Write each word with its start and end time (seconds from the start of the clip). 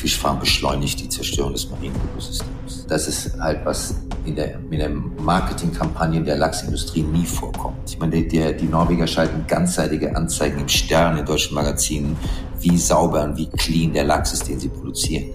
Fischfarm 0.00 0.40
beschleunigt 0.40 0.98
die 1.00 1.08
Zerstörung 1.10 1.52
des 1.52 1.68
marinen 1.68 1.94
Ökosystems. 2.10 2.86
Das 2.88 3.06
ist 3.06 3.38
halt 3.38 3.66
was 3.66 3.96
in 4.24 4.34
der, 4.34 4.58
in 4.70 4.78
der 4.78 4.88
Marketingkampagne 4.88 6.22
der 6.22 6.38
Lachsindustrie 6.38 7.02
nie 7.02 7.26
vorkommt. 7.26 7.76
Ich 7.86 7.98
meine, 7.98 8.22
der, 8.22 8.54
die 8.54 8.64
Norweger 8.64 9.06
schalten 9.06 9.44
ganzseitige 9.46 10.16
Anzeigen 10.16 10.60
im 10.60 10.68
Stern 10.68 11.18
in 11.18 11.26
deutschen 11.26 11.54
Magazinen, 11.54 12.16
wie 12.60 12.78
sauber 12.78 13.24
und 13.24 13.36
wie 13.36 13.48
clean 13.50 13.92
der 13.92 14.04
Lachs 14.04 14.32
ist, 14.32 14.48
den 14.48 14.58
sie 14.58 14.70
produzieren. 14.70 15.26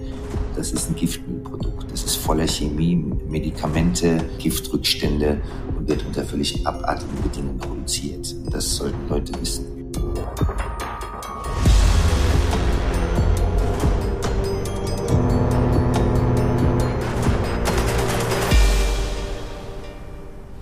Das 0.56 0.72
ist 0.72 0.90
ein 0.90 0.96
Giftmüllprodukt. 0.96 1.92
Das 1.92 2.04
ist 2.04 2.16
voller 2.16 2.48
Chemie, 2.48 2.96
Medikamente, 3.30 4.18
Giftrückstände 4.40 5.42
und 5.78 5.88
wird 5.88 6.04
unter 6.08 6.24
völlig 6.24 6.66
abartigen 6.66 7.22
Bedingungen 7.22 7.60
produziert. 7.60 8.36
Das 8.52 8.78
sollten 8.78 9.10
Leute 9.10 9.32
wissen. 9.40 9.66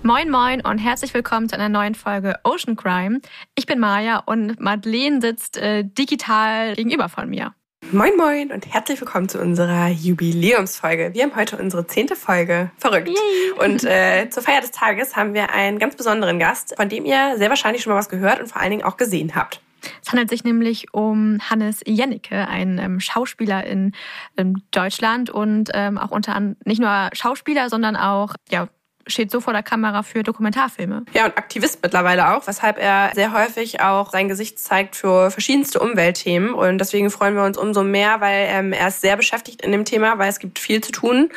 Moin 0.06 0.30
Moin 0.30 0.60
und 0.60 0.80
herzlich 0.80 1.14
willkommen 1.14 1.48
zu 1.48 1.56
einer 1.56 1.70
neuen 1.70 1.96
Folge 1.96 2.38
Ocean 2.44 2.76
Crime. 2.76 3.22
Ich 3.56 3.66
bin 3.66 3.80
Maja 3.80 4.18
und 4.18 4.60
Madeleine 4.60 5.22
sitzt 5.22 5.56
äh, 5.56 5.86
digital 5.86 6.76
gegenüber 6.76 7.08
von 7.08 7.30
mir. 7.30 7.54
Moin 7.94 8.12
Moin 8.18 8.52
und 8.52 8.68
herzlich 8.68 9.00
willkommen 9.00 9.30
zu 9.30 9.40
unserer 9.40 9.88
Jubiläumsfolge. 9.88 11.12
Wir 11.14 11.24
haben 11.24 11.36
heute 11.38 11.56
unsere 11.56 11.88
zehnte 11.88 12.18
Folge. 12.18 12.70
Verrückt. 12.80 13.08
Yay. 13.08 13.66
Und 13.66 13.86
äh, 13.86 14.30
zur 14.30 14.44
Feier 14.44 14.60
des 14.60 14.72
Tages 14.72 15.16
haben 15.16 15.34
wir 15.34 15.52
einen 15.52 15.80
ganz 15.80 15.96
besonderen 15.96 16.38
Gast, 16.38 16.76
von 16.76 16.90
dem 16.90 17.06
ihr 17.06 17.38
sehr 17.38 17.48
wahrscheinlich 17.48 17.82
schon 17.82 17.94
mal 17.94 18.00
was 18.00 18.10
gehört 18.10 18.42
und 18.42 18.48
vor 18.48 18.62
allen 18.62 18.72
Dingen 18.72 18.84
auch 18.84 18.98
gesehen 18.98 19.36
habt. 19.36 19.62
Es 20.02 20.12
handelt 20.12 20.30
sich 20.30 20.44
nämlich 20.44 20.94
um 20.94 21.40
Hannes 21.50 21.80
Jennecke, 21.86 22.50
ein 22.50 22.78
ähm, 22.78 23.00
Schauspieler 23.00 23.66
in 23.66 23.94
ähm, 24.36 24.64
Deutschland 24.72 25.30
und 25.30 25.70
ähm, 25.74 25.98
auch 25.98 26.12
unter 26.12 26.36
anderem 26.36 26.58
nicht 26.66 26.82
nur 26.82 27.10
Schauspieler, 27.14 27.70
sondern 27.70 27.95
auch 27.95 28.36
ja, 28.50 28.67
steht 29.08 29.32
so 29.32 29.42
vor 29.42 29.54
der 29.54 29.64
Kamera 29.64 30.04
für 30.04 30.23
Dokumentarfilme. 30.23 31.06
Ja, 31.14 31.26
und 31.26 31.38
Aktivist 31.38 31.80
mittlerweile 31.82 32.34
auch, 32.34 32.48
weshalb 32.48 32.78
er 32.78 33.12
sehr 33.14 33.34
häufig 33.34 33.82
auch 33.82 34.12
sein 34.12 34.28
Gesicht 34.28 34.60
zeigt 34.60 34.95
für 34.95 35.32
verschiedenste 35.32 35.80
Umweltthemen. 35.80 36.54
Und 36.54 36.78
deswegen 36.78 37.10
freuen 37.10 37.36
wir 37.36 37.44
uns 37.44 37.58
umso 37.58 37.84
mehr, 37.84 38.22
weil 38.22 38.48
ähm, 38.50 38.73
er 38.73 38.88
ist 38.88 39.02
sehr 39.02 39.18
beschäftigt 39.18 39.62
in 39.62 39.72
dem 39.72 39.86
Thema, 39.86 40.18
weil 40.18 40.30
es 40.30 40.40
gibt 40.40 40.60
viel 40.60 40.82
zu 40.82 40.92
tun. 40.92 41.30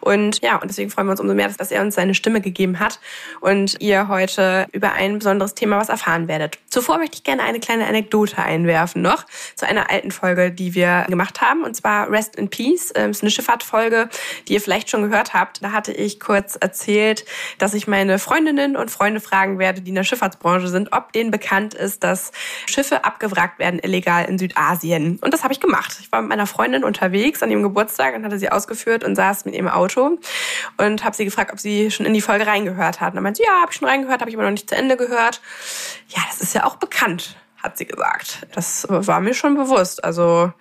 Und 0.00 0.42
ja, 0.42 0.56
und 0.56 0.68
deswegen 0.68 0.90
freuen 0.90 1.06
wir 1.06 1.12
uns 1.12 1.20
umso 1.20 1.34
mehr, 1.34 1.48
dass 1.48 1.70
er 1.70 1.82
uns 1.82 1.94
seine 1.94 2.14
Stimme 2.14 2.40
gegeben 2.40 2.78
hat 2.78 3.00
und 3.40 3.80
ihr 3.80 4.08
heute 4.08 4.66
über 4.72 4.92
ein 4.92 5.18
besonderes 5.18 5.54
Thema 5.54 5.78
was 5.78 5.88
erfahren 5.88 6.28
werdet. 6.28 6.58
Zuvor 6.68 6.98
möchte 6.98 7.16
ich 7.16 7.24
gerne 7.24 7.42
eine 7.42 7.60
kleine 7.60 7.86
Anekdote 7.86 8.38
einwerfen 8.38 9.02
noch 9.02 9.26
zu 9.54 9.66
einer 9.66 9.90
alten 9.90 10.10
Folge, 10.10 10.50
die 10.50 10.74
wir 10.74 11.06
gemacht 11.08 11.40
haben. 11.40 11.64
Und 11.64 11.74
zwar 11.74 12.10
Rest 12.10 12.36
in 12.36 12.48
Peace. 12.48 12.92
Das 12.94 13.08
ist 13.08 13.22
eine 13.22 13.30
Schifffahrtfolge, 13.30 14.08
die 14.46 14.54
ihr 14.54 14.60
vielleicht 14.60 14.90
schon 14.90 15.02
gehört 15.02 15.34
habt. 15.34 15.62
Da 15.62 15.72
hatte 15.72 15.92
ich 15.92 16.20
kurz 16.20 16.56
erzählt, 16.56 17.07
erzählt, 17.08 17.24
dass 17.58 17.74
ich 17.74 17.86
meine 17.86 18.18
Freundinnen 18.18 18.76
und 18.76 18.90
Freunde 18.90 19.20
fragen 19.20 19.58
werde, 19.58 19.80
die 19.80 19.90
in 19.90 19.94
der 19.94 20.04
Schifffahrtsbranche 20.04 20.68
sind, 20.68 20.92
ob 20.92 21.12
denen 21.12 21.30
bekannt 21.30 21.74
ist, 21.74 22.04
dass 22.04 22.32
Schiffe 22.66 23.04
abgewrackt 23.04 23.58
werden 23.58 23.80
illegal 23.80 24.24
in 24.26 24.38
Südasien. 24.38 25.18
Und 25.20 25.34
das 25.34 25.44
habe 25.44 25.52
ich 25.52 25.60
gemacht. 25.60 25.96
Ich 26.00 26.12
war 26.12 26.20
mit 26.20 26.30
meiner 26.30 26.46
Freundin 26.46 26.84
unterwegs 26.84 27.42
an 27.42 27.50
ihrem 27.50 27.62
Geburtstag 27.62 28.14
und 28.14 28.24
hatte 28.24 28.38
sie 28.38 28.50
ausgeführt 28.50 29.04
und 29.04 29.16
saß 29.16 29.44
mit 29.44 29.54
ihrem 29.54 29.68
Auto 29.68 30.18
und 30.76 31.04
habe 31.04 31.16
sie 31.16 31.24
gefragt, 31.24 31.52
ob 31.52 31.60
sie 31.60 31.90
schon 31.90 32.06
in 32.06 32.14
die 32.14 32.20
Folge 32.20 32.46
reingehört 32.46 33.00
hat. 33.00 33.10
Und 33.10 33.16
dann 33.16 33.22
meinte 33.24 33.38
sie, 33.38 33.46
ja, 33.46 33.60
habe 33.60 33.72
ich 33.72 33.78
schon 33.78 33.88
reingehört, 33.88 34.20
habe 34.20 34.30
ich 34.30 34.36
aber 34.36 34.44
noch 34.44 34.50
nicht 34.50 34.68
zu 34.68 34.76
Ende 34.76 34.96
gehört. 34.96 35.40
Ja, 36.08 36.22
das 36.28 36.40
ist 36.40 36.54
ja 36.54 36.64
auch 36.64 36.76
bekannt, 36.76 37.36
hat 37.62 37.78
sie 37.78 37.86
gesagt. 37.86 38.46
Das 38.54 38.86
war 38.88 39.20
mir 39.20 39.34
schon 39.34 39.54
bewusst. 39.54 40.04
Also 40.04 40.52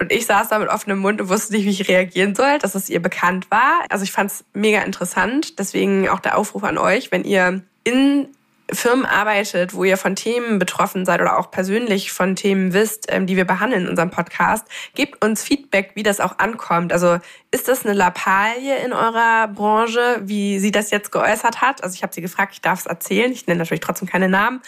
und 0.00 0.10
ich 0.10 0.26
saß 0.26 0.48
da 0.48 0.58
mit 0.58 0.68
offenem 0.68 0.98
Mund 0.98 1.20
und 1.20 1.28
wusste 1.28 1.52
nicht, 1.52 1.66
wie 1.66 1.70
ich 1.70 1.88
reagieren 1.88 2.34
soll, 2.34 2.58
dass 2.58 2.74
es 2.74 2.88
ihr 2.88 3.02
bekannt 3.02 3.50
war. 3.50 3.84
Also 3.90 4.02
ich 4.02 4.12
fand 4.12 4.30
es 4.30 4.44
mega 4.54 4.80
interessant. 4.80 5.58
Deswegen 5.58 6.08
auch 6.08 6.20
der 6.20 6.38
Aufruf 6.38 6.64
an 6.64 6.78
euch, 6.78 7.12
wenn 7.12 7.24
ihr 7.24 7.62
in 7.84 8.28
Firmen 8.72 9.04
arbeitet, 9.04 9.74
wo 9.74 9.84
ihr 9.84 9.96
von 9.96 10.16
Themen 10.16 10.58
betroffen 10.58 11.04
seid 11.04 11.20
oder 11.20 11.38
auch 11.38 11.50
persönlich 11.50 12.12
von 12.12 12.36
Themen 12.36 12.72
wisst, 12.72 13.06
ähm, 13.08 13.26
die 13.26 13.36
wir 13.36 13.44
behandeln 13.44 13.82
in 13.82 13.88
unserem 13.88 14.10
Podcast, 14.10 14.66
gebt 14.94 15.22
uns 15.24 15.42
Feedback, 15.42 15.92
wie 15.94 16.02
das 16.02 16.20
auch 16.20 16.38
ankommt. 16.38 16.92
Also 16.92 17.18
ist 17.52 17.66
das 17.66 17.84
eine 17.84 17.94
Lappalie 17.94 18.76
in 18.84 18.92
eurer 18.92 19.48
Branche, 19.48 20.20
wie 20.22 20.60
sie 20.60 20.70
das 20.70 20.92
jetzt 20.92 21.10
geäußert 21.10 21.60
hat? 21.60 21.82
Also 21.82 21.94
ich 21.96 22.04
habe 22.04 22.14
sie 22.14 22.20
gefragt, 22.20 22.52
ich 22.52 22.60
darf 22.60 22.80
es 22.80 22.86
erzählen. 22.86 23.32
Ich 23.32 23.48
nenne 23.48 23.58
natürlich 23.58 23.80
trotzdem 23.80 24.06
keine 24.06 24.28
Namen, 24.28 24.62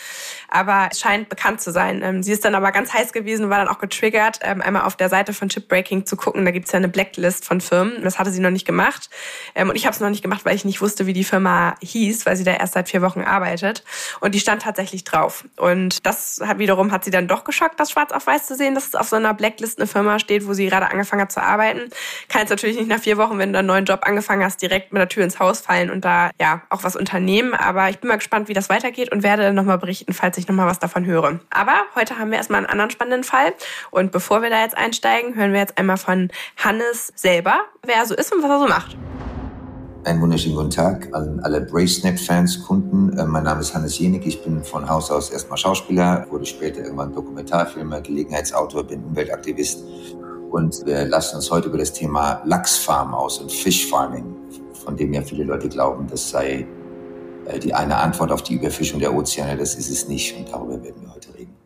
aber 0.49 0.89
es 0.91 0.99
scheint 0.99 1.29
bekannt 1.29 1.61
zu 1.61 1.71
sein. 1.71 2.03
Ähm, 2.03 2.25
sie 2.25 2.33
ist 2.33 2.45
dann 2.45 2.57
aber 2.57 2.73
ganz 2.73 2.93
heiß 2.93 3.13
gewesen, 3.13 3.51
war 3.51 3.59
dann 3.59 3.69
auch 3.69 3.79
getriggert, 3.79 4.41
ähm, 4.43 4.61
einmal 4.61 4.83
auf 4.83 4.97
der 4.97 5.09
Seite 5.09 5.33
von 5.33 5.49
Chipbreaking 5.49 6.07
zu 6.07 6.17
gucken. 6.17 6.45
Da 6.45 6.51
gibt 6.51 6.67
es 6.67 6.73
ja 6.73 6.79
eine 6.79 6.89
Blacklist 6.89 7.45
von 7.45 7.61
Firmen. 7.61 8.03
Das 8.03 8.19
hatte 8.19 8.33
sie 8.33 8.41
noch 8.41 8.51
nicht 8.51 8.67
gemacht. 8.67 9.11
Ähm, 9.55 9.69
und 9.69 9.77
ich 9.77 9.87
habe 9.87 9.95
es 9.95 10.01
noch 10.01 10.11
nicht 10.11 10.23
gemacht, 10.23 10.45
weil 10.45 10.57
ich 10.57 10.65
nicht 10.65 10.81
wusste, 10.81 11.07
wie 11.07 11.13
die 11.13 11.25
Firma 11.25 11.77
hieß, 11.83 12.27
weil 12.27 12.35
sie 12.37 12.45
da 12.45 12.53
erst 12.53 12.75
seit 12.75 12.89
vier 12.89 13.01
Wochen 13.01 13.21
arbeitet. 13.21 13.85
Und 14.19 14.35
die 14.35 14.41
stand 14.41 14.63
tatsächlich 14.63 15.05
drauf. 15.05 15.45
Und 15.57 16.05
das 16.05 16.41
hat 16.45 16.59
wiederum 16.59 16.91
hat 16.91 17.05
sie 17.05 17.13
dann 17.13 17.29
doch 17.29 17.45
geschockt, 17.45 17.79
das 17.79 17.93
schwarz 17.93 18.11
auf 18.11 18.27
weiß 18.27 18.47
zu 18.47 18.57
sehen, 18.57 18.75
dass 18.75 18.89
es 18.89 18.97
auf 18.97 19.09
so 19.09 19.15
einer 19.15 19.35
Blacklist 19.35 19.79
eine 19.79 19.87
Firma 19.87 20.19
steht, 20.19 20.49
wo 20.49 20.53
sie 20.53 20.67
gerade 20.67 20.91
angefangen 20.91 21.23
hat 21.23 21.31
zu 21.31 21.41
arbeiten. 21.41 21.91
Kann 22.29 22.41
jetzt 22.41 22.51
natürlich 22.51 22.72
natürlich 22.73 22.89
nicht 22.89 22.97
nach 22.97 23.03
vier 23.03 23.19
Wochen, 23.19 23.39
wenn 23.39 23.53
du 23.53 23.59
einen 23.59 23.69
neuen 23.69 23.85
Job 23.85 24.01
angefangen 24.03 24.43
hast, 24.43 24.63
direkt 24.63 24.93
mit 24.93 25.01
der 25.01 25.09
Tür 25.09 25.25
ins 25.25 25.39
Haus 25.39 25.61
fallen 25.61 25.91
und 25.91 26.05
da 26.05 26.31
ja 26.41 26.63
auch 26.71 26.85
was 26.85 26.97
unternehmen. 26.97 27.55
Aber 27.55 27.91
ich 27.91 27.99
bin 27.99 28.09
mal 28.09 28.17
gespannt, 28.17 28.49
wie 28.49 28.55
das 28.55 28.69
weitergeht 28.69 29.13
und 29.13 29.23
werde 29.23 29.53
nochmal 29.53 29.79
berichten, 29.79 30.13
falls 30.13 30.39
ich 30.39 30.49
nochmal 30.49 30.67
was 30.67 30.79
davon 30.79 31.05
höre. 31.05 31.41
Aber 31.51 31.75
heute 31.95 32.19
haben 32.19 32.31
wir 32.31 32.39
erstmal 32.39 32.59
einen 32.59 32.67
anderen 32.67 32.91
spannenden 32.91 33.25
Fall. 33.25 33.53
Und 33.91 34.13
bevor 34.13 34.43
wir 34.43 34.51
da 34.51 34.63
jetzt 34.63 34.77
einsteigen, 34.77 35.35
hören 35.35 35.53
wir 35.53 35.61
jetzt 35.61 35.79
einmal 35.79 35.99
von 35.99 36.31
Hannes 36.57 37.13
selber, 37.15 37.61
wer 37.85 37.97
er 37.97 38.07
so 38.07 38.15
ist 38.15 38.35
und 38.35 38.43
was 38.43 38.51
er 38.51 38.59
so 38.59 38.69
macht. 38.69 38.97
Einen 40.05 40.21
wunderschönen 40.21 40.57
guten 40.57 40.71
Tag 40.71 41.09
an 41.13 41.39
alle 41.45 41.61
BraceNet-Fans, 41.61 42.65
Kunden. 42.65 43.17
Äh, 43.17 43.25
mein 43.25 43.45
Name 43.45 43.61
ist 43.61 43.73
Hannes 43.73 43.99
Jenig. 43.99 44.27
Ich 44.27 44.43
bin 44.43 44.65
von 44.65 44.89
Haus 44.89 45.13
aus 45.13 45.31
erstmal 45.31 45.59
Schauspieler, 45.59 46.27
wurde 46.29 46.45
später 46.45 46.81
irgendwann 46.81 47.15
Dokumentarfilmer, 47.15 48.01
Gelegenheitsautor, 48.01 48.83
bin 48.83 49.05
Umweltaktivist 49.05 49.85
und 50.53 50.85
wir 50.85 51.07
lassen 51.07 51.37
uns 51.37 51.51
heute 51.51 51.69
über 51.69 51.79
das 51.79 51.93
Thema 51.93 52.43
Lachsfarm 52.45 53.15
aus 53.15 53.39
und 53.39 53.51
Fischfarming, 53.51 54.37
von 54.85 54.97
dem 54.97 55.13
ja 55.15 55.23
viele 55.23 55.45
Leute 55.45 55.69
glauben, 55.69 56.07
das 56.09 56.29
sei 56.29 56.67
äh, 57.47 57.59
die 57.59 57.73
eine 57.73 57.97
Antwort 57.97 58.31
auf 58.31 58.43
die 58.43 58.55
Überfischung 58.55 59.01
der 59.01 59.15
Ozeane. 59.15 59.57
Das 59.57 59.75
ist 59.75 59.91
es 59.91 60.09
nicht 60.09 60.37
und 60.37 60.53
darüber 60.53 60.83
werden 60.83 61.03
wir 61.03 61.15
heute 61.15 61.35
reden. 61.35 61.57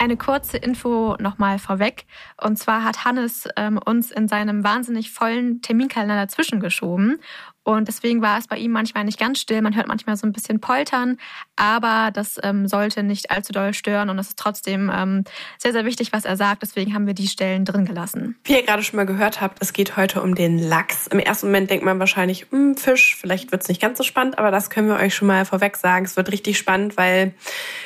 Eine 0.00 0.16
kurze 0.16 0.58
Info 0.58 1.16
nochmal 1.18 1.58
vorweg. 1.58 2.06
Und 2.40 2.56
zwar 2.56 2.84
hat 2.84 3.04
Hannes 3.04 3.48
ähm, 3.56 3.80
uns 3.84 4.12
in 4.12 4.28
seinem 4.28 4.62
wahnsinnig 4.62 5.10
vollen 5.10 5.60
Terminkalender 5.60 6.14
dazwischen 6.14 6.60
geschoben 6.60 7.18
und 7.68 7.86
deswegen 7.86 8.22
war 8.22 8.38
es 8.38 8.46
bei 8.46 8.56
ihm 8.56 8.70
manchmal 8.70 9.04
nicht 9.04 9.20
ganz 9.20 9.40
still. 9.40 9.60
Man 9.60 9.76
hört 9.76 9.88
manchmal 9.88 10.16
so 10.16 10.26
ein 10.26 10.32
bisschen 10.32 10.58
poltern, 10.58 11.18
aber 11.54 12.10
das 12.14 12.38
ähm, 12.42 12.66
sollte 12.66 13.02
nicht 13.02 13.30
allzu 13.30 13.52
doll 13.52 13.74
stören. 13.74 14.08
Und 14.08 14.18
es 14.18 14.28
ist 14.28 14.38
trotzdem 14.38 14.90
ähm, 14.90 15.24
sehr, 15.58 15.72
sehr 15.72 15.84
wichtig, 15.84 16.10
was 16.14 16.24
er 16.24 16.38
sagt. 16.38 16.62
Deswegen 16.62 16.94
haben 16.94 17.06
wir 17.06 17.12
die 17.12 17.28
Stellen 17.28 17.66
drin 17.66 17.84
gelassen. 17.84 18.36
Wie 18.44 18.54
ihr 18.54 18.62
gerade 18.62 18.82
schon 18.82 18.96
mal 18.96 19.04
gehört 19.04 19.42
habt, 19.42 19.60
es 19.60 19.74
geht 19.74 19.98
heute 19.98 20.22
um 20.22 20.34
den 20.34 20.58
Lachs. 20.58 21.08
Im 21.08 21.18
ersten 21.18 21.48
Moment 21.48 21.68
denkt 21.68 21.84
man 21.84 21.98
wahrscheinlich, 21.98 22.46
hm, 22.50 22.74
Fisch, 22.74 23.18
vielleicht 23.20 23.52
wird 23.52 23.60
es 23.60 23.68
nicht 23.68 23.82
ganz 23.82 23.98
so 23.98 24.04
spannend, 24.04 24.38
aber 24.38 24.50
das 24.50 24.70
können 24.70 24.88
wir 24.88 24.96
euch 24.96 25.14
schon 25.14 25.28
mal 25.28 25.44
vorweg 25.44 25.76
sagen. 25.76 26.06
Es 26.06 26.16
wird 26.16 26.32
richtig 26.32 26.56
spannend, 26.56 26.96
weil 26.96 27.34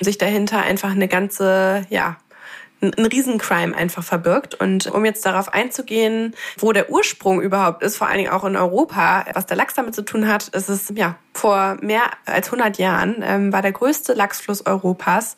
sich 0.01 0.17
dahinter 0.17 0.63
einfach 0.63 0.93
eine 0.93 1.09
ganze, 1.09 1.87
ja, 1.91 2.19
ein 2.83 3.07
Riesencrime 3.07 3.77
einfach 3.77 4.03
verbirgt. 4.03 4.55
Und 4.55 4.87
um 4.87 5.05
jetzt 5.05 5.25
darauf 5.25 5.53
einzugehen, 5.53 6.35
wo 6.59 6.73
der 6.73 6.91
Ursprung 6.91 7.41
überhaupt 7.41 7.83
ist, 7.83 7.97
vor 7.97 8.09
allen 8.09 8.19
Dingen 8.19 8.33
auch 8.33 8.45
in 8.45 8.57
Europa, 8.57 9.25
was 9.35 9.47
der 9.47 9.57
Lachs 9.57 9.75
damit 9.75 9.95
zu 9.95 10.03
tun 10.03 10.29
hat, 10.29 10.49
ist 10.49 10.69
es 10.69 10.93
ja 10.95 11.17
vor 11.35 11.79
mehr 11.81 12.03
als 12.27 12.49
100 12.49 12.79
Jahren 12.79 13.23
ähm, 13.23 13.53
war 13.53 13.63
der 13.63 13.73
größte 13.73 14.13
Lachsfluss 14.13 14.67
Europas 14.67 15.37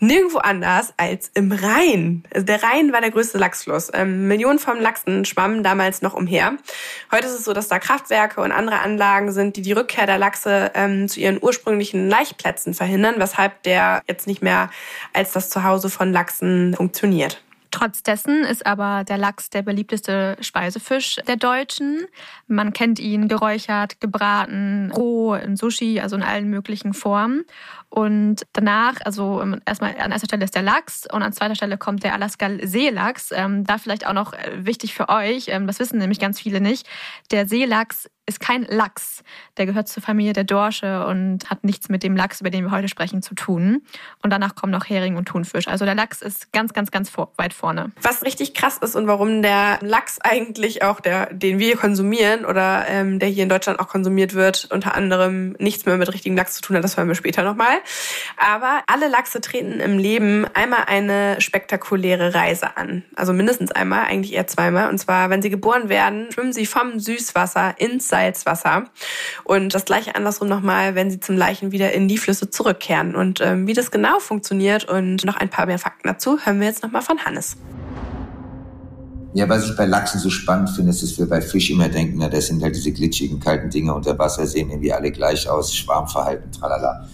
nirgendwo 0.00 0.38
anders 0.38 0.94
als 0.96 1.30
im 1.34 1.52
Rhein. 1.52 2.24
Also 2.32 2.46
der 2.46 2.62
Rhein 2.62 2.92
war 2.92 3.00
der 3.00 3.10
größte 3.10 3.38
Lachsfluss. 3.38 3.90
Ähm, 3.92 4.28
Millionen 4.28 4.58
von 4.58 4.80
Lachsen 4.80 5.24
schwammen 5.24 5.62
damals 5.62 6.02
noch 6.02 6.14
umher. 6.14 6.54
Heute 7.12 7.26
ist 7.26 7.34
es 7.34 7.44
so, 7.44 7.52
dass 7.52 7.68
da 7.68 7.78
Kraftwerke 7.78 8.40
und 8.40 8.52
andere 8.52 8.80
Anlagen 8.80 9.30
sind, 9.32 9.56
die 9.56 9.62
die 9.62 9.72
Rückkehr 9.72 10.06
der 10.06 10.18
Lachse 10.18 10.70
ähm, 10.74 11.08
zu 11.08 11.20
ihren 11.20 11.42
ursprünglichen 11.42 12.08
Laichplätzen 12.08 12.74
verhindern, 12.74 13.16
weshalb 13.18 13.62
der 13.64 14.02
jetzt 14.08 14.26
nicht 14.26 14.42
mehr 14.42 14.70
als 15.12 15.32
das 15.32 15.50
Zuhause 15.50 15.90
von 15.90 16.12
Lachsen 16.12 16.74
funktioniert. 16.76 17.42
Trotz 17.70 18.02
dessen 18.02 18.44
ist 18.44 18.64
aber 18.64 19.04
der 19.04 19.18
Lachs 19.18 19.50
der 19.50 19.60
beliebteste 19.60 20.38
Speisefisch 20.40 21.16
der 21.26 21.36
Deutschen. 21.36 22.06
Man 22.46 22.72
kennt 22.72 22.98
ihn 22.98 23.28
geräuchert, 23.28 24.00
gebraten, 24.00 24.90
roh, 24.92 25.34
in 25.34 25.56
Sushi, 25.56 26.00
also 26.00 26.16
in 26.16 26.22
allen 26.22 26.48
möglichen 26.48 26.94
Formen. 26.94 27.44
Und 27.88 28.46
danach, 28.52 28.96
also 29.04 29.42
erstmal 29.64 29.96
an 29.98 30.12
erster 30.12 30.26
Stelle 30.26 30.44
ist 30.44 30.54
der 30.54 30.62
Lachs 30.62 31.06
und 31.10 31.22
an 31.22 31.32
zweiter 31.32 31.54
Stelle 31.54 31.78
kommt 31.78 32.02
der 32.02 32.14
Alaska-Seelachs. 32.14 33.30
Ähm, 33.32 33.64
da 33.64 33.78
vielleicht 33.78 34.06
auch 34.06 34.12
noch 34.12 34.32
äh, 34.32 34.66
wichtig 34.66 34.94
für 34.94 35.08
euch, 35.08 35.48
ähm, 35.48 35.66
das 35.66 35.78
wissen 35.78 35.98
nämlich 35.98 36.18
ganz 36.18 36.40
viele 36.40 36.60
nicht, 36.60 36.86
der 37.30 37.48
Seelachs 37.48 38.08
ist 38.26 38.40
kein 38.40 38.64
Lachs. 38.64 39.22
Der 39.56 39.66
gehört 39.66 39.88
zur 39.88 40.02
Familie 40.02 40.32
der 40.32 40.44
Dorsche 40.44 41.06
und 41.06 41.48
hat 41.48 41.62
nichts 41.62 41.88
mit 41.88 42.02
dem 42.02 42.16
Lachs, 42.16 42.40
über 42.40 42.50
den 42.50 42.64
wir 42.64 42.72
heute 42.72 42.88
sprechen, 42.88 43.22
zu 43.22 43.34
tun. 43.34 43.82
Und 44.22 44.30
danach 44.30 44.56
kommen 44.56 44.72
noch 44.72 44.88
Hering 44.88 45.16
und 45.16 45.26
Thunfisch. 45.26 45.68
Also 45.68 45.84
der 45.84 45.94
Lachs 45.94 46.22
ist 46.22 46.52
ganz, 46.52 46.72
ganz, 46.72 46.90
ganz 46.90 47.08
vor, 47.08 47.32
weit 47.36 47.54
vorne. 47.54 47.92
Was 48.02 48.24
richtig 48.24 48.52
krass 48.52 48.78
ist 48.78 48.96
und 48.96 49.06
warum 49.06 49.42
der 49.42 49.78
Lachs 49.80 50.18
eigentlich 50.20 50.82
auch, 50.82 50.98
der, 50.98 51.32
den 51.32 51.60
wir 51.60 51.76
konsumieren 51.76 52.44
oder 52.44 52.86
ähm, 52.88 53.20
der 53.20 53.28
hier 53.28 53.44
in 53.44 53.48
Deutschland 53.48 53.78
auch 53.78 53.88
konsumiert 53.88 54.34
wird, 54.34 54.68
unter 54.72 54.96
anderem 54.96 55.54
nichts 55.60 55.86
mehr 55.86 55.96
mit 55.96 56.12
richtigem 56.12 56.36
Lachs 56.36 56.54
zu 56.54 56.62
tun 56.62 56.76
hat, 56.76 56.82
das 56.82 56.96
hören 56.96 57.08
wir 57.08 57.14
später 57.14 57.44
nochmal. 57.44 57.75
Aber 58.36 58.82
alle 58.86 59.08
Lachse 59.08 59.40
treten 59.40 59.80
im 59.80 59.98
Leben 59.98 60.46
einmal 60.54 60.84
eine 60.86 61.40
spektakuläre 61.40 62.34
Reise 62.34 62.76
an. 62.76 63.04
Also 63.14 63.32
mindestens 63.32 63.72
einmal, 63.72 64.04
eigentlich 64.06 64.34
eher 64.34 64.46
zweimal. 64.46 64.88
Und 64.88 64.98
zwar, 64.98 65.30
wenn 65.30 65.42
sie 65.42 65.50
geboren 65.50 65.88
werden, 65.88 66.30
schwimmen 66.32 66.52
sie 66.52 66.66
vom 66.66 66.98
Süßwasser 66.98 67.74
ins 67.78 68.08
Salzwasser. 68.08 68.84
Und 69.44 69.74
das 69.74 69.84
gleiche 69.84 70.14
andersrum 70.14 70.48
nochmal, 70.48 70.94
wenn 70.94 71.10
sie 71.10 71.20
zum 71.20 71.36
Leichen 71.36 71.72
wieder 71.72 71.92
in 71.92 72.08
die 72.08 72.18
Flüsse 72.18 72.50
zurückkehren. 72.50 73.14
Und 73.14 73.40
ähm, 73.40 73.66
wie 73.66 73.74
das 73.74 73.90
genau 73.90 74.18
funktioniert 74.18 74.84
und 74.84 75.24
noch 75.24 75.36
ein 75.36 75.50
paar 75.50 75.66
mehr 75.66 75.78
Fakten 75.78 76.08
dazu, 76.08 76.38
hören 76.44 76.60
wir 76.60 76.66
jetzt 76.66 76.82
nochmal 76.82 77.02
von 77.02 77.24
Hannes. 77.24 77.56
Ja, 79.36 79.46
was 79.50 79.68
ich 79.68 79.76
bei 79.76 79.84
Lachsen 79.84 80.18
so 80.18 80.30
spannend 80.30 80.70
finde, 80.70 80.92
ist, 80.92 81.02
dass 81.02 81.18
wir 81.18 81.28
bei 81.28 81.42
Fisch 81.42 81.70
immer 81.70 81.90
denken, 81.90 82.16
na, 82.16 82.30
das 82.30 82.46
sind 82.46 82.62
halt 82.62 82.74
diese 82.74 82.90
glitschigen, 82.90 83.38
kalten 83.38 83.68
Dinge 83.68 83.92
unter 83.92 84.18
Wasser, 84.18 84.46
sehen 84.46 84.70
irgendwie 84.70 84.94
alle 84.94 85.12
gleich 85.12 85.46
aus, 85.46 85.76
Schwarmverhalten, 85.76 86.50
tralala. 86.52 87.06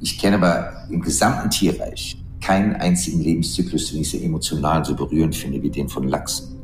Ich 0.00 0.18
kenne 0.18 0.36
aber 0.36 0.86
im 0.90 1.00
gesamten 1.00 1.50
Tierreich 1.50 2.22
keinen 2.40 2.74
einzigen 2.74 3.20
Lebenszyklus, 3.20 3.90
den 3.90 4.02
ich 4.02 4.10
so 4.10 4.18
emotional 4.18 4.84
so 4.84 4.94
berührend 4.94 5.34
finde 5.34 5.62
wie 5.62 5.70
den 5.70 5.88
von 5.88 6.06
Lachsen. 6.06 6.56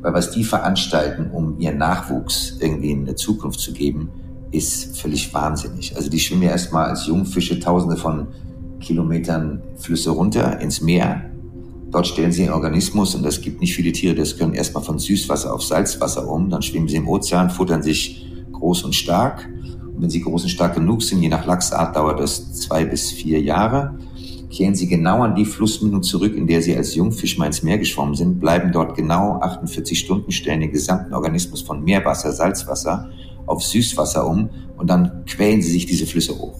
Weil 0.00 0.14
was 0.14 0.30
die 0.30 0.44
veranstalten, 0.44 1.30
um 1.30 1.58
ihren 1.58 1.78
Nachwuchs 1.78 2.56
irgendwie 2.60 2.90
in 2.90 3.02
eine 3.02 3.14
Zukunft 3.14 3.60
zu 3.60 3.72
geben, 3.72 4.10
ist 4.50 4.96
völlig 4.96 5.32
wahnsinnig. 5.34 5.94
Also 5.96 6.08
die 6.08 6.18
schwimmen 6.18 6.42
ja 6.42 6.50
erstmal 6.50 6.86
als 6.86 7.06
Jungfische 7.06 7.60
tausende 7.60 7.96
von 7.96 8.28
Kilometern 8.80 9.62
Flüsse 9.76 10.10
runter 10.10 10.60
ins 10.60 10.80
Meer. 10.80 11.24
Dort 11.90 12.06
stellen 12.06 12.32
sie 12.32 12.44
einen 12.44 12.52
Organismus 12.52 13.14
und 13.14 13.24
es 13.24 13.40
gibt 13.40 13.60
nicht 13.60 13.74
viele 13.74 13.92
Tiere, 13.92 14.14
das 14.14 14.36
können 14.36 14.54
erstmal 14.54 14.84
von 14.84 14.98
Süßwasser 14.98 15.52
auf 15.52 15.62
Salzwasser 15.62 16.28
um. 16.28 16.50
Dann 16.50 16.62
schwimmen 16.62 16.88
sie 16.88 16.96
im 16.96 17.08
Ozean, 17.08 17.50
futtern 17.50 17.82
sich 17.82 18.26
groß 18.52 18.84
und 18.84 18.94
stark. 18.94 19.48
Wenn 19.98 20.10
sie 20.10 20.20
groß 20.20 20.44
und 20.44 20.48
stark 20.48 20.74
genug 20.74 21.02
sind, 21.02 21.22
je 21.22 21.28
nach 21.28 21.46
Lachsart 21.46 21.96
dauert 21.96 22.20
das 22.20 22.52
zwei 22.54 22.84
bis 22.84 23.10
vier 23.10 23.40
Jahre 23.40 23.98
kehren 24.50 24.74
sie 24.74 24.88
genau 24.88 25.22
an 25.22 25.34
die 25.34 25.44
Flussmündung 25.44 26.02
zurück, 26.02 26.34
in 26.34 26.46
der 26.46 26.62
sie 26.62 26.76
als 26.76 26.94
Jungfisch 26.94 27.38
mal 27.38 27.46
ins 27.46 27.62
Meer 27.62 27.78
geschwommen 27.78 28.14
sind, 28.14 28.40
bleiben 28.40 28.72
dort 28.72 28.96
genau 28.96 29.38
48 29.40 29.98
Stunden, 29.98 30.32
stellen 30.32 30.60
den 30.60 30.72
gesamten 30.72 31.14
Organismus 31.14 31.62
von 31.62 31.84
Meerwasser, 31.84 32.32
Salzwasser 32.32 33.10
auf 33.46 33.62
Süßwasser 33.62 34.26
um 34.26 34.50
und 34.76 34.88
dann 34.88 35.24
quälen 35.26 35.62
sie 35.62 35.70
sich 35.70 35.86
diese 35.86 36.06
Flüsse 36.06 36.38
hoch. 36.38 36.56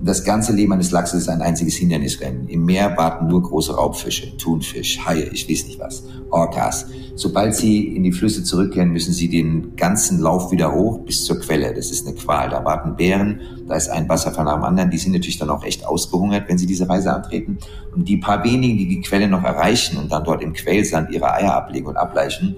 Das 0.00 0.22
ganze 0.22 0.52
Leben 0.52 0.72
eines 0.72 0.92
Lachses 0.92 1.22
ist 1.22 1.28
ein 1.28 1.42
einziges 1.42 1.74
Hindernisrennen. 1.74 2.46
Im 2.46 2.64
Meer 2.64 2.96
warten 2.96 3.26
nur 3.26 3.42
große 3.42 3.74
Raubfische, 3.74 4.36
Thunfisch, 4.36 5.00
Haie, 5.04 5.28
ich 5.32 5.50
weiß 5.50 5.66
nicht 5.66 5.80
was, 5.80 6.04
Orcas. 6.30 6.86
Sobald 7.16 7.56
sie 7.56 7.96
in 7.96 8.04
die 8.04 8.12
Flüsse 8.12 8.44
zurückkehren, 8.44 8.90
müssen 8.90 9.12
sie 9.12 9.28
den 9.28 9.74
ganzen 9.74 10.20
Lauf 10.20 10.52
wieder 10.52 10.72
hoch 10.72 11.00
bis 11.00 11.24
zur 11.24 11.40
Quelle. 11.40 11.74
Das 11.74 11.90
ist 11.90 12.06
eine 12.06 12.14
Qual. 12.14 12.48
Da 12.48 12.64
warten 12.64 12.94
Bären, 12.94 13.40
da 13.66 13.74
ist 13.74 13.88
ein 13.88 14.08
Wasserfall 14.08 14.44
nach 14.44 14.54
dem 14.54 14.62
anderen. 14.62 14.90
Die 14.90 14.98
sind 14.98 15.12
natürlich 15.12 15.38
dann 15.38 15.50
auch 15.50 15.64
echt 15.64 15.84
ausgehungert, 15.84 16.48
wenn 16.48 16.58
sie 16.58 16.66
diese 16.66 16.88
Reise 16.88 17.12
antreten. 17.12 17.58
Und 17.92 18.08
die 18.08 18.18
paar 18.18 18.44
wenigen, 18.44 18.78
die 18.78 18.86
die 18.86 19.00
Quelle 19.00 19.26
noch 19.26 19.42
erreichen 19.42 19.98
und 19.98 20.12
dann 20.12 20.22
dort 20.22 20.42
im 20.42 20.52
Quellsand 20.52 21.10
ihre 21.10 21.34
Eier 21.34 21.54
ablegen 21.54 21.88
und 21.88 21.96
ableichen, 21.96 22.54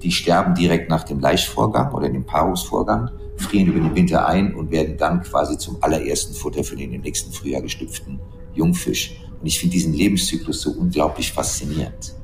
die 0.00 0.12
sterben 0.12 0.54
direkt 0.54 0.90
nach 0.90 1.02
dem 1.02 1.18
Laichvorgang 1.18 1.92
oder 1.92 2.08
dem 2.08 2.24
Paarungsvorgang 2.24 3.10
frieren 3.36 3.68
über 3.68 3.80
den 3.80 3.94
Winter 3.94 4.26
ein 4.26 4.54
und 4.54 4.70
werden 4.70 4.96
dann 4.96 5.22
quasi 5.22 5.58
zum 5.58 5.82
allerersten 5.82 6.34
Futter 6.34 6.64
für 6.64 6.76
den 6.76 6.92
im 6.92 7.00
nächsten 7.02 7.32
Frühjahr 7.32 7.62
gestüpften 7.62 8.20
Jungfisch. 8.54 9.20
Und 9.40 9.46
ich 9.46 9.58
finde 9.58 9.72
diesen 9.72 9.92
Lebenszyklus 9.92 10.62
so 10.62 10.70
unglaublich 10.70 11.32
faszinierend. 11.32 12.14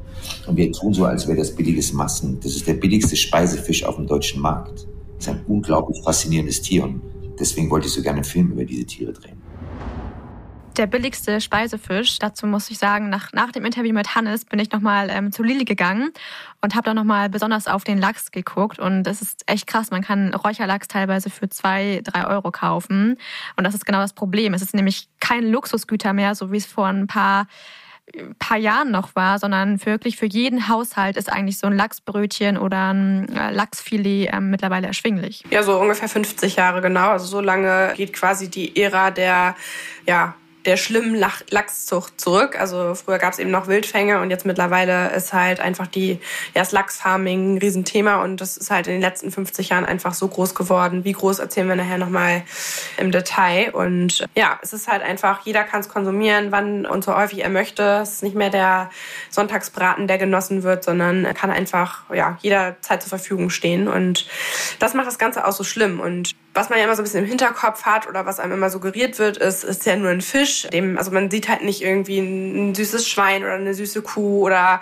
Und 0.46 0.56
wir 0.56 0.70
tun 0.70 0.94
so, 0.94 1.04
als 1.04 1.26
wäre 1.26 1.38
das 1.38 1.54
billiges 1.54 1.92
Massen. 1.92 2.38
Das 2.40 2.54
ist 2.54 2.66
der 2.66 2.74
billigste 2.74 3.16
Speisefisch 3.16 3.84
auf 3.84 3.96
dem 3.96 4.06
deutschen 4.06 4.40
Markt. 4.40 4.86
Das 5.16 5.26
ist 5.26 5.28
ein 5.28 5.44
unglaublich 5.48 6.00
faszinierendes 6.02 6.62
Tier 6.62 6.84
und 6.84 7.02
deswegen 7.38 7.70
wollte 7.70 7.88
ich 7.88 7.92
so 7.92 8.02
gerne 8.02 8.18
einen 8.18 8.24
Film 8.24 8.52
über 8.52 8.64
diese 8.64 8.86
Tiere 8.86 9.12
drehen 9.12 9.39
der 10.76 10.86
billigste 10.86 11.40
Speisefisch. 11.40 12.18
Dazu 12.18 12.46
muss 12.46 12.70
ich 12.70 12.78
sagen, 12.78 13.08
nach, 13.08 13.32
nach 13.32 13.52
dem 13.52 13.64
Interview 13.64 13.92
mit 13.92 14.14
Hannes 14.14 14.44
bin 14.44 14.58
ich 14.58 14.70
nochmal 14.72 15.10
ähm, 15.10 15.32
zu 15.32 15.42
Lili 15.42 15.64
gegangen 15.64 16.10
und 16.60 16.74
habe 16.74 16.84
da 16.84 16.94
nochmal 16.94 17.28
besonders 17.28 17.66
auf 17.66 17.84
den 17.84 17.98
Lachs 17.98 18.30
geguckt. 18.30 18.78
Und 18.78 19.04
das 19.04 19.22
ist 19.22 19.42
echt 19.46 19.66
krass. 19.66 19.90
Man 19.90 20.02
kann 20.02 20.34
Räucherlachs 20.34 20.88
teilweise 20.88 21.30
für 21.30 21.48
zwei, 21.48 22.00
drei 22.04 22.26
Euro 22.26 22.50
kaufen. 22.50 23.16
Und 23.56 23.64
das 23.64 23.74
ist 23.74 23.86
genau 23.86 24.00
das 24.00 24.12
Problem. 24.12 24.54
Es 24.54 24.62
ist 24.62 24.74
nämlich 24.74 25.08
kein 25.20 25.44
Luxusgüter 25.50 26.12
mehr, 26.12 26.34
so 26.34 26.52
wie 26.52 26.58
es 26.58 26.66
vor 26.66 26.86
ein 26.86 27.06
paar 27.06 27.46
paar 28.38 28.56
Jahren 28.56 28.90
noch 28.90 29.14
war, 29.14 29.38
sondern 29.38 29.84
wirklich 29.84 30.16
für 30.16 30.26
jeden 30.26 30.68
Haushalt 30.68 31.16
ist 31.16 31.30
eigentlich 31.30 31.58
so 31.58 31.66
ein 31.66 31.76
Lachsbrötchen 31.76 32.58
oder 32.58 32.92
ein 32.92 33.28
äh, 33.34 33.52
Lachsfilet 33.52 34.30
ähm, 34.32 34.50
mittlerweile 34.50 34.88
erschwinglich. 34.88 35.44
Ja, 35.50 35.62
so 35.62 35.78
ungefähr 35.78 36.08
50 36.08 36.56
Jahre 36.56 36.80
genau. 36.80 37.10
Also 37.10 37.26
so 37.26 37.40
lange 37.40 37.92
geht 37.96 38.12
quasi 38.12 38.50
die 38.50 38.76
Ära 38.76 39.10
der 39.10 39.54
ja, 40.06 40.34
der 40.64 40.76
schlimmen 40.76 41.14
Lachszucht 41.14 42.20
zurück. 42.20 42.58
Also 42.58 42.94
früher 42.94 43.18
gab 43.18 43.32
es 43.32 43.38
eben 43.38 43.50
noch 43.50 43.66
Wildfänge 43.66 44.20
und 44.20 44.30
jetzt 44.30 44.46
mittlerweile 44.46 45.10
ist 45.12 45.32
halt 45.32 45.60
einfach 45.60 45.86
die, 45.86 46.12
ja, 46.54 46.60
das 46.60 46.72
Lachsfarming 46.72 47.54
ein 47.54 47.58
Riesenthema 47.58 48.22
und 48.22 48.40
das 48.40 48.56
ist 48.56 48.70
halt 48.70 48.86
in 48.86 48.94
den 48.94 49.00
letzten 49.00 49.30
50 49.30 49.70
Jahren 49.70 49.84
einfach 49.84 50.14
so 50.14 50.28
groß 50.28 50.54
geworden. 50.54 51.04
Wie 51.04 51.12
groß 51.12 51.38
erzählen 51.38 51.68
wir 51.68 51.76
nachher 51.76 51.98
nochmal 51.98 52.42
im 52.96 53.10
Detail. 53.10 53.70
Und 53.70 54.26
ja, 54.36 54.58
es 54.62 54.72
ist 54.72 54.88
halt 54.88 55.02
einfach, 55.02 55.44
jeder 55.44 55.64
kann 55.64 55.80
es 55.80 55.88
konsumieren, 55.88 56.52
wann 56.52 56.86
und 56.86 57.04
so 57.04 57.16
häufig 57.16 57.42
er 57.42 57.50
möchte. 57.50 58.00
Es 58.02 58.14
ist 58.14 58.22
nicht 58.22 58.36
mehr 58.36 58.50
der 58.50 58.90
Sonntagsbraten, 59.30 60.06
der 60.06 60.18
genossen 60.18 60.62
wird, 60.62 60.84
sondern 60.84 61.24
er 61.24 61.34
kann 61.34 61.50
einfach, 61.50 62.04
ja, 62.12 62.38
jederzeit 62.42 63.02
zur 63.02 63.08
Verfügung 63.08 63.50
stehen. 63.50 63.88
Und 63.88 64.26
das 64.78 64.94
macht 64.94 65.06
das 65.06 65.18
Ganze 65.18 65.46
auch 65.46 65.52
so 65.52 65.64
schlimm. 65.64 66.00
Und 66.00 66.34
was 66.54 66.68
man 66.68 66.78
ja 66.78 66.84
immer 66.84 66.96
so 66.96 67.02
ein 67.02 67.04
bisschen 67.04 67.24
im 67.24 67.28
Hinterkopf 67.28 67.84
hat 67.84 68.08
oder 68.08 68.26
was 68.26 68.40
einem 68.40 68.52
immer 68.52 68.70
suggeriert 68.70 69.18
wird, 69.18 69.36
ist, 69.36 69.64
ist 69.64 69.86
ja 69.86 69.96
nur 69.96 70.10
ein 70.10 70.20
Fisch. 70.20 70.49
Dem, 70.72 70.98
also 70.98 71.10
man 71.10 71.30
sieht 71.30 71.48
halt 71.48 71.62
nicht 71.62 71.82
irgendwie 71.82 72.18
ein, 72.18 72.74
süßes 72.74 73.08
Schwein 73.08 73.42
oder 73.42 73.54
eine 73.54 73.74
süße 73.74 74.02
Kuh 74.02 74.46
oder 74.46 74.80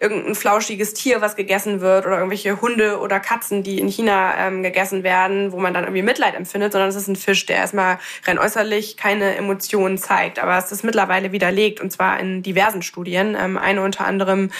irgendein 0.00 0.34
flauschiges 0.34 0.94
Tier, 0.94 1.20
was 1.20 1.36
gegessen 1.36 1.80
wird 1.80 2.06
oder 2.06 2.16
irgendwelche 2.16 2.60
Hunde 2.60 2.98
oder 3.00 3.20
Katzen, 3.20 3.62
die 3.62 3.78
in 3.78 3.88
China 3.88 4.34
ähm, 4.38 4.62
gegessen 4.62 5.02
werden, 5.02 5.52
wo 5.52 5.58
man 5.58 5.74
dann 5.74 5.84
irgendwie 5.84 6.02
Mitleid 6.02 6.34
empfindet, 6.34 6.72
sondern 6.72 6.88
es 6.88 6.96
ist 6.96 7.08
ein 7.08 7.16
Fisch, 7.16 7.46
der 7.46 7.56
erstmal 7.56 7.98
rein 8.26 8.38
äußerlich 8.38 8.96
keine 8.96 9.36
Emotionen 9.36 9.98
zeigt. 9.98 10.38
Aber 10.38 10.56
es 10.56 10.70
ist 10.72 10.84
mittlerweile 10.84 11.32
widerlegt 11.32 11.80
und 11.80 11.90
zwar 11.90 12.20
in 12.20 12.42
diversen 12.42 12.82
Studien. 12.82 13.36
Ähm, 13.38 13.58
eine 13.58 13.82
unter 13.82 14.06
anderem 14.06 14.50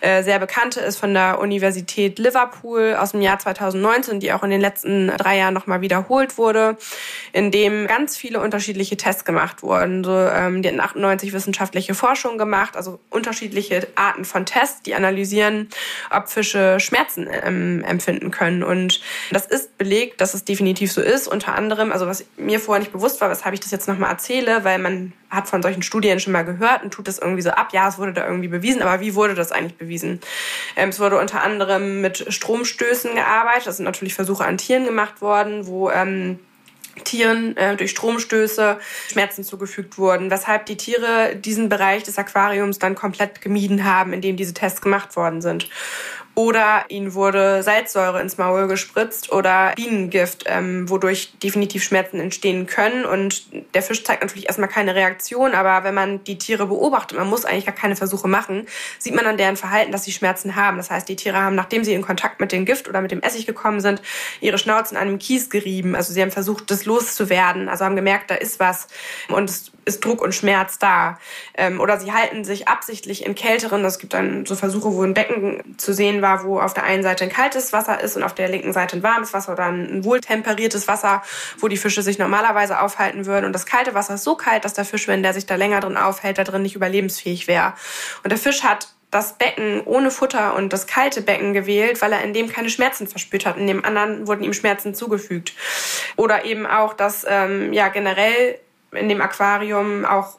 äh, 0.00 0.22
sehr 0.22 0.38
bekannte 0.38 0.80
ist 0.80 0.98
von 0.98 1.14
der 1.14 1.40
Universität 1.40 2.18
Liverpool 2.18 2.96
aus 2.98 3.12
dem 3.12 3.22
Jahr 3.22 3.38
2019, 3.38 4.20
die 4.20 4.32
auch 4.32 4.42
in 4.42 4.50
den 4.50 4.60
letzten 4.60 5.08
drei 5.08 5.38
Jahren 5.38 5.54
nochmal 5.54 5.80
wiederholt 5.80 6.38
wurde, 6.38 6.76
in 7.32 7.50
dem 7.50 7.86
ganz 7.86 8.16
viele 8.16 8.40
unterschiedliche 8.40 8.96
Tests 8.96 9.24
gemacht 9.24 9.62
wurden. 9.62 10.02
So, 10.08 10.16
ähm, 10.16 10.62
die 10.62 10.68
hatten 10.68 10.80
98 10.80 11.34
wissenschaftliche 11.34 11.94
Forschungen 11.94 12.38
gemacht, 12.38 12.78
also 12.78 12.98
unterschiedliche 13.10 13.86
Arten 13.94 14.24
von 14.24 14.46
Tests, 14.46 14.80
die 14.80 14.94
analysieren, 14.94 15.68
ob 16.08 16.30
Fische 16.30 16.80
Schmerzen 16.80 17.28
ähm, 17.44 17.84
empfinden 17.84 18.30
können. 18.30 18.62
Und 18.62 19.02
das 19.30 19.44
ist 19.44 19.76
belegt, 19.76 20.22
dass 20.22 20.32
es 20.32 20.46
definitiv 20.46 20.90
so 20.92 21.02
ist. 21.02 21.28
Unter 21.28 21.54
anderem, 21.54 21.92
also 21.92 22.06
was 22.06 22.24
mir 22.38 22.58
vorher 22.58 22.80
nicht 22.80 22.92
bewusst 22.92 23.20
war, 23.20 23.28
weshalb 23.28 23.52
ich 23.52 23.60
das 23.60 23.70
jetzt 23.70 23.86
nochmal 23.86 24.10
erzähle, 24.10 24.64
weil 24.64 24.78
man 24.78 25.12
hat 25.28 25.46
von 25.46 25.60
solchen 25.60 25.82
Studien 25.82 26.20
schon 26.20 26.32
mal 26.32 26.46
gehört 26.46 26.82
und 26.82 26.90
tut 26.90 27.06
das 27.06 27.18
irgendwie 27.18 27.42
so 27.42 27.50
ab. 27.50 27.68
Ja, 27.72 27.86
es 27.86 27.98
wurde 27.98 28.14
da 28.14 28.26
irgendwie 28.26 28.48
bewiesen, 28.48 28.80
aber 28.80 29.02
wie 29.02 29.14
wurde 29.14 29.34
das 29.34 29.52
eigentlich 29.52 29.76
bewiesen? 29.76 30.20
Ähm, 30.74 30.88
es 30.88 31.00
wurde 31.00 31.18
unter 31.18 31.42
anderem 31.42 32.00
mit 32.00 32.32
Stromstößen 32.32 33.14
gearbeitet. 33.14 33.66
Das 33.66 33.76
sind 33.76 33.84
natürlich 33.84 34.14
Versuche 34.14 34.46
an 34.46 34.56
Tieren 34.56 34.86
gemacht 34.86 35.20
worden, 35.20 35.66
wo 35.66 35.90
ähm, 35.90 36.38
Tieren 37.04 37.56
äh, 37.56 37.76
durch 37.76 37.90
Stromstöße 37.90 38.78
Schmerzen 39.10 39.44
zugefügt 39.44 39.98
wurden, 39.98 40.30
weshalb 40.30 40.66
die 40.66 40.76
Tiere 40.76 41.36
diesen 41.36 41.68
Bereich 41.68 42.02
des 42.02 42.18
Aquariums 42.18 42.78
dann 42.78 42.94
komplett 42.94 43.40
gemieden 43.40 43.84
haben, 43.84 44.12
in 44.12 44.20
dem 44.20 44.36
diese 44.36 44.54
Tests 44.54 44.80
gemacht 44.80 45.16
worden 45.16 45.40
sind 45.40 45.68
oder 46.38 46.84
ihnen 46.86 47.14
wurde 47.14 47.64
Salzsäure 47.64 48.20
ins 48.20 48.38
Maul 48.38 48.68
gespritzt 48.68 49.32
oder 49.32 49.72
Bienengift, 49.74 50.44
ähm, 50.46 50.88
wodurch 50.88 51.32
definitiv 51.42 51.82
Schmerzen 51.82 52.20
entstehen 52.20 52.68
können. 52.68 53.04
Und 53.04 53.42
der 53.74 53.82
Fisch 53.82 54.04
zeigt 54.04 54.22
natürlich 54.22 54.46
erstmal 54.46 54.68
keine 54.68 54.94
Reaktion, 54.94 55.52
aber 55.52 55.82
wenn 55.82 55.96
man 55.96 56.22
die 56.22 56.38
Tiere 56.38 56.66
beobachtet, 56.66 57.18
man 57.18 57.28
muss 57.28 57.44
eigentlich 57.44 57.66
gar 57.66 57.74
keine 57.74 57.96
Versuche 57.96 58.28
machen, 58.28 58.68
sieht 59.00 59.16
man 59.16 59.26
an 59.26 59.36
deren 59.36 59.56
Verhalten, 59.56 59.90
dass 59.90 60.04
sie 60.04 60.12
Schmerzen 60.12 60.54
haben. 60.54 60.76
Das 60.76 60.92
heißt, 60.92 61.08
die 61.08 61.16
Tiere 61.16 61.38
haben, 61.38 61.56
nachdem 61.56 61.82
sie 61.82 61.92
in 61.92 62.02
Kontakt 62.02 62.38
mit 62.38 62.52
dem 62.52 62.64
Gift 62.64 62.88
oder 62.88 63.00
mit 63.00 63.10
dem 63.10 63.20
Essig 63.20 63.44
gekommen 63.44 63.80
sind, 63.80 64.00
ihre 64.40 64.58
Schnauzen 64.58 64.96
an 64.96 65.08
einem 65.08 65.18
Kies 65.18 65.50
gerieben. 65.50 65.96
Also 65.96 66.12
sie 66.12 66.22
haben 66.22 66.30
versucht, 66.30 66.70
das 66.70 66.84
loszuwerden. 66.84 67.68
Also 67.68 67.84
haben 67.84 67.96
gemerkt, 67.96 68.30
da 68.30 68.36
ist 68.36 68.60
was 68.60 68.86
und 69.26 69.50
es 69.50 69.72
ist 69.88 70.04
Druck 70.04 70.22
und 70.22 70.34
Schmerz 70.34 70.78
da. 70.78 71.18
Ähm, 71.54 71.80
oder 71.80 71.98
sie 71.98 72.12
halten 72.12 72.44
sich 72.44 72.68
absichtlich 72.68 73.26
in 73.26 73.34
kälteren, 73.34 73.84
es 73.84 73.98
gibt 73.98 74.12
dann 74.12 74.46
so 74.46 74.54
Versuche, 74.54 74.92
wo 74.92 75.02
ein 75.02 75.14
Becken 75.14 75.76
zu 75.78 75.92
sehen 75.92 76.22
war, 76.22 76.44
wo 76.44 76.60
auf 76.60 76.74
der 76.74 76.84
einen 76.84 77.02
Seite 77.02 77.24
ein 77.24 77.30
kaltes 77.30 77.72
Wasser 77.72 78.00
ist 78.00 78.16
und 78.16 78.22
auf 78.22 78.34
der 78.34 78.48
linken 78.48 78.72
Seite 78.72 78.96
ein 78.96 79.02
warmes 79.02 79.32
Wasser 79.32 79.52
oder 79.52 79.64
ein 79.64 80.04
wohltemperiertes 80.04 80.86
Wasser, 80.86 81.22
wo 81.58 81.68
die 81.68 81.76
Fische 81.76 82.02
sich 82.02 82.18
normalerweise 82.18 82.80
aufhalten 82.80 83.26
würden. 83.26 83.46
Und 83.46 83.52
das 83.52 83.66
kalte 83.66 83.94
Wasser 83.94 84.14
ist 84.14 84.24
so 84.24 84.36
kalt, 84.36 84.64
dass 84.64 84.74
der 84.74 84.84
Fisch, 84.84 85.08
wenn 85.08 85.22
der 85.22 85.34
sich 85.34 85.46
da 85.46 85.56
länger 85.56 85.80
drin 85.80 85.96
aufhält, 85.96 86.38
da 86.38 86.44
drin 86.44 86.62
nicht 86.62 86.76
überlebensfähig 86.76 87.48
wäre. 87.48 87.72
Und 88.22 88.30
der 88.30 88.38
Fisch 88.38 88.62
hat 88.62 88.88
das 89.10 89.38
Becken 89.38 89.80
ohne 89.86 90.10
Futter 90.10 90.54
und 90.54 90.72
das 90.72 90.86
kalte 90.86 91.22
Becken 91.22 91.54
gewählt, 91.54 92.02
weil 92.02 92.12
er 92.12 92.22
in 92.22 92.34
dem 92.34 92.48
keine 92.48 92.68
Schmerzen 92.68 93.06
verspürt 93.06 93.46
hat. 93.46 93.56
In 93.56 93.66
dem 93.66 93.84
anderen 93.84 94.26
wurden 94.26 94.44
ihm 94.44 94.52
Schmerzen 94.52 94.94
zugefügt. 94.94 95.54
Oder 96.16 96.44
eben 96.44 96.66
auch, 96.66 96.92
dass 96.92 97.24
ähm, 97.26 97.72
ja 97.72 97.88
generell 97.88 98.58
in 98.92 99.08
dem 99.08 99.20
Aquarium 99.20 100.04
auch 100.04 100.38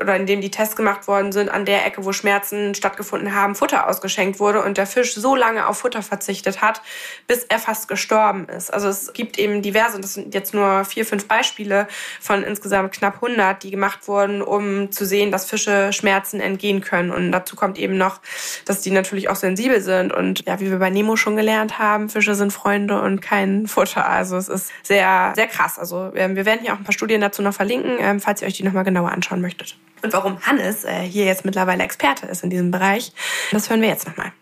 oder 0.00 0.16
in 0.16 0.26
dem 0.26 0.40
die 0.40 0.50
Tests 0.50 0.76
gemacht 0.76 1.08
worden 1.08 1.32
sind, 1.32 1.50
an 1.50 1.64
der 1.64 1.86
Ecke, 1.86 2.04
wo 2.04 2.12
Schmerzen 2.12 2.74
stattgefunden 2.74 3.34
haben, 3.34 3.54
Futter 3.54 3.88
ausgeschenkt 3.88 4.40
wurde 4.40 4.62
und 4.62 4.78
der 4.78 4.86
Fisch 4.86 5.14
so 5.14 5.34
lange 5.34 5.66
auf 5.66 5.78
Futter 5.78 6.02
verzichtet 6.02 6.60
hat, 6.60 6.82
bis 7.26 7.44
er 7.44 7.58
fast 7.58 7.88
gestorben 7.88 8.46
ist. 8.48 8.72
Also 8.72 8.88
es 8.88 9.12
gibt 9.12 9.38
eben 9.38 9.62
diverse, 9.62 9.96
und 9.96 10.04
das 10.04 10.14
sind 10.14 10.34
jetzt 10.34 10.54
nur 10.54 10.84
vier, 10.84 11.06
fünf 11.06 11.26
Beispiele 11.26 11.88
von 12.20 12.42
insgesamt 12.42 12.92
knapp 12.92 13.14
100, 13.22 13.62
die 13.62 13.70
gemacht 13.70 14.08
wurden, 14.08 14.42
um 14.42 14.92
zu 14.92 15.04
sehen, 15.04 15.30
dass 15.32 15.46
Fische 15.46 15.92
Schmerzen 15.92 16.40
entgehen 16.40 16.80
können. 16.80 17.10
Und 17.10 17.32
dazu 17.32 17.56
kommt 17.56 17.78
eben 17.78 17.96
noch, 17.96 18.20
dass 18.64 18.80
die 18.80 18.90
natürlich 18.90 19.28
auch 19.28 19.36
sensibel 19.36 19.80
sind 19.80 20.12
und 20.12 20.46
ja, 20.46 20.60
wie 20.60 20.70
wir 20.70 20.78
bei 20.78 20.90
Nemo 20.90 21.16
schon 21.16 21.36
gelernt 21.36 21.78
haben, 21.78 22.08
Fische 22.08 22.34
sind 22.34 22.52
Freunde 22.52 23.00
und 23.00 23.20
kein 23.20 23.66
Futter. 23.66 24.08
Also 24.08 24.36
es 24.36 24.48
ist 24.48 24.70
sehr, 24.82 25.32
sehr 25.34 25.46
krass. 25.46 25.78
Also 25.78 26.12
ähm, 26.14 26.36
wir 26.36 26.46
werden 26.46 26.60
hier 26.62 26.72
auch 26.72 26.78
ein 26.78 26.84
paar 26.84 26.92
Studien 26.92 27.20
dazu 27.20 27.42
noch 27.42 27.54
verlinken, 27.54 27.96
ähm, 28.00 28.20
falls 28.20 28.42
ihr 28.42 28.48
euch 28.48 28.54
die 28.54 28.64
nochmal 28.64 28.84
genauer 28.84 29.10
anschauen 29.10 29.40
möchtet. 29.40 29.76
Und 30.02 30.12
warum 30.12 30.40
Hannes 30.40 30.84
äh, 30.84 31.00
hier 31.00 31.24
jetzt 31.24 31.44
mittlerweile 31.44 31.82
Experte 31.82 32.26
ist 32.26 32.44
in 32.44 32.50
diesem 32.50 32.70
Bereich, 32.70 33.12
das 33.52 33.70
hören 33.70 33.80
wir 33.80 33.88
jetzt 33.88 34.06
nochmal. 34.06 34.32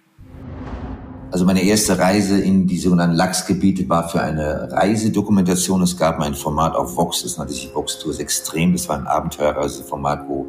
Also 1.32 1.44
meine 1.44 1.62
erste 1.62 1.98
Reise 1.98 2.40
in 2.40 2.66
die 2.66 2.78
sogenannten 2.78 3.16
Lachsgebiete 3.16 3.88
war 3.88 4.08
für 4.08 4.20
eine 4.20 4.70
Reisedokumentation. 4.72 5.82
Es 5.82 5.96
gab 5.96 6.20
ein 6.20 6.34
Format 6.34 6.74
auf 6.74 6.96
Vox, 6.96 7.22
das 7.22 7.36
nannte 7.36 7.52
sich 7.52 7.74
Vox 7.74 7.98
Tours 7.98 8.18
Extrem. 8.20 8.72
Das 8.72 8.88
war 8.88 8.96
ein 8.96 9.06
Abenteuerreiseformat, 9.06 10.28
wo 10.28 10.46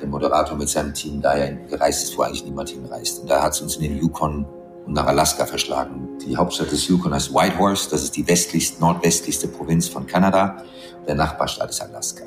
der 0.00 0.08
Moderator 0.08 0.56
mit 0.56 0.68
seinem 0.68 0.94
Team 0.94 1.20
daher 1.20 1.52
gereist 1.54 2.04
ist, 2.04 2.18
wo 2.18 2.22
eigentlich 2.22 2.44
niemand 2.44 2.70
hinreist. 2.70 3.20
Und 3.20 3.30
da 3.30 3.42
hat 3.42 3.52
es 3.52 3.60
uns 3.60 3.76
in 3.76 3.82
den 3.82 3.98
Yukon 3.98 4.46
und 4.86 4.94
nach 4.94 5.06
Alaska 5.06 5.46
verschlagen. 5.46 6.08
Die 6.26 6.36
Hauptstadt 6.36 6.70
des 6.70 6.88
Yukon 6.88 7.12
heißt 7.12 7.34
Whitehorse. 7.34 7.90
Das 7.90 8.02
ist 8.02 8.16
die 8.16 8.26
westlichste, 8.26 8.80
nordwestlichste 8.80 9.48
Provinz 9.48 9.88
von 9.88 10.06
Kanada. 10.06 10.64
Der 11.06 11.14
Nachbarstaat 11.14 11.70
ist 11.70 11.80
Alaska. 11.80 12.24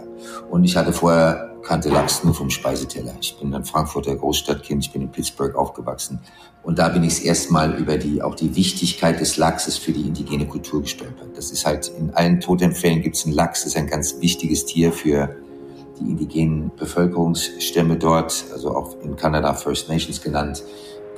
Und 0.49 0.63
ich 0.63 0.75
hatte 0.75 0.93
vorher 0.93 1.49
kannte 1.63 1.89
Lachs 1.89 2.23
nur 2.23 2.33
vom 2.33 2.49
Speiseteller. 2.49 3.13
Ich 3.21 3.37
bin 3.37 3.53
ein 3.53 3.65
Frankfurter 3.65 4.15
Großstadtkind, 4.15 4.85
ich 4.85 4.91
bin 4.91 5.01
in 5.01 5.11
Pittsburgh 5.11 5.55
aufgewachsen. 5.55 6.19
Und 6.63 6.79
da 6.79 6.89
bin 6.89 7.03
ich 7.03 7.15
das 7.15 7.23
erste 7.23 7.53
Mal 7.53 7.75
über 7.75 7.97
die, 7.97 8.21
auch 8.21 8.35
die 8.35 8.55
Wichtigkeit 8.55 9.19
des 9.19 9.37
Lachses 9.37 9.77
für 9.77 9.91
die 9.91 10.07
indigene 10.07 10.47
Kultur 10.47 10.81
gestolpert. 10.81 11.35
Das 11.35 11.51
ist 11.51 11.65
halt, 11.65 11.91
in 11.97 12.11
allen 12.11 12.39
Totemfällen 12.39 13.01
gibt 13.01 13.15
es 13.17 13.25
einen 13.25 13.33
Lachs, 13.33 13.63
das 13.63 13.73
ist 13.73 13.77
ein 13.77 13.87
ganz 13.87 14.19
wichtiges 14.19 14.65
Tier 14.65 14.91
für 14.91 15.35
die 15.99 16.09
indigenen 16.09 16.71
Bevölkerungsstämme 16.77 17.97
dort, 17.97 18.45
also 18.53 18.75
auch 18.75 18.95
in 19.01 19.15
Kanada 19.15 19.53
First 19.53 19.89
Nations 19.89 20.21
genannt. 20.21 20.63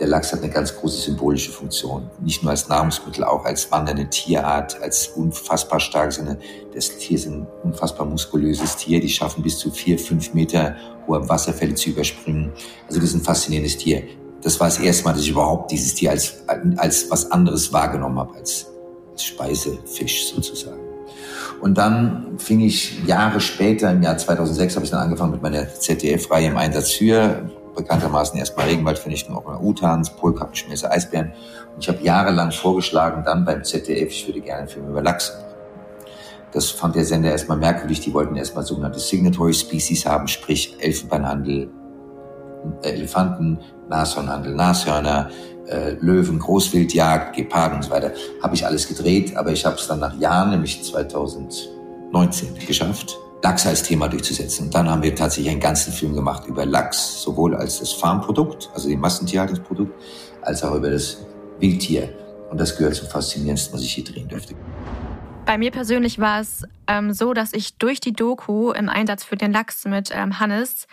Der 0.01 0.07
Lachs 0.07 0.33
hat 0.33 0.41
eine 0.41 0.51
ganz 0.51 0.75
große 0.75 0.99
symbolische 0.99 1.51
Funktion. 1.51 2.09
Nicht 2.21 2.41
nur 2.41 2.49
als 2.49 2.67
Nahrungsmittel, 2.67 3.23
auch 3.23 3.45
als 3.45 3.71
wandernde 3.71 4.09
Tierart, 4.09 4.81
als 4.81 5.09
unfassbar 5.09 5.79
stark. 5.79 6.11
Das 6.73 6.97
Tier 6.97 7.17
ist 7.17 7.27
ein 7.27 7.45
unfassbar 7.63 8.07
muskulöses 8.07 8.75
Tier. 8.77 8.99
Die 8.99 9.09
schaffen 9.09 9.43
bis 9.43 9.59
zu 9.59 9.69
vier, 9.69 9.99
fünf 9.99 10.33
Meter 10.33 10.75
hohe 11.05 11.29
Wasserfälle 11.29 11.75
zu 11.75 11.91
überspringen. 11.91 12.51
Also 12.87 12.99
das 12.99 13.09
ist 13.09 13.15
ein 13.17 13.21
faszinierendes 13.21 13.77
Tier. 13.77 14.01
Das 14.41 14.59
war 14.59 14.69
das 14.69 14.79
erste 14.79 15.03
Mal, 15.03 15.13
dass 15.13 15.21
ich 15.21 15.29
überhaupt 15.29 15.69
dieses 15.69 15.93
Tier 15.93 16.09
als, 16.09 16.37
als 16.77 17.11
was 17.11 17.31
anderes 17.31 17.71
wahrgenommen 17.71 18.17
habe, 18.17 18.33
als, 18.33 18.65
als 19.11 19.23
Speisefisch 19.23 20.33
sozusagen. 20.33 20.81
Und 21.61 21.77
dann 21.77 22.39
fing 22.39 22.61
ich 22.61 23.05
Jahre 23.05 23.39
später, 23.39 23.91
im 23.91 24.01
Jahr 24.01 24.17
2006, 24.17 24.73
habe 24.77 24.85
ich 24.85 24.89
dann 24.89 25.01
angefangen 25.01 25.33
mit 25.33 25.43
meiner 25.43 25.71
ZDF-Reihe 25.71 26.47
im 26.47 26.57
Einsatz 26.57 26.89
für 26.89 27.51
bekanntermaßen 27.75 28.37
erstmal 28.37 28.67
Regenwaldvernichtung, 28.67 29.35
auch 29.35 29.45
mal 29.45 29.59
Utans, 29.61 30.09
Polkappenschmäße, 30.15 30.89
Eisbären. 30.89 31.33
Und 31.73 31.81
ich 31.81 31.89
habe 31.89 32.03
jahrelang 32.03 32.51
vorgeschlagen, 32.51 33.23
dann 33.25 33.45
beim 33.45 33.63
ZDF, 33.63 34.09
ich 34.09 34.27
würde 34.27 34.41
gerne 34.41 34.61
einen 34.61 34.69
Film 34.69 34.87
über 34.89 35.01
Lachs 35.01 35.33
machen. 35.33 35.51
Das 36.53 36.69
fand 36.69 36.95
der 36.95 37.05
Sender 37.05 37.31
erstmal 37.31 37.57
merkwürdig. 37.57 38.01
Die 38.01 38.13
wollten 38.13 38.35
erstmal 38.35 38.65
sogenannte 38.65 38.99
Signatory 38.99 39.53
Species 39.53 40.05
haben, 40.05 40.27
sprich 40.27 40.75
Elfenbeinhandel, 40.79 41.69
Elefanten, 42.83 43.59
Nashornhandel, 43.89 44.53
Nashörner, 44.53 45.29
äh, 45.67 45.91
Löwen, 46.01 46.39
Großwildjagd, 46.39 47.35
Geparden 47.35 47.77
und 47.77 47.83
so 47.83 47.91
weiter. 47.91 48.11
Habe 48.43 48.55
ich 48.55 48.65
alles 48.65 48.87
gedreht, 48.87 49.37
aber 49.37 49.51
ich 49.51 49.65
habe 49.65 49.77
es 49.77 49.87
dann 49.87 49.99
nach 49.99 50.17
Jahren, 50.19 50.49
nämlich 50.51 50.83
2019, 50.83 52.55
geschafft, 52.67 53.17
Lachs 53.43 53.65
als 53.65 53.83
Thema 53.83 54.07
durchzusetzen. 54.07 54.65
Und 54.65 54.75
dann 54.75 54.89
haben 54.89 55.01
wir 55.01 55.15
tatsächlich 55.15 55.51
einen 55.51 55.59
ganzen 55.59 55.91
Film 55.91 56.13
gemacht 56.13 56.45
über 56.47 56.65
Lachs, 56.65 57.21
sowohl 57.23 57.55
als 57.55 57.79
das 57.79 57.91
Farmprodukt, 57.93 58.69
also 58.73 58.87
den 58.87 58.99
Massentierhaltungsprodukt, 58.99 59.93
als 60.41 60.63
auch 60.63 60.75
über 60.75 60.91
das 60.91 61.25
Wildtier. 61.59 62.09
Und 62.51 62.59
das 62.59 62.77
gehört 62.77 62.95
zum 62.95 63.07
Faszinierendsten, 63.07 63.73
was 63.73 63.81
ich 63.81 63.93
hier 63.93 64.03
drehen 64.03 64.27
dürfte. 64.27 64.53
Bei 65.45 65.57
mir 65.57 65.71
persönlich 65.71 66.19
war 66.19 66.41
es 66.41 66.63
ähm, 66.87 67.13
so, 67.13 67.33
dass 67.33 67.53
ich 67.53 67.77
durch 67.77 67.99
die 67.99 68.13
Doku 68.13 68.71
im 68.71 68.89
Einsatz 68.89 69.23
für 69.23 69.37
den 69.37 69.51
Lachs 69.51 69.85
mit 69.85 70.11
ähm, 70.13 70.39
Hannes 70.39 70.87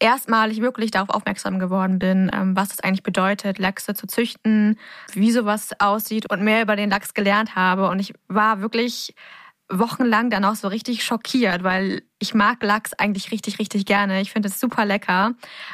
erstmalig 0.00 0.60
wirklich 0.60 0.90
darauf 0.90 1.10
aufmerksam 1.10 1.58
geworden 1.58 2.00
bin, 2.00 2.30
ähm, 2.34 2.56
was 2.56 2.72
es 2.72 2.80
eigentlich 2.80 3.04
bedeutet, 3.04 3.58
Lachse 3.58 3.94
zu 3.94 4.06
züchten, 4.06 4.78
wie 5.12 5.30
sowas 5.30 5.70
aussieht 5.78 6.30
und 6.30 6.42
mehr 6.42 6.62
über 6.62 6.74
den 6.74 6.90
Lachs 6.90 7.14
gelernt 7.14 7.54
habe. 7.54 7.88
Und 7.88 8.00
ich 8.00 8.12
war 8.26 8.60
wirklich 8.60 9.14
wochenlang 9.78 10.30
dann 10.30 10.44
auch 10.44 10.54
so 10.54 10.68
richtig 10.68 11.04
schockiert, 11.04 11.62
weil 11.62 12.02
ich 12.18 12.34
mag 12.34 12.62
Lachs 12.62 12.92
eigentlich 12.94 13.32
richtig, 13.32 13.58
richtig 13.58 13.86
gerne. 13.86 14.20
Ich 14.20 14.32
finde 14.32 14.48
es 14.48 14.60
super 14.60 14.84
lecker. 14.84 15.32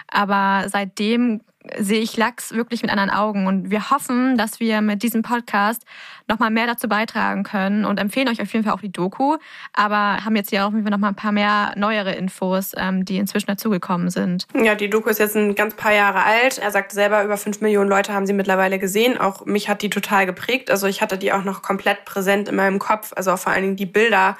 Aber 0.08 0.68
seitdem 0.68 1.42
sehe 1.78 2.00
ich 2.00 2.16
Lachs 2.16 2.52
wirklich 2.52 2.82
mit 2.82 2.90
anderen 2.90 3.10
Augen. 3.10 3.46
Und 3.46 3.70
wir 3.70 3.90
hoffen, 3.90 4.38
dass 4.38 4.60
wir 4.60 4.80
mit 4.80 5.02
diesem 5.02 5.22
Podcast 5.22 5.84
nochmal 6.26 6.50
mehr 6.50 6.66
dazu 6.66 6.88
beitragen 6.88 7.42
können 7.42 7.84
und 7.84 7.98
empfehlen 7.98 8.28
euch 8.28 8.40
auf 8.40 8.50
jeden 8.52 8.64
Fall 8.64 8.72
auch 8.72 8.80
die 8.80 8.92
Doku. 8.92 9.36
Aber 9.74 10.24
haben 10.24 10.36
jetzt 10.36 10.50
hier 10.50 10.64
auch 10.64 10.70
noch 10.70 10.98
mal 10.98 11.08
ein 11.08 11.16
paar 11.16 11.32
mehr 11.32 11.72
neuere 11.76 12.14
Infos, 12.14 12.72
ähm, 12.76 13.04
die 13.04 13.18
inzwischen 13.18 13.48
dazugekommen 13.48 14.10
sind. 14.10 14.46
Ja, 14.54 14.74
die 14.74 14.88
Doku 14.88 15.10
ist 15.10 15.18
jetzt 15.18 15.36
ein 15.36 15.54
ganz 15.54 15.74
paar 15.74 15.92
Jahre 15.92 16.24
alt. 16.24 16.58
Er 16.58 16.70
sagt 16.70 16.92
selber, 16.92 17.24
über 17.24 17.36
fünf 17.36 17.60
Millionen 17.60 17.90
Leute 17.90 18.14
haben 18.14 18.26
sie 18.26 18.32
mittlerweile 18.32 18.78
gesehen. 18.78 19.18
Auch 19.18 19.44
mich 19.44 19.68
hat 19.68 19.82
die 19.82 19.90
total 19.90 20.24
geprägt. 20.24 20.70
Also 20.70 20.86
ich 20.86 21.02
hatte 21.02 21.18
die 21.18 21.32
auch 21.32 21.44
noch 21.44 21.62
komplett 21.62 22.04
präsent 22.04 22.48
in 22.48 22.56
meinem 22.56 22.78
Kopf. 22.78 23.12
Also 23.14 23.36
vor 23.36 23.52
allen 23.52 23.62
Dingen 23.62 23.76
die 23.76 23.86
Bilder 23.86 24.38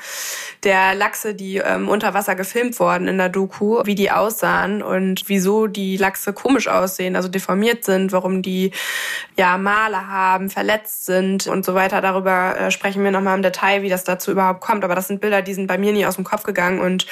der 0.65 0.95
Lachse, 0.95 1.35
die 1.35 1.59
ähm, 1.59 1.89
unter 2.01 2.15
Wasser 2.15 2.35
gefilmt 2.35 2.81
wurden 2.81 3.09
in 3.09 3.19
der 3.19 3.29
Doku, 3.29 3.83
wie 3.85 3.95
die 3.95 4.11
aussahen 4.11 4.83
und 4.83 5.29
wieso 5.29 5.67
die 5.67 5.99
Lachse 5.99 6.33
komisch 6.33 6.67
aussehen, 6.67 7.15
also 7.15 7.29
deformiert 7.29 7.85
sind, 7.85 8.11
warum 8.11 8.41
die 8.41 8.71
ja 9.37 9.59
Male 9.59 10.09
haben, 10.09 10.49
verletzt 10.49 11.05
sind 11.05 11.47
und 11.47 11.63
so 11.63 11.75
weiter. 11.75 12.01
Darüber 12.01 12.59
äh, 12.59 12.71
sprechen 12.71 13.05
wir 13.05 13.11
nochmal 13.11 13.37
im 13.37 13.43
Detail, 13.43 13.83
wie 13.83 13.91
das 13.91 14.05
dazu 14.05 14.31
überhaupt 14.31 14.63
kommt. 14.63 14.83
Aber 14.83 14.95
das 14.95 15.09
sind 15.09 15.21
Bilder, 15.21 15.43
die 15.43 15.53
sind 15.53 15.67
bei 15.67 15.77
mir 15.77 15.93
nie 15.93 16.07
aus 16.07 16.15
dem 16.15 16.25
Kopf 16.25 16.43
gegangen 16.43 16.81
und 16.81 17.07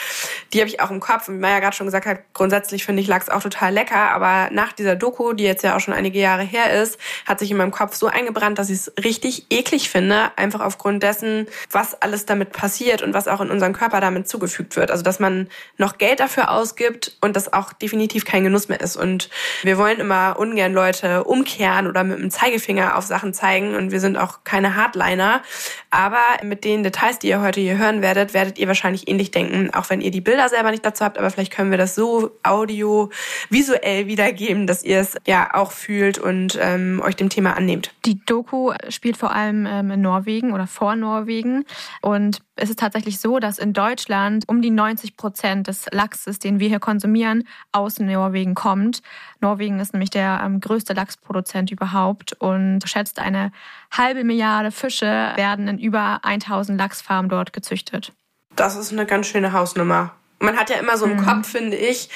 die 0.55 0.61
habe 0.61 0.71
ich 0.71 0.81
auch 0.81 0.91
im 0.91 1.01
Kopf. 1.01 1.29
Und 1.29 1.37
wie 1.37 1.41
Maya 1.41 1.61
gerade 1.61 1.77
schon 1.77 1.87
gesagt 1.87 2.07
hat, 2.07 2.21
grundsätzlich 2.33 2.87
finde 2.87 3.03
ich 3.03 3.09
Lachs 3.09 3.29
auch 3.29 3.43
total 3.43 3.75
lecker. 3.75 4.11
Aber 4.13 4.49
nach 4.53 4.73
dieser 4.73 4.97
Doku, 4.97 5.35
die 5.35 5.45
jetzt 5.45 5.65
ja 5.65 5.77
auch 5.77 5.81
schon 5.81 5.93
einige 5.93 6.19
Jahre 6.19 6.45
her 6.45 6.81
ist, 6.83 6.99
hat 7.27 7.41
sich 7.41 7.51
in 7.51 7.59
meinem 7.59 7.73
Kopf 7.73 7.95
so 7.95 8.07
eingebrannt, 8.07 8.59
dass 8.59 8.71
ich 8.71 8.79
es 8.79 8.93
richtig 9.05 9.49
eklig 9.51 9.91
finde, 9.91 10.31
einfach 10.37 10.61
aufgrund 10.61 11.03
dessen, 11.03 11.47
was 11.71 12.01
alles 12.01 12.25
damit 12.25 12.53
passiert 12.53 13.03
und 13.03 13.13
was 13.13 13.29
auch 13.29 13.43
in 13.43 13.51
unseren 13.51 13.75
Körper 13.75 14.01
damit 14.01 14.29
zugefügt 14.29 14.68
wird. 14.77 14.91
Also 14.91 15.03
dass 15.03 15.21
man 15.21 15.49
noch 15.77 15.99
Geld 15.99 16.21
dafür 16.21 16.51
ausgibt 16.51 17.17
und 17.21 17.37
das 17.37 17.53
auch 17.53 17.73
definitiv 17.73 18.25
kein 18.25 18.45
Genuss 18.45 18.69
mehr 18.69 18.81
ist. 18.81 18.97
Und 18.97 19.31
wir 19.63 19.79
wollen 19.79 20.01
immer 20.01 20.37
ungern 20.39 20.73
Leute 20.73 21.25
umkehren 21.25 21.87
oder 21.87 22.05
mit 22.05 22.19
dem 22.19 22.31
Zeigefinger 22.31 22.97
auf 22.97 23.05
Sachen 23.05 23.35
zeigen 23.35 23.75
und 23.75 23.91
wir 23.91 24.01
sind 24.01 24.17
auch 24.17 24.45
keine 24.45 24.77
Hardliner. 24.77 25.43
Aber 25.91 26.19
mit 26.43 26.65
den 26.65 26.83
Details, 26.83 27.19
die 27.19 27.29
ihr 27.29 27.41
heute 27.41 27.61
hier 27.61 27.79
hören 27.79 28.03
werdet, 28.03 28.35
werdet 28.35 28.59
ihr 28.59 28.69
wahrscheinlich 28.69 29.09
ähnlich 29.09 29.31
denken, 29.31 29.73
auch 29.73 29.89
wenn 29.91 30.01
ihr 30.01 30.11
die 30.11 30.21
Bilder 30.21 30.49
selber 30.49 30.71
nicht 30.71 30.85
dazu 30.85 31.05
habt, 31.05 31.19
aber 31.19 31.31
vielleicht 31.31 31.53
können 31.53 31.71
wir 31.71 31.79
das 31.79 31.95
so 31.95 32.33
audio, 32.43 33.11
visuell 33.49 34.07
wiedergeben, 34.07 34.67
dass 34.67 34.85
ihr 34.85 35.01
es 35.01 35.17
ja 35.27 35.55
auch 35.55 35.73
fühlt 35.73 36.19
und 36.19 36.59
ähm, 36.61 37.01
euch 37.05 37.17
dem 37.17 37.29
Thema 37.29 37.57
annehmt. 37.57 37.93
Die 38.05 38.25
Doku 38.25 38.73
spielt 38.89 39.17
vor 39.17 39.33
allem 39.33 39.67
ähm, 39.67 39.91
in 39.91 40.01
Norwegen 40.01 40.53
oder 40.53 40.67
vor 40.67 40.97
Norwegen 40.97 41.65
und 42.03 42.41
es 42.57 42.71
ist 42.71 42.79
tatsächlich 42.79 43.21
so, 43.21 43.39
dass 43.39 43.59
in 43.59 43.73
Deutschland 43.73 44.45
um 44.49 44.58
die 44.63 44.71
90 44.71 45.17
Prozent 45.17 45.67
des 45.67 45.87
Lachses, 45.93 46.39
den 46.39 46.61
wir 46.61 46.69
hier 46.69 46.81
konsumieren, 46.81 47.45
aus 47.73 47.99
Norwegen 47.99 48.55
kommt. 48.55 49.03
Norwegen 49.41 49.81
ist 49.81 49.93
nämlich 49.93 50.11
der 50.11 50.41
ähm, 50.45 50.61
größte 50.61 50.93
Lachsproduzent 50.93 51.71
überhaupt 51.71 52.33
und 52.35 52.89
schätzt 52.89 53.19
eine 53.19 53.53
halbe 53.91 54.25
Milliarde 54.25 54.71
Fische 54.71 55.33
werden 55.37 55.69
in 55.69 55.79
über 55.79 56.21
1000 56.25 56.79
Lachsfarmen 56.79 57.29
dort 57.29 57.53
gezüchtet. 57.53 58.13
Das 58.55 58.77
ist 58.77 58.93
eine 58.93 59.07
ganz 59.07 59.27
schöne 59.27 59.53
Hausnummer. 59.53 60.13
Man 60.41 60.57
hat 60.57 60.71
ja 60.71 60.77
immer 60.77 60.97
so 60.97 61.07
im 61.07 61.17
mhm. 61.17 61.25
Kopf, 61.25 61.51
finde 61.51 61.77
ich, 61.77 62.11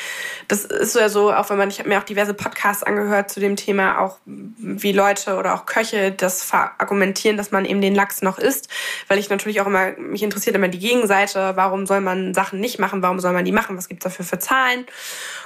das 0.49 0.65
ist 0.65 0.95
ja 0.95 1.09
so, 1.09 1.33
auch 1.33 1.51
wenn 1.51 1.59
man, 1.59 1.69
ich 1.71 1.79
habe 1.79 1.89
mir 1.89 1.99
auch 1.99 2.05
diverse 2.05 2.35
Podcasts 2.35 2.83
angehört 2.83 3.31
zu 3.31 3.41
dem 3.41 3.57
Thema, 3.57 3.99
auch 3.99 4.19
wie 4.25 4.93
Leute 4.93 5.37
oder 5.37 5.55
auch 5.55 5.67
Köche 5.67 6.13
das 6.13 6.53
argumentieren, 6.53 7.37
dass 7.37 7.51
man 7.51 7.65
eben 7.65 7.81
den 7.81 7.95
Lachs 7.95 8.23
noch 8.23 8.39
isst, 8.39 8.69
weil 9.09 9.19
ich 9.19 9.29
natürlich 9.31 9.61
auch 9.61 9.67
immer, 9.67 9.93
mich 9.99 10.23
interessiert 10.23 10.55
immer 10.55 10.69
die 10.69 10.79
Gegenseite, 10.79 11.53
warum 11.57 11.87
soll 11.87 12.01
man 12.01 12.35
Sachen 12.35 12.61
nicht 12.61 12.79
machen, 12.79 13.03
warum 13.03 13.19
soll 13.19 13.33
man 13.33 13.45
die 13.45 13.53
machen, 13.53 13.77
was 13.77 13.89
gibt's 13.89 14.05
dafür 14.05 14.25
für 14.25 14.39
Zahlen 14.39 14.87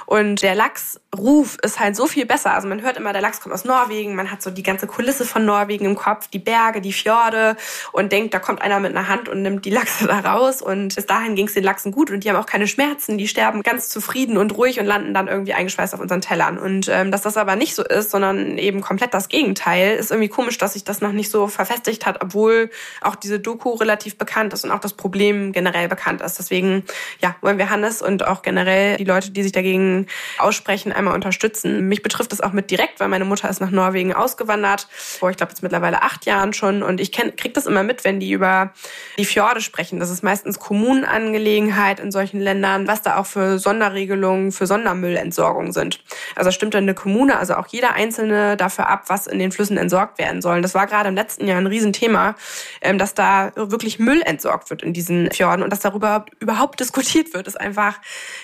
und 0.07 0.41
der 0.41 0.55
Lachsruf 0.55 1.57
ist 1.61 1.81
halt 1.81 1.97
so 1.97 2.07
viel 2.07 2.25
besser, 2.25 2.53
also 2.53 2.67
man 2.67 2.81
hört 2.81 2.95
immer, 2.95 3.11
der 3.11 3.21
Lachs 3.21 3.41
kommt 3.41 3.53
aus 3.53 3.65
Norwegen, 3.65 4.15
man 4.15 4.31
hat 4.31 4.41
so 4.41 4.49
die 4.49 4.63
ganze 4.63 4.87
Kulisse 4.87 5.25
von 5.25 5.45
Norwegen 5.45 5.83
im 5.83 5.95
Kopf, 5.95 6.27
die 6.27 6.39
Berge, 6.39 6.79
die 6.79 6.93
Fjorde 6.93 7.57
und 7.91 8.13
denkt, 8.13 8.33
da 8.33 8.39
kommt 8.39 8.61
einer 8.61 8.79
mit 8.79 8.95
einer 8.95 9.09
Hand 9.09 9.27
und 9.27 9.41
nimmt 9.41 9.65
die 9.65 9.69
Lachse 9.69 10.07
da 10.07 10.19
raus 10.19 10.61
und 10.61 10.95
bis 10.95 11.05
dahin 11.05 11.35
ging's 11.35 11.55
den 11.55 11.63
Lachsen 11.65 11.91
gut 11.91 12.09
und 12.09 12.23
die 12.23 12.29
haben 12.29 12.37
auch 12.37 12.45
keine 12.45 12.66
Schmerzen, 12.67 13.17
die 13.17 13.27
sterben 13.27 13.63
ganz 13.63 13.89
zufrieden 13.89 14.37
und 14.37 14.57
ruhig 14.57 14.79
und 14.79 14.85
landen 14.85 15.13
dann 15.13 15.27
irgendwie 15.27 15.53
eingeschweißt 15.53 15.93
auf 15.93 15.99
unseren 15.99 16.21
Tellern. 16.21 16.57
Und 16.57 16.87
ähm, 16.89 17.11
dass 17.11 17.21
das 17.21 17.37
aber 17.37 17.55
nicht 17.55 17.75
so 17.75 17.83
ist, 17.83 18.11
sondern 18.11 18.57
eben 18.57 18.81
komplett 18.81 19.13
das 19.13 19.29
Gegenteil, 19.29 19.95
ist 19.95 20.11
irgendwie 20.11 20.29
komisch, 20.29 20.57
dass 20.57 20.73
sich 20.73 20.83
das 20.83 21.01
noch 21.01 21.11
nicht 21.11 21.31
so 21.31 21.47
verfestigt 21.47 22.05
hat, 22.05 22.21
obwohl 22.21 22.69
auch 23.01 23.15
diese 23.15 23.39
Doku 23.39 23.73
relativ 23.73 24.17
bekannt 24.17 24.53
ist 24.53 24.63
und 24.63 24.71
auch 24.71 24.79
das 24.79 24.93
Problem 24.93 25.51
generell 25.51 25.87
bekannt 25.87 26.21
ist. 26.21 26.39
Deswegen 26.39 26.83
ja, 27.21 27.35
wollen 27.41 27.57
wir 27.57 27.69
Hannes 27.69 28.01
und 28.01 28.25
auch 28.25 28.41
generell 28.41 28.97
die 28.97 29.03
Leute, 29.03 29.31
die 29.31 29.43
sich 29.43 29.51
dagegen 29.51 30.07
aussprechen, 30.37 30.91
einmal 30.91 31.13
unterstützen. 31.13 31.87
Mich 31.87 32.01
betrifft 32.01 32.31
das 32.31 32.41
auch 32.41 32.53
mit 32.53 32.71
direkt, 32.71 32.99
weil 32.99 33.07
meine 33.07 33.25
Mutter 33.25 33.49
ist 33.49 33.61
nach 33.61 33.71
Norwegen 33.71 34.13
ausgewandert, 34.13 34.87
vor 34.91 35.29
ich 35.29 35.37
glaube 35.37 35.51
jetzt 35.51 35.63
mittlerweile 35.63 36.01
acht 36.01 36.25
Jahren 36.25 36.53
schon. 36.53 36.83
Und 36.83 36.99
ich 36.99 37.11
kriege 37.11 37.51
das 37.53 37.65
immer 37.65 37.83
mit, 37.83 38.03
wenn 38.03 38.19
die 38.19 38.31
über 38.31 38.73
die 39.17 39.25
Fjorde 39.25 39.61
sprechen. 39.61 39.99
Das 39.99 40.09
ist 40.09 40.23
meistens 40.23 40.59
Kommunenangelegenheit 40.59 41.99
in 41.99 42.11
solchen 42.11 42.39
Ländern, 42.39 42.56
was 42.61 43.01
da 43.01 43.17
auch 43.17 43.25
für 43.25 43.59
Sonderregelungen 43.59 44.51
für 44.51 44.67
Sondermüllentsorgung 44.67 45.71
sind. 45.71 46.03
Also 46.35 46.51
stimmt 46.51 46.73
dann 46.73 46.83
eine 46.83 46.93
Kommune, 46.93 47.37
also 47.37 47.55
auch 47.55 47.67
jeder 47.67 47.93
Einzelne 47.93 48.57
dafür 48.57 48.89
ab, 48.89 49.03
was 49.07 49.27
in 49.27 49.39
den 49.39 49.51
Flüssen 49.51 49.77
entsorgt 49.77 50.19
werden 50.19 50.41
soll. 50.41 50.61
Das 50.61 50.73
war 50.73 50.87
gerade 50.87 51.09
im 51.09 51.15
letzten 51.15 51.47
Jahr 51.47 51.57
ein 51.57 51.67
Riesenthema, 51.67 52.35
ähm, 52.81 52.97
dass 52.97 53.13
da 53.13 53.51
wirklich 53.55 53.99
Müll 53.99 54.21
entsorgt 54.23 54.69
wird 54.69 54.83
in 54.83 54.93
diesen 54.93 55.31
Fjorden 55.31 55.63
und 55.63 55.71
dass 55.71 55.79
darüber 55.79 56.25
überhaupt 56.39 56.79
diskutiert 56.79 57.33
wird, 57.33 57.47
ist 57.47 57.59
einfach, 57.59 57.99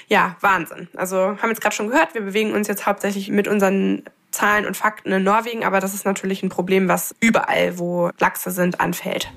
ja, 0.07 0.35
Wahnsinn. 0.41 0.87
Also 0.95 1.17
haben 1.17 1.49
jetzt 1.49 1.61
gerade 1.61 1.75
schon 1.75 1.89
gehört, 1.89 2.13
wir 2.13 2.21
bewegen 2.21 2.53
uns 2.53 2.67
jetzt 2.67 2.85
hauptsächlich 2.85 3.29
mit 3.29 3.47
unseren 3.47 4.03
Zahlen 4.31 4.65
und 4.65 4.75
Fakten 4.75 5.11
in 5.11 5.23
Norwegen, 5.23 5.63
aber 5.63 5.79
das 5.79 5.93
ist 5.93 6.05
natürlich 6.05 6.43
ein 6.43 6.49
Problem, 6.49 6.87
was 6.87 7.15
überall, 7.19 7.77
wo 7.77 8.09
Lachse 8.19 8.51
sind, 8.51 8.81
anfällt. 8.81 9.31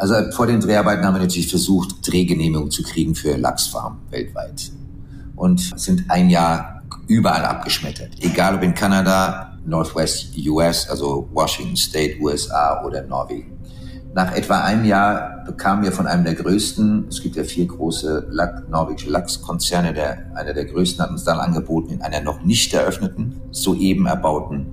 Also 0.00 0.14
vor 0.32 0.46
den 0.46 0.60
Dreharbeiten 0.60 1.04
haben 1.04 1.14
wir 1.14 1.20
natürlich 1.20 1.50
versucht, 1.50 1.96
Drehgenehmigung 2.10 2.70
zu 2.70 2.82
kriegen 2.82 3.14
für 3.14 3.36
Lachsfarmen 3.36 3.98
weltweit. 4.08 4.72
Und 5.36 5.60
sind 5.78 6.10
ein 6.10 6.30
Jahr 6.30 6.82
überall 7.06 7.44
abgeschmettert. 7.44 8.12
Egal 8.20 8.54
ob 8.54 8.62
in 8.62 8.74
Kanada, 8.74 9.58
Northwest 9.66 10.34
US, 10.48 10.88
also 10.88 11.28
Washington 11.34 11.76
State, 11.76 12.18
USA 12.18 12.82
oder 12.82 13.02
Norwegen. 13.02 13.58
Nach 14.14 14.32
etwa 14.34 14.62
einem 14.62 14.86
Jahr 14.86 15.44
bekamen 15.44 15.84
wir 15.84 15.92
von 15.92 16.06
einem 16.06 16.24
der 16.24 16.34
größten, 16.34 17.08
es 17.10 17.20
gibt 17.20 17.36
ja 17.36 17.44
vier 17.44 17.66
große 17.66 18.28
Lack, 18.30 18.70
norwegische 18.70 19.10
Lachskonzerne, 19.10 19.92
der, 19.92 20.34
einer 20.34 20.54
der 20.54 20.64
größten 20.64 21.04
hat 21.04 21.10
uns 21.10 21.24
dann 21.24 21.38
angeboten, 21.38 21.92
in 21.92 22.00
einer 22.00 22.22
noch 22.22 22.42
nicht 22.42 22.72
eröffneten, 22.72 23.38
soeben 23.50 24.06
erbauten 24.06 24.66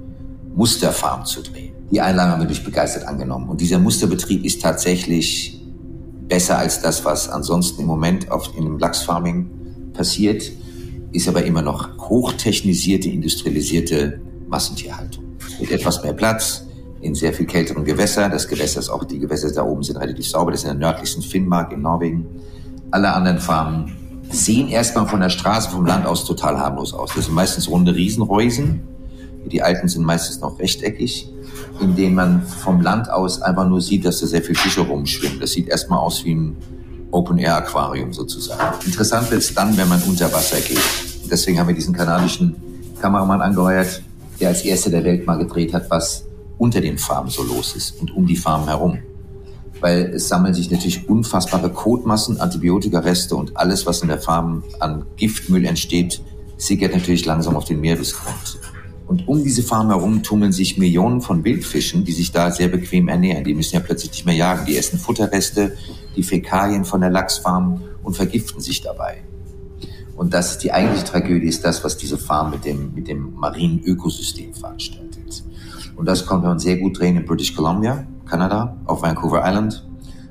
Musterfarm 0.55 1.25
zu 1.25 1.43
drehen. 1.43 1.66
Die 1.91 2.01
Einladung 2.01 2.33
haben 2.33 2.41
wir 2.41 2.47
durch 2.47 2.63
begeistert 2.63 3.07
angenommen. 3.07 3.49
Und 3.49 3.61
dieser 3.61 3.79
Musterbetrieb 3.79 4.43
ist 4.43 4.61
tatsächlich 4.61 5.61
besser 6.27 6.57
als 6.57 6.81
das, 6.81 7.05
was 7.05 7.29
ansonsten 7.29 7.81
im 7.81 7.87
Moment 7.87 8.29
auf, 8.29 8.51
in 8.57 8.65
dem 8.65 8.77
Lachsfarming 8.77 9.49
passiert, 9.93 10.51
ist 11.13 11.27
aber 11.27 11.43
immer 11.45 11.61
noch 11.61 11.97
hochtechnisierte, 11.97 13.09
industrialisierte 13.09 14.19
Massentierhaltung. 14.47 15.23
Mit 15.59 15.71
etwas 15.71 16.03
mehr 16.03 16.13
Platz, 16.13 16.63
in 16.99 17.15
sehr 17.15 17.33
viel 17.33 17.45
kälteren 17.45 17.85
Gewässer. 17.85 18.27
Das 18.29 18.47
Gewässer 18.47 18.79
ist 18.79 18.89
auch, 18.89 19.03
die 19.03 19.19
Gewässer 19.19 19.51
da 19.51 19.63
oben 19.63 19.83
sind 19.83 19.97
relativ 19.97 20.27
sauber. 20.27 20.51
Das 20.51 20.63
ist 20.63 20.69
in 20.69 20.79
der 20.79 20.89
nördlichsten 20.89 21.23
Finnmark 21.23 21.71
in 21.71 21.81
Norwegen. 21.81 22.25
Alle 22.91 23.13
anderen 23.13 23.39
Farmen 23.39 23.95
sehen 24.29 24.67
erstmal 24.67 25.07
von 25.07 25.21
der 25.21 25.29
Straße, 25.29 25.69
vom 25.69 25.85
Land 25.85 26.05
aus 26.05 26.25
total 26.25 26.59
harmlos 26.59 26.93
aus. 26.93 27.11
Das 27.15 27.25
sind 27.25 27.35
meistens 27.35 27.69
runde 27.69 27.95
Riesenreusen. 27.95 28.81
Die 29.49 29.61
alten 29.61 29.87
sind 29.87 30.05
meistens 30.05 30.39
noch 30.39 30.59
rechteckig 30.59 31.29
in 31.79 31.95
denen 31.95 32.15
man 32.15 32.43
vom 32.43 32.81
Land 32.81 33.09
aus 33.09 33.41
einfach 33.41 33.67
nur 33.67 33.81
sieht, 33.81 34.05
dass 34.05 34.19
da 34.19 34.27
sehr 34.27 34.41
viele 34.41 34.57
Fische 34.57 34.81
rumschwimmen. 34.81 35.39
Das 35.39 35.51
sieht 35.51 35.67
erstmal 35.67 35.99
aus 35.99 36.23
wie 36.25 36.33
ein 36.33 36.57
Open-Air-Aquarium 37.11 38.13
sozusagen. 38.13 38.85
Interessant 38.85 39.29
wird 39.31 39.41
es 39.41 39.53
dann, 39.53 39.77
wenn 39.77 39.87
man 39.87 40.01
unter 40.03 40.31
Wasser 40.33 40.59
geht. 40.59 40.81
Deswegen 41.29 41.59
haben 41.59 41.67
wir 41.67 41.75
diesen 41.75 41.95
kanadischen 41.95 42.55
Kameramann 43.01 43.41
angeheuert, 43.41 44.01
der 44.39 44.49
als 44.49 44.63
erster 44.63 44.89
der 44.89 45.03
Welt 45.03 45.25
mal 45.25 45.37
gedreht 45.37 45.73
hat, 45.73 45.89
was 45.89 46.25
unter 46.57 46.81
den 46.81 46.97
Farmen 46.97 47.29
so 47.29 47.43
los 47.43 47.75
ist 47.75 47.99
und 48.01 48.15
um 48.15 48.25
die 48.25 48.35
Farmen 48.35 48.67
herum. 48.67 48.99
Weil 49.79 50.11
es 50.15 50.27
sammeln 50.27 50.55
sich 50.55 50.71
natürlich 50.71 51.07
unfassbare 51.07 51.69
Kotmassen, 51.69 52.39
Antibiotikareste 52.39 53.35
und 53.35 53.55
alles, 53.57 53.85
was 53.85 54.01
in 54.01 54.07
der 54.07 54.19
Farm 54.19 54.63
an 54.79 55.05
Giftmüll 55.17 55.65
entsteht, 55.65 56.21
sickert 56.57 56.93
natürlich 56.93 57.25
langsam 57.25 57.55
auf 57.55 57.65
den 57.65 57.79
Meeresgrund. 57.79 58.57
Und 59.07 59.27
um 59.27 59.41
diese 59.41 59.63
Farm 59.63 59.87
herum 59.87 60.21
tummeln 60.21 60.51
sich 60.51 60.77
Millionen 60.77 61.21
von 61.21 61.45
Wildfischen, 61.45 62.03
die 62.03 62.11
sich 62.11 62.33
da 62.33 62.51
sehr 62.51 62.67
bequem 62.67 63.07
ernähren. 63.07 63.45
Die 63.45 63.53
müssen 63.53 63.75
ja 63.75 63.81
plötzlich 63.81 64.11
nicht 64.11 64.25
mehr 64.25 64.35
jagen. 64.35 64.65
Die 64.65 64.77
essen 64.77 64.99
Futterreste, 64.99 65.77
die 66.15 66.23
Fäkalien 66.23 66.83
von 66.83 66.99
der 66.99 67.09
Lachsfarm 67.09 67.81
und 68.03 68.15
vergiften 68.15 68.59
sich 68.59 68.81
dabei. 68.81 69.23
Und 70.17 70.33
das 70.33 70.51
ist 70.51 70.63
die 70.63 70.73
eigentliche 70.73 71.05
Tragödie, 71.05 71.47
ist 71.47 71.63
das, 71.63 71.83
was 71.83 71.95
diese 71.95 72.17
Farm 72.17 72.51
mit 72.51 72.65
dem, 72.65 72.93
mit 72.93 73.07
dem 73.07 73.35
marinen 73.35 73.81
Ökosystem 73.83 74.53
veranstaltet. 74.53 75.43
Und 75.95 76.05
das 76.05 76.25
konnten 76.25 76.47
wir 76.47 76.59
sehr 76.59 76.77
gut 76.77 76.99
drehen 76.99 77.17
in 77.17 77.25
British 77.25 77.55
Columbia, 77.55 78.05
Kanada, 78.25 78.77
auf 78.85 79.03
Vancouver 79.03 79.43
Island. 79.45 79.87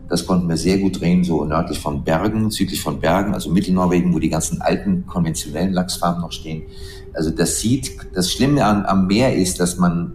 Das 0.09 0.27
konnten 0.27 0.49
wir 0.49 0.57
sehr 0.57 0.79
gut 0.79 1.01
drehen, 1.01 1.25
so 1.25 1.45
nördlich 1.45 1.81
von 1.81 2.05
Bergen, 2.05 2.51
südlich 2.51 2.81
von 2.81 3.01
Bergen, 3.01 3.35
also 3.35 3.51
Mittelnorwegen, 3.51 4.13
wo 4.13 4.19
die 4.19 4.29
ganzen 4.29 4.61
alten 4.61 5.07
konventionellen 5.07 5.73
Lachsfarmen 5.73 6.21
noch 6.21 6.33
stehen. 6.33 6.63
Also 7.17 7.31
das 7.31 7.61
sieht, 7.61 7.97
das 8.15 8.31
Schlimme 8.31 8.65
an, 8.65 8.85
am 8.85 9.07
Meer 9.07 9.35
ist, 9.35 9.59
dass 9.59 9.79
man, 9.79 10.13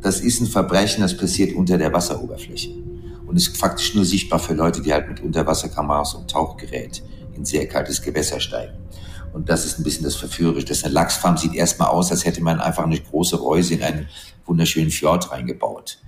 das 0.00 0.20
ist 0.20 0.40
ein 0.40 0.46
Verbrechen, 0.46 1.02
das 1.02 1.16
passiert 1.16 1.54
unter 1.54 1.76
der 1.76 1.92
Wasseroberfläche. 1.92 2.70
Und 3.26 3.36
ist 3.36 3.56
faktisch 3.56 3.94
nur 3.94 4.04
sichtbar 4.04 4.38
für 4.38 4.54
Leute, 4.54 4.80
die 4.80 4.92
halt 4.92 5.08
mit 5.08 5.20
Unterwasserkameras 5.20 6.14
und 6.14 6.30
Tauchgerät 6.30 7.02
in 7.34 7.44
sehr 7.44 7.66
kaltes 7.66 8.00
Gewässer 8.00 8.38
steigen. 8.40 8.74
Und 9.32 9.48
das 9.48 9.66
ist 9.66 9.78
ein 9.78 9.82
bisschen 9.82 10.04
das 10.04 10.14
Verführerische. 10.14 10.66
Das 10.66 10.84
eine 10.84 10.94
Lachsfarm 10.94 11.36
sieht 11.36 11.54
erstmal 11.54 11.88
aus, 11.88 12.10
als 12.10 12.24
hätte 12.24 12.40
man 12.40 12.60
einfach 12.60 12.84
eine 12.84 12.98
große 12.98 13.36
Reuse 13.36 13.74
in 13.74 13.82
einen 13.82 14.08
wunderschönen 14.46 14.90
Fjord 14.90 15.30
reingebaut. 15.30 15.98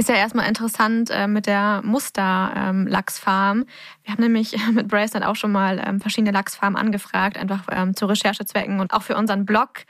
Ist 0.00 0.08
ja 0.08 0.14
erstmal 0.14 0.48
interessant 0.48 1.10
äh, 1.10 1.26
mit 1.26 1.44
der 1.44 1.82
Muster-Lachsfarm. 1.84 3.58
Ähm, 3.58 3.66
wir 4.02 4.14
haben 4.14 4.22
nämlich 4.22 4.56
mit 4.72 4.88
Brace 4.88 5.10
dann 5.10 5.22
auch 5.22 5.36
schon 5.36 5.52
mal 5.52 5.78
ähm, 5.86 6.00
verschiedene 6.00 6.30
Lachsfarmen 6.30 6.80
angefragt, 6.80 7.36
einfach 7.36 7.64
ähm, 7.70 7.94
zu 7.94 8.06
Recherchezwecken 8.06 8.80
und 8.80 8.94
auch 8.94 9.02
für 9.02 9.14
unseren 9.14 9.44
Blog. 9.44 9.84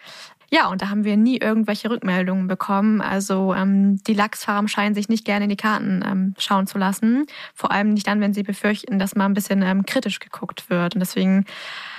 Ja, 0.50 0.66
und 0.66 0.82
da 0.82 0.88
haben 0.88 1.04
wir 1.04 1.16
nie 1.16 1.38
irgendwelche 1.38 1.90
Rückmeldungen 1.90 2.48
bekommen. 2.48 3.00
Also 3.00 3.54
ähm, 3.54 4.02
die 4.02 4.14
Lachsfarmen 4.14 4.66
scheinen 4.66 4.96
sich 4.96 5.08
nicht 5.08 5.24
gerne 5.24 5.44
in 5.44 5.50
die 5.50 5.56
Karten 5.56 6.04
ähm, 6.04 6.34
schauen 6.38 6.66
zu 6.66 6.76
lassen. 6.76 7.26
Vor 7.54 7.70
allem 7.70 7.90
nicht 7.90 8.08
dann, 8.08 8.20
wenn 8.20 8.34
sie 8.34 8.42
befürchten, 8.42 8.98
dass 8.98 9.14
mal 9.14 9.26
ein 9.26 9.34
bisschen 9.34 9.62
ähm, 9.62 9.86
kritisch 9.86 10.18
geguckt 10.18 10.70
wird. 10.70 10.96
Und 10.96 10.98
deswegen 10.98 11.44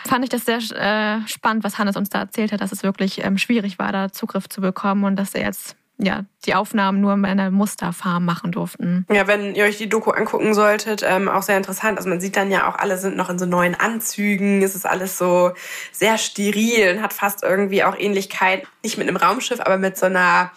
fand 0.05 0.25
ich 0.25 0.29
das 0.29 0.43
sehr 0.43 0.57
äh, 0.57 1.25
spannend, 1.29 1.63
was 1.63 1.77
Hannes 1.77 1.95
uns 1.95 2.09
da 2.09 2.19
erzählt 2.19 2.51
hat, 2.51 2.59
dass 2.59 2.73
es 2.73 2.83
wirklich 2.83 3.23
ähm, 3.23 3.37
schwierig 3.37 3.79
war, 3.79 3.93
da 3.93 4.11
Zugriff 4.11 4.49
zu 4.49 4.59
bekommen 4.59 5.05
und 5.05 5.15
dass 5.15 5.33
er 5.33 5.45
jetzt 5.45 5.77
ja, 6.03 6.25
die 6.45 6.55
Aufnahmen 6.55 6.99
nur 6.99 7.13
in 7.13 7.25
einer 7.25 7.51
Musterfarm 7.51 8.25
machen 8.25 8.51
durften. 8.51 9.05
Ja, 9.11 9.27
wenn 9.27 9.53
ihr 9.53 9.65
euch 9.65 9.77
die 9.77 9.87
Doku 9.87 10.11
angucken 10.11 10.53
solltet, 10.53 11.03
ähm, 11.07 11.29
auch 11.29 11.43
sehr 11.43 11.57
interessant. 11.57 11.97
Also 11.97 12.09
man 12.09 12.19
sieht 12.19 12.35
dann 12.35 12.49
ja 12.49 12.67
auch, 12.67 12.75
alle 12.75 12.97
sind 12.97 13.15
noch 13.15 13.29
in 13.29 13.37
so 13.37 13.45
neuen 13.45 13.75
Anzügen. 13.75 14.63
Es 14.63 14.75
ist 14.75 14.85
alles 14.85 15.17
so 15.17 15.51
sehr 15.91 16.17
steril 16.17 16.95
und 16.95 17.03
hat 17.03 17.13
fast 17.13 17.43
irgendwie 17.43 17.83
auch 17.83 17.97
Ähnlichkeit, 17.97 18.63
nicht 18.83 18.97
mit 18.97 19.07
einem 19.07 19.17
Raumschiff, 19.17 19.59
aber 19.59 19.77
mit 19.77 19.97
so 19.97 20.07
einer 20.07 20.51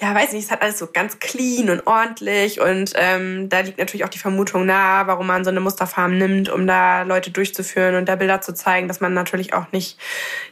ja, 0.00 0.14
weiß 0.14 0.32
nicht, 0.32 0.44
es 0.44 0.50
hat 0.50 0.62
alles 0.62 0.78
so 0.78 0.86
ganz 0.90 1.18
clean 1.18 1.68
und 1.68 1.86
ordentlich 1.86 2.58
und 2.58 2.92
ähm, 2.94 3.50
da 3.50 3.60
liegt 3.60 3.78
natürlich 3.78 4.04
auch 4.04 4.08
die 4.10 4.18
Vermutung 4.18 4.64
nahe, 4.64 5.06
warum 5.06 5.26
man 5.26 5.44
so 5.44 5.50
eine 5.50 5.60
Musterfarm 5.60 6.16
nimmt, 6.16 6.48
um 6.48 6.66
da 6.66 7.02
Leute 7.02 7.30
durchzuführen 7.30 7.94
und 7.94 8.08
da 8.08 8.16
Bilder 8.16 8.40
zu 8.40 8.54
zeigen, 8.54 8.88
dass 8.88 9.00
man 9.00 9.12
natürlich 9.12 9.52
auch 9.52 9.72
nicht 9.72 9.98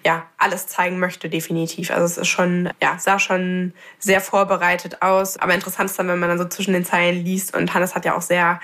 ja 0.05 0.27
alles 0.37 0.67
zeigen 0.67 0.99
möchte, 0.99 1.31
definitiv. 1.31 1.91
Also 1.91 2.05
es 2.05 2.19
ist 2.19 2.29
schon, 2.29 2.69
ja, 2.83 2.99
sah 2.99 3.19
schon 3.19 3.73
sehr 3.99 4.21
vorbereitet 4.21 5.01
aus, 5.01 5.39
aber 5.39 5.55
interessant 5.55 5.89
ist 5.89 5.99
dann, 5.99 6.09
wenn 6.09 6.19
man 6.19 6.29
dann 6.29 6.39
so 6.39 6.45
zwischen 6.45 6.75
den 6.75 6.85
Zeilen 6.85 7.25
liest 7.25 7.57
und 7.57 7.73
Hannes 7.73 7.95
hat 7.95 8.05
ja 8.05 8.17
auch 8.17 8.23
sehr 8.23 8.61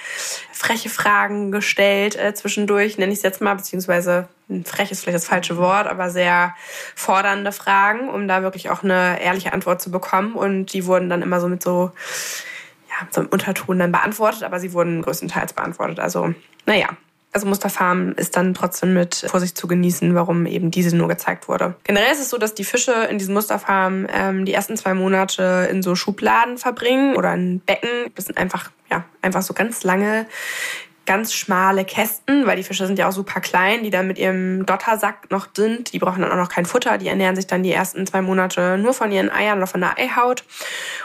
freche 0.53 0.91
Fragen 0.91 1.51
gestellt 1.51 2.15
äh, 2.17 2.35
zwischendurch, 2.35 2.99
nenne 2.99 3.13
ich 3.13 3.19
es 3.19 3.23
jetzt 3.23 3.41
mal, 3.41 3.55
beziehungsweise 3.55 4.29
frech 4.65 4.91
ist 4.91 5.03
vielleicht 5.03 5.17
das 5.17 5.27
falsche 5.27 5.57
Wort, 5.57 5.87
aber 5.87 6.11
sehr 6.11 6.55
fordernde 6.95 7.53
Fragen, 7.53 8.09
um 8.09 8.29
da 8.29 8.43
wirklich 8.43 8.71
auch 8.71 8.83
eine 8.83 9.21
ehrliche 9.21 9.53
Antwort 9.53 9.81
zu 9.81 9.91
bekommen. 9.91 10.35
Und 10.35 10.73
die 10.73 10.87
wurden 10.87 11.09
dann 11.09 11.23
immer 11.23 11.41
so 11.41 11.49
mit 11.49 11.63
so 11.63 11.93
ja, 13.01 13.09
so 13.11 13.23
im 13.23 13.27
Unterton 13.29 13.79
dann 13.79 13.93
beantwortet, 13.93 14.43
aber 14.43 14.61
sie 14.61 14.73
wurden 14.73 15.03
größtenteils 15.03 15.53
beantwortet. 15.53 16.01
Also, 16.01 16.35
naja. 16.67 16.89
Also 17.33 17.49
Musterfarm 17.49 18.13
ist 18.13 18.37
dann 18.37 18.55
trotzdem 18.55 18.95
mit 18.95 19.27
Vorsicht 19.29 19.59
zu 19.59 19.67
genießen, 19.67 20.15
warum 20.15 20.47
eben 20.47 20.71
diese 20.71 20.97
nur 20.97 21.09
gezeigt 21.09 21.49
wurde. 21.49 21.75
Generell 21.83 22.13
ist 22.13 22.21
es 22.21 22.31
so, 22.31 22.39
dass 22.39 22.55
die 22.55 22.63
Fische 22.63 22.93
in 23.11 23.19
diesen 23.19 23.35
Musterfarmen 23.35 24.07
ähm, 24.15 24.45
die 24.45 24.55
ersten 24.55 24.77
zwei 24.77 24.95
Monate 24.95 25.69
in 25.69 25.83
so 25.83 25.97
Schubladen 25.97 26.59
verbringen 26.59 27.17
oder 27.17 27.35
in 27.35 27.59
Becken. 27.59 28.13
Das 28.15 28.27
sind 28.27 28.39
einfach, 28.39 28.71
ja, 28.89 29.05
einfach 29.21 29.43
so 29.43 29.53
ganz 29.53 29.83
lange 29.83 30.27
ganz 31.07 31.35
schmale 31.35 31.85
Kästen, 31.85 32.47
weil 32.47 32.57
die 32.57 32.63
Fische 32.63 32.87
sind 32.87 32.99
ja 32.99 33.09
auch 33.09 33.13
super 33.13 33.41
klein, 33.41 33.83
die 33.83 33.91
dann 33.91 34.07
mit 34.07 34.19
ihrem 34.19 34.67
Dottersack 34.67 35.31
noch 35.31 35.49
sind. 35.55 35.93
Die 35.93 35.99
brauchen 35.99 36.23
dann 36.23 36.33
auch 36.33 36.37
noch 36.37 36.49
kein 36.49 36.67
Futter. 36.67 36.99
Die 36.99 37.09
ernähren 37.09 37.37
sich 37.37 37.47
dann 37.47 37.63
die 37.63 37.73
ersten 37.73 38.07
zwei 38.07 38.23
Monate 38.23 38.79
nur 38.79 38.95
von 38.95 39.13
ihren 39.13 39.31
Eiern 39.31 39.59
oder 39.59 39.67
von 39.67 39.81
der 39.81 39.99
Eihaut. 39.99 40.45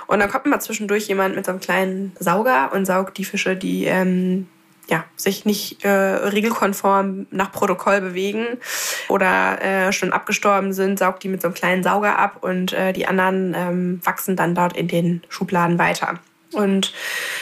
Und 0.07 0.19
dann 0.19 0.29
kommt 0.29 0.45
immer 0.45 0.59
zwischendurch 0.59 1.07
jemand 1.07 1.35
mit 1.35 1.45
so 1.45 1.51
einem 1.51 1.59
kleinen 1.59 2.15
Sauger 2.19 2.71
und 2.73 2.85
saugt 2.85 3.17
die 3.17 3.25
Fische, 3.25 3.55
die 3.55 3.85
ähm, 3.85 4.47
ja, 4.89 5.05
sich 5.15 5.45
nicht 5.45 5.83
äh, 5.85 5.89
regelkonform 5.89 7.27
nach 7.31 7.51
Protokoll 7.51 8.01
bewegen 8.01 8.45
oder 9.07 9.61
äh, 9.61 9.93
schon 9.93 10.11
abgestorben 10.11 10.73
sind, 10.73 10.97
saugt 10.97 11.23
die 11.23 11.29
mit 11.29 11.41
so 11.41 11.47
einem 11.47 11.55
kleinen 11.55 11.83
Sauger 11.83 12.17
ab 12.17 12.37
und 12.41 12.73
äh, 12.73 12.91
die 12.91 13.05
anderen 13.05 13.53
ähm, 13.55 14.01
wachsen 14.03 14.35
dann 14.35 14.55
dort 14.55 14.75
in 14.75 14.87
den 14.87 15.21
Schubladen 15.29 15.77
weiter. 15.77 16.19
Und 16.53 16.93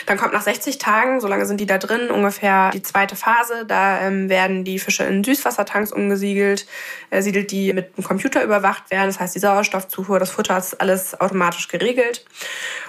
dann 0.05 0.17
kommt 0.17 0.33
nach 0.33 0.41
60 0.41 0.79
Tagen, 0.79 1.21
so 1.21 1.27
lange 1.27 1.45
sind 1.45 1.61
die 1.61 1.65
da 1.65 1.77
drin, 1.77 2.11
ungefähr 2.11 2.71
die 2.71 2.81
zweite 2.81 3.15
Phase. 3.15 3.65
Da 3.65 4.01
ähm, 4.01 4.29
werden 4.29 4.65
die 4.65 4.79
Fische 4.79 5.03
in 5.03 5.23
Süßwassertanks 5.23 5.91
umgesiedelt, 5.93 6.67
äh, 7.09 7.21
siedelt 7.21 7.51
die 7.51 7.71
mit 7.71 7.91
einem 7.97 8.05
Computer 8.05 8.43
überwacht 8.43 8.91
werden. 8.91 9.07
Das 9.07 9.19
heißt, 9.19 9.35
die 9.35 9.39
Sauerstoffzufuhr, 9.39 10.19
das 10.19 10.31
Futter 10.31 10.57
ist 10.57 10.81
alles 10.81 11.19
automatisch 11.19 11.67
geregelt 11.69 12.25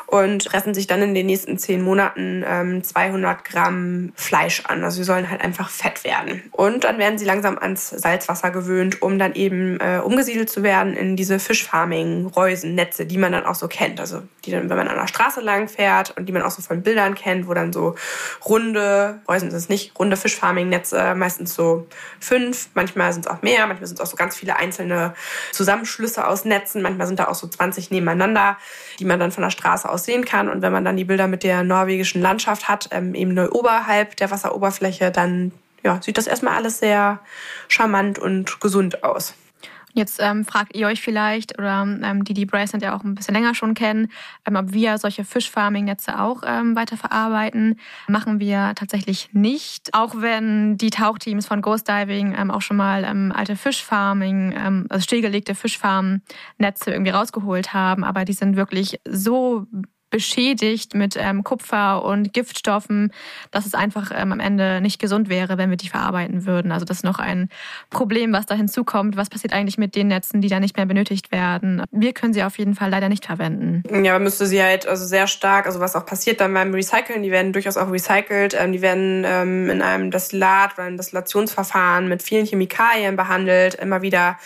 und 0.08 0.44
fressen 0.44 0.72
sich 0.72 0.86
dann 0.86 1.02
in 1.02 1.14
den 1.14 1.26
nächsten 1.26 1.58
zehn 1.58 1.82
Monaten 1.82 2.42
ähm, 2.46 2.82
200 2.82 3.44
Gramm 3.44 4.12
Fleisch 4.16 4.62
an. 4.64 4.82
Also 4.82 4.96
sie 4.96 5.04
sollen 5.04 5.28
halt 5.28 5.42
einfach 5.42 5.68
fett 5.68 6.02
werden. 6.02 6.42
Und 6.52 6.84
dann 6.84 6.96
werden 6.96 7.18
sie 7.18 7.26
langsam 7.26 7.58
ans 7.58 7.90
Salzwasser 7.90 8.50
gewöhnt, 8.50 9.02
um 9.02 9.18
dann 9.18 9.34
eben 9.34 9.78
äh, 9.80 10.00
umgesiedelt 10.02 10.48
zu 10.48 10.62
werden 10.62 10.96
in 10.96 11.14
diese 11.14 11.38
Fischfarming-Reusennetze, 11.38 13.04
die 13.04 13.18
man 13.18 13.32
dann 13.32 13.44
auch 13.44 13.54
so 13.54 13.68
kennt. 13.68 14.00
Also 14.00 14.22
die 14.46 14.50
dann, 14.50 14.70
wenn 14.70 14.78
man 14.78 14.88
an 14.88 14.96
der 14.96 15.08
Straße 15.08 15.42
lang 15.42 15.68
fährt 15.68 16.16
und 16.16 16.24
die 16.24 16.32
man 16.32 16.40
auch 16.40 16.52
so 16.52 16.62
von 16.62 16.82
Bildern 16.82 17.14
kennt, 17.14 17.46
wo 17.46 17.52
dann 17.52 17.74
so 17.74 17.94
runde, 18.46 19.20
Reusen 19.28 19.50
sind 19.50 19.58
es 19.58 19.68
nicht, 19.68 19.98
runde 19.98 20.16
Fischfarming-Netze, 20.16 21.16
meistens 21.16 21.54
so 21.54 21.86
fünf, 22.18 22.70
manchmal 22.72 23.12
sind 23.12 23.26
es 23.26 23.30
auch 23.30 23.42
mehr, 23.42 23.66
manchmal 23.66 23.86
sind 23.86 23.98
es 23.98 24.00
auch 24.00 24.10
so 24.10 24.16
ganz 24.16 24.36
viele 24.36 24.56
einzelne 24.56 25.12
Zusammenschlüsse 25.52 26.26
aus 26.26 26.46
Netzen, 26.46 26.80
manchmal 26.80 27.06
sind 27.06 27.20
da 27.20 27.28
auch 27.28 27.34
so 27.34 27.46
20 27.46 27.90
nebeneinander, 27.90 28.56
die 28.98 29.04
man 29.04 29.20
dann 29.20 29.32
von 29.32 29.42
der 29.42 29.50
Straße 29.50 29.86
aus 29.86 29.97
aussehen 29.98 30.24
kann. 30.24 30.48
Und 30.48 30.62
wenn 30.62 30.72
man 30.72 30.84
dann 30.84 30.96
die 30.96 31.04
Bilder 31.04 31.26
mit 31.26 31.42
der 31.42 31.64
norwegischen 31.64 32.22
Landschaft 32.22 32.68
hat, 32.68 32.88
ähm, 32.92 33.14
eben 33.14 33.34
nur 33.34 33.54
oberhalb 33.54 34.16
der 34.16 34.30
Wasseroberfläche, 34.30 35.11
dann 35.11 35.52
ja, 35.82 36.00
sieht 36.02 36.18
das 36.18 36.26
erstmal 36.26 36.54
alles 36.54 36.78
sehr 36.78 37.20
charmant 37.68 38.18
und 38.18 38.61
gesund 38.61 39.02
aus. 39.02 39.34
Jetzt 39.98 40.20
ähm, 40.22 40.44
fragt 40.44 40.76
ihr 40.76 40.87
euch 40.87 41.00
vielleicht, 41.00 41.58
oder 41.58 41.82
ähm, 41.82 42.22
die 42.22 42.32
die 42.32 42.46
Bracelet 42.46 42.82
ja 42.82 42.96
auch 42.96 43.02
ein 43.02 43.16
bisschen 43.16 43.34
länger 43.34 43.56
schon 43.56 43.74
kennen, 43.74 44.12
ähm, 44.46 44.54
ob 44.54 44.72
wir 44.72 44.96
solche 44.96 45.24
Fischfarming-Netze 45.24 46.20
auch 46.20 46.42
ähm, 46.46 46.76
weiterverarbeiten. 46.76 47.80
Machen 48.06 48.38
wir 48.38 48.74
tatsächlich 48.76 49.30
nicht. 49.32 49.92
Auch 49.94 50.14
wenn 50.16 50.76
die 50.76 50.90
Tauchteams 50.90 51.46
von 51.46 51.62
Ghost 51.62 51.88
Diving 51.88 52.32
ähm, 52.38 52.52
auch 52.52 52.62
schon 52.62 52.76
mal 52.76 53.02
ähm, 53.02 53.32
alte 53.34 53.56
Fischfarming, 53.56 54.54
ähm, 54.56 54.87
also 54.88 55.02
stillgelegte 55.02 55.56
Fischfarm-Netze 55.56 56.92
irgendwie 56.92 57.11
rausgeholt 57.11 57.74
haben. 57.74 58.04
Aber 58.04 58.24
die 58.24 58.34
sind 58.34 58.54
wirklich 58.54 59.00
so 59.04 59.66
beschädigt 60.18 60.96
mit 60.96 61.14
ähm, 61.16 61.44
Kupfer 61.44 62.04
und 62.04 62.33
Giftstoffen, 62.33 63.12
dass 63.52 63.66
es 63.66 63.74
einfach 63.74 64.11
ähm, 64.12 64.33
am 64.33 64.40
Ende 64.40 64.81
nicht 64.81 64.98
gesund 64.98 65.28
wäre, 65.28 65.59
wenn 65.59 65.70
wir 65.70 65.76
die 65.76 65.88
verarbeiten 65.88 66.44
würden. 66.44 66.72
Also 66.72 66.85
das 66.85 66.96
ist 66.98 67.04
noch 67.04 67.20
ein 67.20 67.48
Problem, 67.88 68.33
was 68.33 68.44
da 68.44 68.57
hinzukommt. 68.57 69.16
Was 69.16 69.31
passiert 69.31 69.52
eigentlich 69.52 69.78
mit 69.78 69.94
den 69.94 70.09
Netzen, 70.09 70.40
die 70.40 70.48
da 70.48 70.59
nicht 70.59 70.76
mehr 70.76 70.87
benötigt 70.87 71.31
werden? 71.31 71.85
Wir 71.92 72.12
können 72.14 72.33
sie 72.33 72.42
auf 72.42 72.59
jeden 72.59 72.74
Fall 72.74 72.90
leider 72.90 73.09
nicht 73.09 73.26
verwenden. 73.26 73.85
Ja, 74.04 74.14
man 74.14 74.24
müsste 74.24 74.46
sie 74.46 74.61
halt 74.61 74.88
also 74.88 75.04
sehr 75.04 75.28
stark, 75.28 75.66
also 75.66 75.78
was 75.78 75.94
auch 75.94 76.04
passiert 76.04 76.40
dann 76.40 76.52
beim 76.52 76.74
Recyceln, 76.74 77.22
die 77.22 77.31
werden 77.31 77.52
durchaus 77.52 77.76
auch 77.76 77.92
recycelt. 77.92 78.57
Ähm, 78.59 78.72
die 78.72 78.83
werden 78.83 79.22
ähm, 79.24 79.70
in 79.70 79.83
einem 79.83 80.11
Destillat 80.11 80.72
oder 80.74 80.88
einem 80.88 80.96
Destillationsverfahren 80.96 82.09
mit 82.09 82.24
vielen 82.24 82.44
Chemikalien 82.44 83.14
behandelt, 83.14 83.76
immer 83.76 84.02
wieder 84.02 84.37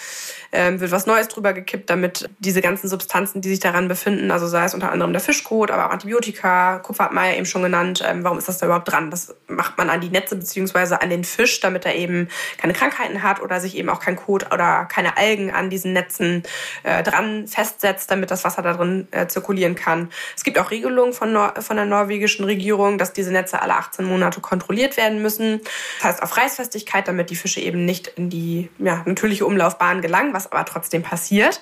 ähm, 0.52 0.80
wird 0.80 0.92
was 0.92 1.06
Neues 1.06 1.28
drüber 1.28 1.52
gekippt, 1.52 1.90
damit 1.90 2.28
diese 2.38 2.60
ganzen 2.60 2.88
Substanzen, 2.88 3.40
die 3.40 3.48
sich 3.48 3.60
daran 3.60 3.88
befinden, 3.88 4.30
also 4.30 4.46
sei 4.46 4.64
es 4.64 4.74
unter 4.74 4.92
anderem 4.92 5.12
der 5.12 5.20
Fischkot, 5.20 5.70
aber 5.70 5.86
auch 5.86 5.90
Antibiotika, 5.90 6.78
Kupfer 6.78 7.04
hat 7.04 7.12
Meier 7.12 7.36
eben 7.36 7.46
schon 7.46 7.62
genannt, 7.62 8.04
ähm, 8.06 8.22
warum 8.22 8.38
ist 8.38 8.48
das 8.48 8.58
da 8.58 8.66
überhaupt 8.66 8.90
dran? 8.90 9.10
Das 9.10 9.34
macht 9.48 9.78
man 9.78 9.90
an 9.90 10.00
die 10.00 10.10
Netze 10.10 10.36
beziehungsweise 10.36 11.00
an 11.00 11.10
den 11.10 11.24
Fisch, 11.24 11.60
damit 11.60 11.86
er 11.86 11.94
eben 11.94 12.28
keine 12.58 12.72
Krankheiten 12.72 13.22
hat 13.22 13.40
oder 13.40 13.60
sich 13.60 13.76
eben 13.76 13.88
auch 13.88 14.00
kein 14.00 14.16
Kot 14.16 14.52
oder 14.52 14.84
keine 14.84 15.16
Algen 15.16 15.50
an 15.50 15.70
diesen 15.70 15.92
Netzen 15.92 16.42
äh, 16.82 17.02
dran 17.02 17.46
festsetzt, 17.48 18.10
damit 18.10 18.30
das 18.30 18.44
Wasser 18.44 18.62
da 18.62 18.74
drin 18.74 19.08
äh, 19.10 19.26
zirkulieren 19.26 19.74
kann. 19.74 20.10
Es 20.36 20.44
gibt 20.44 20.58
auch 20.58 20.70
Regelungen 20.70 21.12
von, 21.12 21.32
Nor 21.32 21.54
von 21.60 21.76
der 21.76 21.86
norwegischen 21.86 22.44
Regierung, 22.44 22.98
dass 22.98 23.12
diese 23.12 23.32
Netze 23.32 23.62
alle 23.62 23.74
18 23.74 24.04
Monate 24.04 24.40
kontrolliert 24.40 24.96
werden 24.96 25.22
müssen. 25.22 25.60
Das 25.98 26.12
heißt 26.12 26.22
auf 26.22 26.36
Reißfestigkeit, 26.36 27.08
damit 27.08 27.30
die 27.30 27.36
Fische 27.36 27.60
eben 27.60 27.84
nicht 27.84 28.08
in 28.08 28.30
die 28.30 28.68
ja, 28.78 29.02
natürliche 29.06 29.46
Umlaufbahn 29.46 30.02
gelangen, 30.02 30.34
was 30.34 30.41
aber 30.50 30.64
trotzdem 30.64 31.02
passiert 31.02 31.60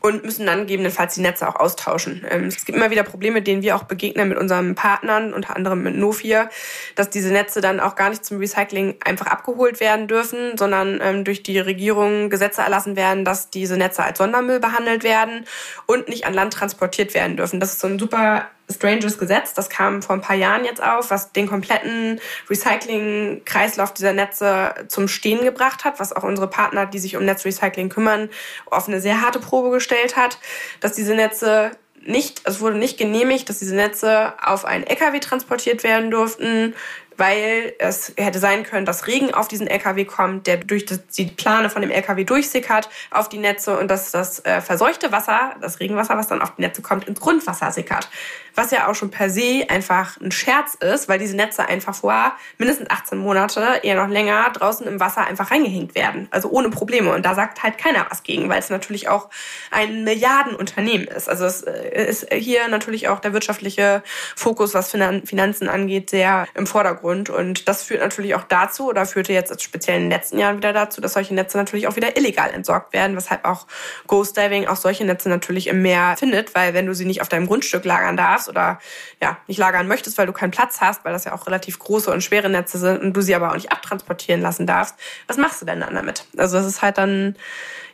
und 0.00 0.24
müssen 0.24 0.46
dann 0.46 0.60
gegebenenfalls 0.60 1.14
die 1.14 1.20
Netze 1.20 1.48
auch 1.48 1.56
austauschen. 1.56 2.24
Ähm, 2.28 2.44
es 2.44 2.64
gibt 2.64 2.76
immer 2.76 2.90
wieder 2.90 3.02
Probleme, 3.02 3.42
denen 3.42 3.62
wir 3.62 3.76
auch 3.76 3.84
begegnen 3.84 4.28
mit 4.28 4.38
unseren 4.38 4.74
Partnern, 4.74 5.34
unter 5.34 5.56
anderem 5.56 5.82
mit 5.82 5.96
Nofia, 5.96 6.48
dass 6.94 7.10
diese 7.10 7.32
Netze 7.32 7.60
dann 7.60 7.80
auch 7.80 7.96
gar 7.96 8.10
nicht 8.10 8.24
zum 8.24 8.38
Recycling 8.38 8.96
einfach 9.04 9.26
abgeholt 9.26 9.80
werden 9.80 10.08
dürfen, 10.08 10.56
sondern 10.56 11.00
ähm, 11.02 11.24
durch 11.24 11.42
die 11.42 11.58
Regierung 11.58 12.30
Gesetze 12.30 12.62
erlassen 12.62 12.96
werden, 12.96 13.24
dass 13.24 13.50
diese 13.50 13.76
Netze 13.76 14.02
als 14.02 14.18
Sondermüll 14.18 14.60
behandelt 14.60 15.04
werden 15.04 15.46
und 15.86 16.08
nicht 16.08 16.26
an 16.26 16.34
Land 16.34 16.52
transportiert 16.52 17.14
werden 17.14 17.36
dürfen. 17.36 17.60
Das 17.60 17.72
ist 17.72 17.80
so 17.80 17.88
ein 17.88 17.98
super 17.98 18.46
stranges 18.72 19.18
Gesetz, 19.18 19.54
das 19.54 19.68
kam 19.68 20.02
vor 20.02 20.16
ein 20.16 20.20
paar 20.20 20.36
Jahren 20.36 20.64
jetzt 20.64 20.82
auf, 20.82 21.10
was 21.10 21.32
den 21.32 21.46
kompletten 21.46 22.20
Recycling-Kreislauf 22.48 23.92
dieser 23.94 24.12
Netze 24.12 24.74
zum 24.88 25.08
Stehen 25.08 25.44
gebracht 25.44 25.84
hat, 25.84 26.00
was 26.00 26.12
auch 26.14 26.22
unsere 26.22 26.48
Partner, 26.48 26.86
die 26.86 26.98
sich 26.98 27.16
um 27.16 27.24
Netzrecycling 27.24 27.88
kümmern, 27.88 28.28
auf 28.66 28.88
eine 28.88 29.00
sehr 29.00 29.20
harte 29.20 29.38
Probe 29.38 29.70
gestellt 29.70 30.16
hat, 30.16 30.38
dass 30.80 30.92
diese 30.92 31.14
Netze 31.14 31.72
nicht, 32.04 32.42
es 32.44 32.60
wurde 32.60 32.76
nicht 32.76 32.98
genehmigt, 32.98 33.48
dass 33.48 33.58
diese 33.58 33.76
Netze 33.76 34.32
auf 34.42 34.64
einen 34.64 34.84
LKW 34.84 35.20
transportiert 35.20 35.84
werden 35.84 36.10
durften, 36.10 36.74
weil 37.16 37.74
es 37.78 38.12
hätte 38.16 38.38
sein 38.38 38.64
können, 38.64 38.86
dass 38.86 39.06
Regen 39.06 39.32
auf 39.34 39.48
diesen 39.48 39.66
LKW 39.66 40.04
kommt, 40.04 40.46
der 40.46 40.58
durch 40.58 40.86
die 40.86 41.26
Plane 41.26 41.70
von 41.70 41.82
dem 41.82 41.90
LKW 41.90 42.24
durchsickert 42.24 42.88
auf 43.10 43.28
die 43.28 43.38
Netze 43.38 43.78
und 43.78 43.88
dass 43.88 44.10
das 44.10 44.44
äh, 44.44 44.60
verseuchte 44.60 45.12
Wasser, 45.12 45.54
das 45.60 45.80
Regenwasser, 45.80 46.16
was 46.16 46.28
dann 46.28 46.42
auf 46.42 46.54
die 46.56 46.62
Netze 46.62 46.82
kommt, 46.82 47.08
ins 47.08 47.20
Grundwasser 47.20 47.70
sickert 47.72 48.08
was 48.54 48.70
ja 48.70 48.88
auch 48.88 48.94
schon 48.94 49.10
per 49.10 49.30
se 49.30 49.64
einfach 49.68 50.20
ein 50.20 50.30
Scherz 50.30 50.74
ist, 50.74 51.08
weil 51.08 51.18
diese 51.18 51.36
Netze 51.36 51.66
einfach 51.68 51.94
vor 51.94 52.32
mindestens 52.58 52.90
18 52.90 53.18
Monate, 53.18 53.80
eher 53.82 53.96
noch 53.96 54.08
länger, 54.08 54.50
draußen 54.52 54.86
im 54.86 55.00
Wasser 55.00 55.26
einfach 55.26 55.50
reingehängt 55.50 55.94
werden. 55.94 56.28
Also 56.30 56.50
ohne 56.50 56.70
Probleme. 56.70 57.12
Und 57.12 57.24
da 57.24 57.34
sagt 57.34 57.62
halt 57.62 57.78
keiner 57.78 58.06
was 58.10 58.22
gegen, 58.22 58.48
weil 58.48 58.58
es 58.58 58.70
natürlich 58.70 59.08
auch 59.08 59.30
ein 59.70 60.04
Milliardenunternehmen 60.04 61.06
ist. 61.06 61.28
Also 61.28 61.44
es 61.44 61.62
äh, 61.62 62.06
ist 62.06 62.32
hier 62.32 62.68
natürlich 62.68 63.08
auch 63.08 63.20
der 63.20 63.32
wirtschaftliche 63.32 64.02
Fokus, 64.36 64.74
was 64.74 64.90
Finanzen 64.90 65.68
angeht, 65.68 66.10
sehr 66.10 66.46
im 66.54 66.66
Vordergrund. 66.66 67.11
Und 67.30 67.68
das 67.68 67.82
führt 67.82 68.00
natürlich 68.00 68.34
auch 68.34 68.44
dazu, 68.44 68.88
oder 68.88 69.06
führte 69.06 69.32
jetzt 69.32 69.62
speziell 69.62 69.96
in 69.96 70.04
den 70.04 70.10
letzten 70.10 70.38
Jahren 70.38 70.56
wieder 70.56 70.72
dazu, 70.72 71.00
dass 71.00 71.12
solche 71.12 71.34
Netze 71.34 71.56
natürlich 71.58 71.86
auch 71.86 71.96
wieder 71.96 72.16
illegal 72.16 72.50
entsorgt 72.50 72.92
werden, 72.92 73.16
weshalb 73.16 73.44
auch 73.44 73.66
Ghost 74.06 74.36
Diving 74.36 74.66
auch 74.66 74.76
solche 74.76 75.04
Netze 75.04 75.28
natürlich 75.28 75.68
im 75.68 75.82
Meer 75.82 76.16
findet, 76.18 76.54
weil 76.54 76.74
wenn 76.74 76.86
du 76.86 76.94
sie 76.94 77.04
nicht 77.04 77.22
auf 77.22 77.28
deinem 77.28 77.46
Grundstück 77.46 77.84
lagern 77.84 78.16
darfst, 78.16 78.32
darfst 78.32 78.48
oder 78.48 78.78
ja, 79.20 79.38
nicht 79.46 79.58
lagern 79.58 79.88
möchtest, 79.88 80.18
weil 80.18 80.26
du 80.26 80.32
keinen 80.32 80.50
Platz 80.50 80.80
hast, 80.80 81.04
weil 81.04 81.12
das 81.12 81.24
ja 81.24 81.32
auch 81.32 81.46
relativ 81.46 81.78
große 81.78 82.10
und 82.10 82.22
schwere 82.22 82.48
Netze 82.48 82.78
sind 82.78 83.02
und 83.02 83.12
du 83.12 83.20
sie 83.20 83.34
aber 83.34 83.50
auch 83.50 83.54
nicht 83.54 83.72
abtransportieren 83.72 84.40
lassen 84.40 84.66
darfst, 84.66 84.96
was 85.26 85.36
machst 85.36 85.62
du 85.62 85.66
denn 85.66 85.80
dann 85.80 85.94
damit? 85.94 86.26
Also 86.36 86.56
das 86.56 86.66
ist 86.66 86.82
halt 86.82 86.98
dann, 86.98 87.36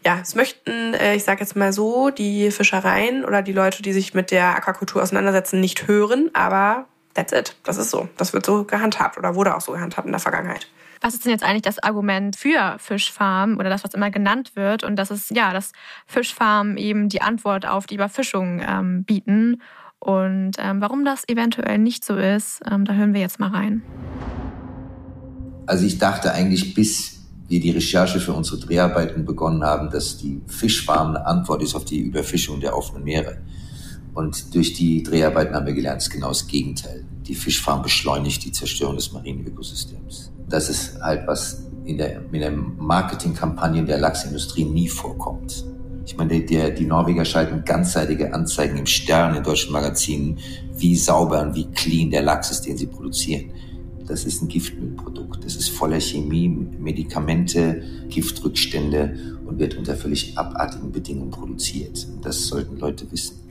ja, 0.05 0.19
es 0.23 0.35
möchten, 0.35 0.95
äh, 0.95 1.15
ich 1.15 1.25
sage 1.25 1.41
jetzt 1.41 1.57
mal 1.57 1.73
so, 1.73 2.11
die 2.11 2.51
Fischereien 2.51 3.25
oder 3.25 3.43
die 3.43 3.53
Leute, 3.53 3.83
die 3.83 3.93
sich 3.93 4.15
mit 4.15 4.31
der 4.31 4.57
Aquakultur 4.57 5.03
auseinandersetzen, 5.03 5.61
nicht 5.61 5.87
hören, 5.89 6.31
aber 6.35 6.87
that's 7.19 7.33
it. 7.33 7.55
Das 7.65 7.77
ist 7.77 7.91
so. 7.91 8.09
Das 8.17 8.33
wird 8.33 8.47
so 8.47 8.65
gehandhabt 8.65 9.19
oder 9.19 9.35
wurde 9.35 9.57
auch 9.57 9.61
so 9.61 9.73
gehandhabt 9.73 10.07
in 10.07 10.13
der 10.13 10.21
Vergangenheit. 10.21 10.69
Was 11.01 11.15
ist 11.15 11.25
denn 11.25 11.33
jetzt 11.33 11.45
eigentlich 11.45 11.63
das 11.63 11.79
Argument 11.79 12.35
für 12.37 12.77
Fischfarmen 12.79 13.59
oder 13.59 13.71
das, 13.71 13.85
was 13.85 13.95
immer 13.95 14.11
genannt 14.11 14.53
wird? 14.55 14.83
Und 14.83 14.97
das 14.97 15.11
ist 15.11 15.31
ja, 15.31 15.53
dass 15.53 15.73
Fischfarmen 16.07 16.77
eben 16.77 17.09
die 17.09 17.23
Antwort 17.23 17.67
auf 17.67 17.87
die 17.87 17.95
Überfischung 17.95 18.61
ähm, 18.67 19.05
bieten 19.05 19.63
und 20.01 20.53
ähm, 20.59 20.81
warum 20.81 21.05
das 21.05 21.29
eventuell 21.29 21.79
nicht 21.79 22.05
so 22.05 22.17
ist, 22.17 22.61
ähm, 22.71 22.85
da 22.85 22.95
hören 22.95 23.15
wir 23.15 23.21
jetzt 23.21 23.41
mal 23.41 23.51
rein. 23.51 23.83
Also 25.67 25.85
ich 25.85 25.99
dachte 25.99 26.33
eigentlich, 26.33 26.75
bis 26.75 27.19
wir 27.49 27.61
die 27.61 27.71
Recherche 27.71 28.21
für 28.21 28.33
unsere 28.33 28.59
Dreharbeiten 28.59 29.25
begonnen 29.25 29.65
haben, 29.65 29.91
dass 29.91 30.19
die 30.19 30.41
Fischfarm 30.47 31.17
eine 31.17 31.27
Antwort 31.27 31.63
ist 31.63 31.75
auf 31.75 31.85
die 31.85 32.01
Überfischung 32.01 32.61
der 32.61 32.77
offenen 32.77 33.05
Meere. 33.05 33.39
Und 34.15 34.55
durch 34.55 34.75
die 34.75 35.03
Dreharbeiten 35.03 35.55
haben 35.55 35.67
wir 35.67 35.75
gelernt, 35.75 36.01
es 36.01 36.09
ist 36.09 36.13
genau 36.13 36.29
das 36.29 36.47
Gegenteil. 36.47 37.05
Die 37.27 37.35
Fischfarm 37.35 37.83
beschleunigt 37.83 38.45
die 38.45 38.53
Zerstörung 38.53 38.97
des 38.97 39.13
marinen 39.13 39.47
Ökosystems. 39.47 40.33
Das 40.49 40.69
ist 40.71 41.01
halt 41.01 41.27
was 41.27 41.65
in 41.85 41.99
der, 41.99 42.23
in 42.33 42.41
der 42.41 42.53
Marketingkampagne 42.53 43.85
der 43.85 43.99
Lachsindustrie 43.99 44.65
nie 44.65 44.89
vorkommt. 44.89 45.65
Ich 46.05 46.17
meine, 46.17 46.41
der, 46.41 46.71
die 46.71 46.87
Norweger 46.87 47.25
schalten 47.25 47.65
ganzseitige 47.65 48.33
Anzeigen 48.33 48.79
im 48.79 48.87
Stern 48.87 49.37
in 49.37 49.43
deutschen 49.43 49.73
Magazinen, 49.73 50.39
wie 50.75 50.97
sauber 50.97 51.43
und 51.43 51.55
wie 51.55 51.67
clean 51.73 52.11
der 52.11 52.23
Lachs 52.23 52.51
ist, 52.51 52.63
den 52.63 52.79
sie 52.79 52.87
produzieren. 52.87 53.51
Das 54.07 54.25
ist 54.25 54.41
ein 54.41 54.49
Giftmüllprodukt. 54.49 55.45
Das 55.45 55.55
ist 55.55 55.69
voller 55.69 56.01
Chemie, 56.01 56.49
Medikamente, 56.49 57.83
Giftrückstände 58.09 59.39
und 59.45 59.59
wird 59.59 59.77
unter 59.77 59.97
völlig 59.97 60.37
abartigen 60.39 60.91
Bedingungen 60.93 61.31
produziert. 61.31 62.07
Das 62.23 62.47
sollten 62.47 62.79
Leute 62.79 63.11
wissen. 63.13 63.48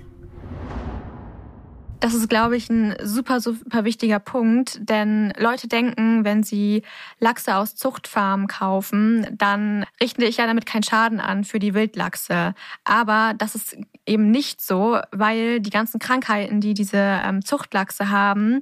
Das 1.99 2.13
ist, 2.13 2.29
glaube 2.29 2.55
ich, 2.55 2.69
ein 2.69 2.95
super, 3.01 3.39
super 3.41 3.83
wichtiger 3.83 4.19
Punkt, 4.19 4.79
denn 4.87 5.33
Leute 5.35 5.67
denken, 5.67 6.23
wenn 6.23 6.43
sie 6.43 6.83
Lachse 7.19 7.55
aus 7.55 7.75
Zuchtfarmen 7.75 8.47
kaufen, 8.47 9.25
dann 9.31 9.83
richte 9.99 10.25
ich 10.25 10.37
ja 10.37 10.45
damit 10.45 10.67
keinen 10.67 10.83
Schaden 10.83 11.19
an 11.19 11.43
für 11.43 11.57
die 11.57 11.73
Wildlachse. 11.73 12.53
Aber 12.83 13.33
das 13.35 13.55
ist 13.55 13.77
eben 14.05 14.29
nicht 14.29 14.61
so, 14.61 14.99
weil 15.11 15.59
die 15.59 15.71
ganzen 15.71 15.99
Krankheiten, 15.99 16.61
die 16.61 16.75
diese 16.75 16.97
ähm, 16.97 17.43
Zuchtlachse 17.43 18.11
haben, 18.11 18.61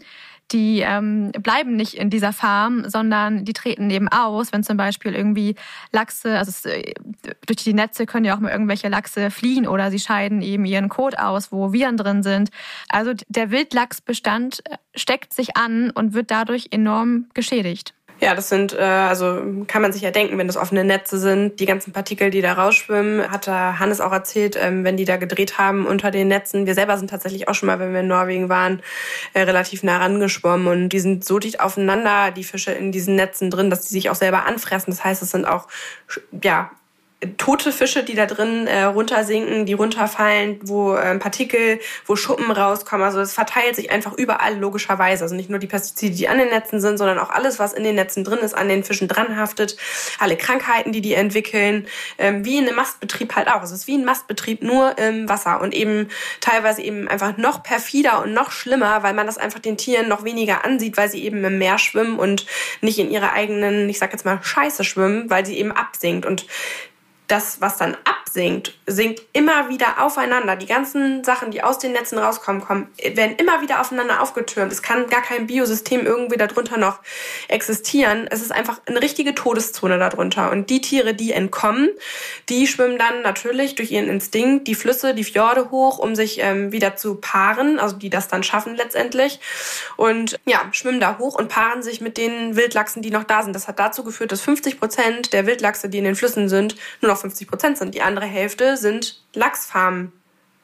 die 0.51 0.81
ähm, 0.81 1.31
bleiben 1.31 1.75
nicht 1.75 1.95
in 1.95 2.09
dieser 2.09 2.31
Farm, 2.31 2.87
sondern 2.87 3.45
die 3.45 3.53
treten 3.53 3.89
eben 3.89 4.07
aus, 4.07 4.53
wenn 4.53 4.63
zum 4.63 4.77
Beispiel 4.77 5.13
irgendwie 5.13 5.55
Lachse, 5.91 6.37
also 6.37 6.49
es, 6.49 6.65
äh, 6.65 6.93
durch 7.45 7.63
die 7.63 7.73
Netze 7.73 8.05
können 8.05 8.25
ja 8.25 8.35
auch 8.35 8.39
mal 8.39 8.51
irgendwelche 8.51 8.87
Lachse 8.87 9.31
fliehen 9.31 9.67
oder 9.67 9.89
sie 9.89 9.99
scheiden 9.99 10.41
eben 10.41 10.65
ihren 10.65 10.89
Kot 10.89 11.17
aus, 11.17 11.51
wo 11.51 11.73
Viren 11.73 11.97
drin 11.97 12.21
sind. 12.21 12.49
Also 12.89 13.13
der 13.27 13.49
Wildlachsbestand 13.49 14.61
äh, 14.69 14.77
steckt 14.95 15.33
sich 15.33 15.57
an 15.57 15.89
und 15.89 16.13
wird 16.13 16.29
dadurch 16.29 16.67
enorm 16.71 17.27
geschädigt. 17.33 17.93
Ja, 18.25 18.33
das 18.33 18.49
sind, 18.49 18.73
äh, 18.73 18.81
also 18.81 19.39
kann 19.67 19.83
man 19.83 19.93
sich 19.93 20.01
ja 20.01 20.09
denken, 20.09 20.39
wenn 20.39 20.47
das 20.47 20.57
offene 20.57 20.83
Netze 20.83 21.19
sind, 21.19 21.59
die 21.59 21.67
ganzen 21.67 21.93
Partikel, 21.93 22.31
die 22.31 22.41
da 22.41 22.53
rausschwimmen, 22.53 23.29
hat 23.29 23.45
da 23.45 23.77
Hannes 23.77 24.01
auch 24.01 24.11
erzählt, 24.11 24.57
ähm, 24.59 24.83
wenn 24.83 24.97
die 24.97 25.05
da 25.05 25.17
gedreht 25.17 25.59
haben 25.59 25.85
unter 25.85 26.09
den 26.09 26.27
Netzen. 26.27 26.65
Wir 26.65 26.73
selber 26.73 26.97
sind 26.97 27.11
tatsächlich 27.11 27.47
auch 27.47 27.53
schon 27.53 27.67
mal, 27.67 27.77
wenn 27.77 27.93
wir 27.93 27.99
in 27.99 28.07
Norwegen 28.07 28.49
waren, 28.49 28.81
äh, 29.33 29.41
relativ 29.41 29.83
nah 29.83 29.99
rangeschwommen 29.99 30.65
und 30.65 30.89
die 30.89 30.99
sind 31.01 31.23
so 31.23 31.37
dicht 31.37 31.59
aufeinander, 31.59 32.31
die 32.31 32.43
Fische 32.43 32.71
in 32.71 32.91
diesen 32.91 33.15
Netzen 33.15 33.51
drin, 33.51 33.69
dass 33.69 33.81
die 33.81 33.93
sich 33.93 34.09
auch 34.09 34.15
selber 34.15 34.47
anfressen. 34.47 34.89
Das 34.89 35.03
heißt, 35.03 35.21
es 35.21 35.29
sind 35.29 35.45
auch, 35.45 35.67
ja, 36.41 36.71
tote 37.25 37.71
Fische, 37.71 38.03
die 38.03 38.15
da 38.15 38.25
drin 38.25 38.67
äh, 38.67 38.83
runtersinken, 38.83 39.65
die 39.65 39.73
runterfallen, 39.73 40.59
wo 40.63 40.95
äh, 40.95 41.17
Partikel, 41.17 41.79
wo 42.05 42.15
Schuppen 42.15 42.51
rauskommen. 42.51 43.05
Also 43.05 43.19
es 43.19 43.33
verteilt 43.33 43.75
sich 43.75 43.91
einfach 43.91 44.13
überall 44.13 44.57
logischerweise. 44.57 45.23
Also 45.23 45.35
nicht 45.35 45.49
nur 45.49 45.59
die 45.59 45.67
Pestizide, 45.67 46.15
die 46.15 46.27
an 46.27 46.37
den 46.37 46.49
Netzen 46.49 46.79
sind, 46.79 46.97
sondern 46.97 47.19
auch 47.19 47.29
alles, 47.29 47.59
was 47.59 47.73
in 47.73 47.83
den 47.83 47.95
Netzen 47.95 48.23
drin 48.23 48.39
ist, 48.39 48.53
an 48.53 48.69
den 48.69 48.83
Fischen 48.83 49.07
dranhaftet. 49.07 49.77
Alle 50.19 50.37
Krankheiten, 50.37 50.91
die 50.91 51.01
die 51.01 51.13
entwickeln, 51.13 51.87
ähm, 52.17 52.45
wie 52.45 52.57
in 52.57 52.67
einem 52.67 52.75
Mastbetrieb 52.75 53.35
halt 53.35 53.47
auch. 53.47 53.63
Es 53.63 53.71
ist 53.71 53.87
wie 53.87 53.97
ein 53.97 54.05
Mastbetrieb 54.05 54.63
nur 54.63 54.97
im 54.97 55.27
Wasser 55.29 55.61
und 55.61 55.73
eben 55.73 56.09
teilweise 56.41 56.81
eben 56.81 57.07
einfach 57.07 57.37
noch 57.37 57.63
perfider 57.63 58.23
und 58.23 58.33
noch 58.33 58.51
schlimmer, 58.51 59.03
weil 59.03 59.13
man 59.13 59.25
das 59.25 59.37
einfach 59.37 59.59
den 59.59 59.77
Tieren 59.77 60.07
noch 60.07 60.23
weniger 60.23 60.65
ansieht, 60.65 60.97
weil 60.97 61.09
sie 61.09 61.23
eben 61.23 61.43
im 61.43 61.57
Meer 61.57 61.77
schwimmen 61.77 62.19
und 62.19 62.45
nicht 62.81 62.99
in 62.99 63.11
ihrer 63.11 63.33
eigenen, 63.33 63.89
ich 63.89 63.99
sag 63.99 64.11
jetzt 64.11 64.25
mal, 64.25 64.39
Scheiße 64.41 64.83
schwimmen, 64.83 65.29
weil 65.29 65.45
sie 65.45 65.57
eben 65.57 65.71
absinkt. 65.71 66.25
Und 66.25 66.45
das, 67.27 67.59
was 67.61 67.77
dann 67.77 67.97
absinkt, 68.03 68.73
sinkt 68.85 69.21
immer 69.33 69.69
wieder 69.69 70.03
aufeinander. 70.03 70.55
Die 70.55 70.65
ganzen 70.65 71.23
Sachen, 71.23 71.51
die 71.51 71.63
aus 71.63 71.79
den 71.79 71.93
Netzen 71.93 72.17
rauskommen, 72.17 72.61
kommen, 72.61 72.87
werden 73.13 73.35
immer 73.37 73.61
wieder 73.61 73.81
aufeinander 73.81 74.21
aufgetürmt. 74.21 74.71
Es 74.71 74.81
kann 74.81 75.07
gar 75.07 75.21
kein 75.21 75.47
Biosystem 75.47 76.05
irgendwie 76.05 76.37
darunter 76.37 76.77
noch 76.77 76.99
existieren. 77.47 78.27
Es 78.29 78.41
ist 78.41 78.51
einfach 78.51 78.79
eine 78.85 79.01
richtige 79.01 79.33
Todeszone 79.33 79.97
darunter. 79.97 80.51
Und 80.51 80.69
die 80.69 80.81
Tiere, 80.81 81.13
die 81.13 81.31
entkommen, 81.31 81.89
die 82.49 82.67
schwimmen 82.67 82.97
dann 82.97 83.21
natürlich 83.21 83.75
durch 83.75 83.91
ihren 83.91 84.07
Instinkt 84.07 84.67
die 84.67 84.75
Flüsse, 84.75 85.15
die 85.15 85.23
Fjorde 85.23 85.71
hoch, 85.71 85.97
um 85.97 86.15
sich 86.15 86.39
ähm, 86.41 86.71
wieder 86.71 86.95
zu 86.95 87.15
paaren, 87.15 87.79
also 87.79 87.95
die 87.95 88.09
das 88.09 88.27
dann 88.27 88.43
schaffen 88.43 88.75
letztendlich. 88.75 89.39
Und 89.95 90.39
ja, 90.45 90.67
schwimmen 90.71 90.99
da 90.99 91.17
hoch 91.17 91.35
und 91.35 91.47
paaren 91.47 91.81
sich 91.81 92.01
mit 92.01 92.17
den 92.17 92.55
Wildlachsen, 92.55 93.01
die 93.01 93.11
noch 93.11 93.23
da 93.23 93.43
sind. 93.43 93.55
Das 93.55 93.67
hat 93.67 93.79
dazu 93.79 94.03
geführt, 94.03 94.31
dass 94.31 94.41
50 94.41 94.79
Prozent 94.79 95.33
der 95.33 95.47
Wildlachse, 95.47 95.89
die 95.89 95.97
in 95.97 96.03
den 96.03 96.15
Flüssen 96.15 96.49
sind, 96.49 96.75
nur 97.01 97.11
noch 97.11 97.14
noch 97.15 97.21
50 97.21 97.47
Prozent 97.47 97.77
sind. 97.77 97.95
Die 97.95 98.01
andere 98.01 98.25
Hälfte 98.25 98.77
sind 98.77 99.23
Lachsfarmen. 99.33 100.11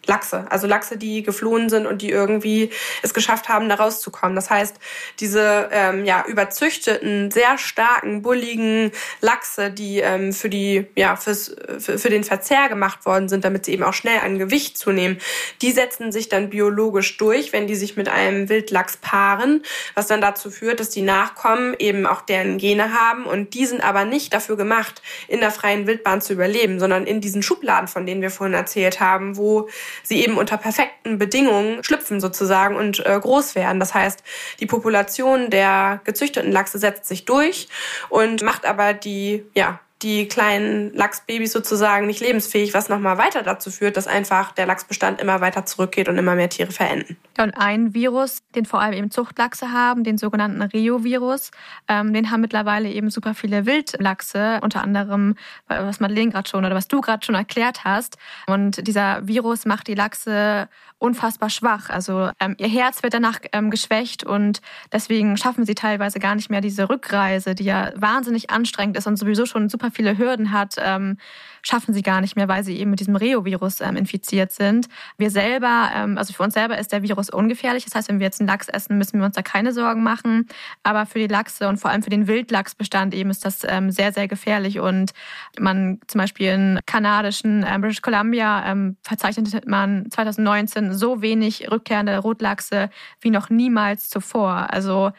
Lachse, 0.07 0.45
also 0.49 0.65
Lachse, 0.65 0.97
die 0.97 1.21
geflohen 1.21 1.69
sind 1.69 1.85
und 1.85 2.01
die 2.01 2.09
irgendwie 2.09 2.71
es 3.03 3.13
geschafft 3.13 3.49
haben, 3.49 3.69
da 3.69 3.75
rauszukommen. 3.75 4.35
Das 4.35 4.49
heißt, 4.49 4.75
diese 5.19 5.69
ähm, 5.71 6.05
ja 6.05 6.25
überzüchteten, 6.27 7.29
sehr 7.29 7.59
starken, 7.59 8.23
bulligen 8.23 8.91
Lachse, 9.21 9.69
die 9.69 9.99
ähm, 9.99 10.33
für 10.33 10.49
die 10.49 10.87
ja 10.95 11.15
fürs 11.15 11.55
für, 11.79 11.99
für 11.99 12.09
den 12.09 12.23
Verzehr 12.23 12.67
gemacht 12.67 13.05
worden 13.05 13.29
sind, 13.29 13.45
damit 13.45 13.65
sie 13.65 13.73
eben 13.73 13.83
auch 13.83 13.93
schnell 13.93 14.19
an 14.19 14.39
Gewicht 14.39 14.77
zunehmen, 14.77 15.19
die 15.61 15.71
setzen 15.71 16.11
sich 16.11 16.29
dann 16.29 16.49
biologisch 16.49 17.17
durch, 17.17 17.53
wenn 17.53 17.67
die 17.67 17.75
sich 17.75 17.95
mit 17.95 18.09
einem 18.09 18.49
Wildlachs 18.49 18.97
paaren, 18.97 19.61
was 19.93 20.07
dann 20.07 20.21
dazu 20.21 20.49
führt, 20.49 20.79
dass 20.79 20.89
die 20.89 21.03
Nachkommen 21.03 21.75
eben 21.77 22.07
auch 22.07 22.21
deren 22.21 22.57
Gene 22.57 22.93
haben 22.93 23.25
und 23.25 23.53
die 23.53 23.67
sind 23.67 23.81
aber 23.81 24.05
nicht 24.05 24.33
dafür 24.33 24.57
gemacht, 24.57 25.03
in 25.27 25.41
der 25.41 25.51
freien 25.51 25.85
Wildbahn 25.85 26.21
zu 26.21 26.33
überleben, 26.33 26.79
sondern 26.79 27.05
in 27.05 27.21
diesen 27.21 27.43
Schubladen, 27.43 27.87
von 27.87 28.07
denen 28.07 28.23
wir 28.23 28.31
vorhin 28.31 28.55
erzählt 28.55 28.99
haben, 28.99 29.37
wo 29.37 29.69
sie 30.03 30.23
eben 30.23 30.37
unter 30.37 30.57
perfekten 30.57 31.17
Bedingungen 31.17 31.83
schlüpfen 31.83 32.19
sozusagen 32.19 32.75
und 32.75 33.05
äh, 33.05 33.19
groß 33.19 33.55
werden. 33.55 33.79
Das 33.79 33.93
heißt, 33.93 34.23
die 34.59 34.65
Population 34.65 35.49
der 35.49 36.01
gezüchteten 36.03 36.51
Lachse 36.51 36.79
setzt 36.79 37.05
sich 37.05 37.25
durch 37.25 37.67
und 38.09 38.41
macht 38.43 38.65
aber 38.65 38.93
die, 38.93 39.45
ja, 39.53 39.79
die 40.01 40.27
kleinen 40.27 40.93
Lachsbabys 40.93 41.51
sozusagen 41.51 42.07
nicht 42.07 42.21
lebensfähig, 42.21 42.73
was 42.73 42.89
nochmal 42.89 43.17
weiter 43.17 43.43
dazu 43.43 43.69
führt, 43.69 43.97
dass 43.97 44.07
einfach 44.07 44.51
der 44.51 44.65
Lachsbestand 44.65 45.21
immer 45.21 45.41
weiter 45.41 45.65
zurückgeht 45.65 46.09
und 46.09 46.17
immer 46.17 46.35
mehr 46.35 46.49
Tiere 46.49 46.71
verenden. 46.71 47.17
und 47.37 47.51
ein 47.51 47.93
Virus, 47.93 48.39
den 48.55 48.65
vor 48.65 48.81
allem 48.81 48.93
eben 48.93 49.11
Zuchtlachse 49.11 49.71
haben, 49.71 50.03
den 50.03 50.17
sogenannten 50.17 50.61
Rio-Virus, 50.61 51.51
ähm, 51.87 52.13
den 52.13 52.31
haben 52.31 52.41
mittlerweile 52.41 52.89
eben 52.89 53.09
super 53.09 53.33
viele 53.33 53.65
Wildlachse, 53.65 54.59
unter 54.61 54.81
anderem, 54.81 55.35
was 55.67 55.99
Madeleine 55.99 56.31
gerade 56.31 56.49
schon 56.49 56.65
oder 56.65 56.75
was 56.75 56.87
du 56.87 57.01
gerade 57.01 57.25
schon 57.25 57.35
erklärt 57.35 57.83
hast. 57.83 58.17
Und 58.47 58.87
dieser 58.87 59.27
Virus 59.27 59.65
macht 59.65 59.87
die 59.87 59.95
Lachse 59.95 60.67
unfassbar 61.01 61.49
schwach. 61.49 61.89
Also 61.89 62.29
ähm, 62.39 62.55
ihr 62.59 62.67
Herz 62.67 63.01
wird 63.01 63.15
danach 63.15 63.39
ähm, 63.53 63.71
geschwächt 63.71 64.23
und 64.23 64.61
deswegen 64.91 65.35
schaffen 65.35 65.65
sie 65.65 65.73
teilweise 65.73 66.19
gar 66.19 66.35
nicht 66.35 66.51
mehr 66.51 66.61
diese 66.61 66.89
Rückreise, 66.89 67.55
die 67.55 67.63
ja 67.63 67.91
wahnsinnig 67.95 68.51
anstrengend 68.51 68.97
ist 68.97 69.07
und 69.07 69.17
sowieso 69.17 69.47
schon 69.47 69.67
super 69.67 69.89
viele 69.91 70.17
Hürden 70.19 70.51
hat, 70.51 70.75
ähm, 70.77 71.17
schaffen 71.63 71.93
sie 71.93 72.03
gar 72.03 72.21
nicht 72.21 72.35
mehr, 72.35 72.47
weil 72.47 72.63
sie 72.63 72.77
eben 72.77 72.91
mit 72.91 72.99
diesem 72.99 73.15
Reo-Virus 73.15 73.81
ähm, 73.81 73.95
infiziert 73.95 74.51
sind. 74.51 74.87
Wir 75.17 75.31
selber, 75.31 75.89
ähm, 75.95 76.19
also 76.19 76.33
für 76.33 76.43
uns 76.43 76.53
selber 76.53 76.77
ist 76.77 76.91
der 76.91 77.01
Virus 77.01 77.31
ungefährlich. 77.31 77.85
Das 77.85 77.95
heißt, 77.95 78.09
wenn 78.09 78.19
wir 78.19 78.25
jetzt 78.25 78.39
einen 78.39 78.47
Lachs 78.47 78.67
essen, 78.67 78.97
müssen 78.99 79.19
wir 79.19 79.25
uns 79.25 79.35
da 79.35 79.41
keine 79.41 79.73
Sorgen 79.73 80.03
machen. 80.03 80.47
Aber 80.83 81.07
für 81.07 81.19
die 81.19 81.27
Lachse 81.27 81.67
und 81.67 81.77
vor 81.77 81.89
allem 81.89 82.03
für 82.03 82.09
den 82.11 82.27
Wildlachsbestand 82.27 83.15
eben 83.15 83.31
ist 83.31 83.43
das 83.43 83.61
ähm, 83.67 83.91
sehr, 83.91 84.13
sehr 84.13 84.27
gefährlich. 84.27 84.79
Und 84.79 85.13
man 85.59 85.99
zum 86.07 86.19
Beispiel 86.19 86.49
in 86.49 86.79
kanadischen 86.85 87.63
äh, 87.63 87.77
British 87.79 88.01
Columbia 88.01 88.65
ähm, 88.67 88.97
verzeichnet 89.01 89.67
man 89.67 90.09
2019 90.11 90.90
so 90.93 91.21
wenig 91.21 91.71
rückkehrende 91.71 92.17
Rotlachse 92.17 92.89
wie 93.19 93.29
noch 93.29 93.49
niemals 93.49 94.09
zuvor. 94.09 94.71
Also 94.71 95.11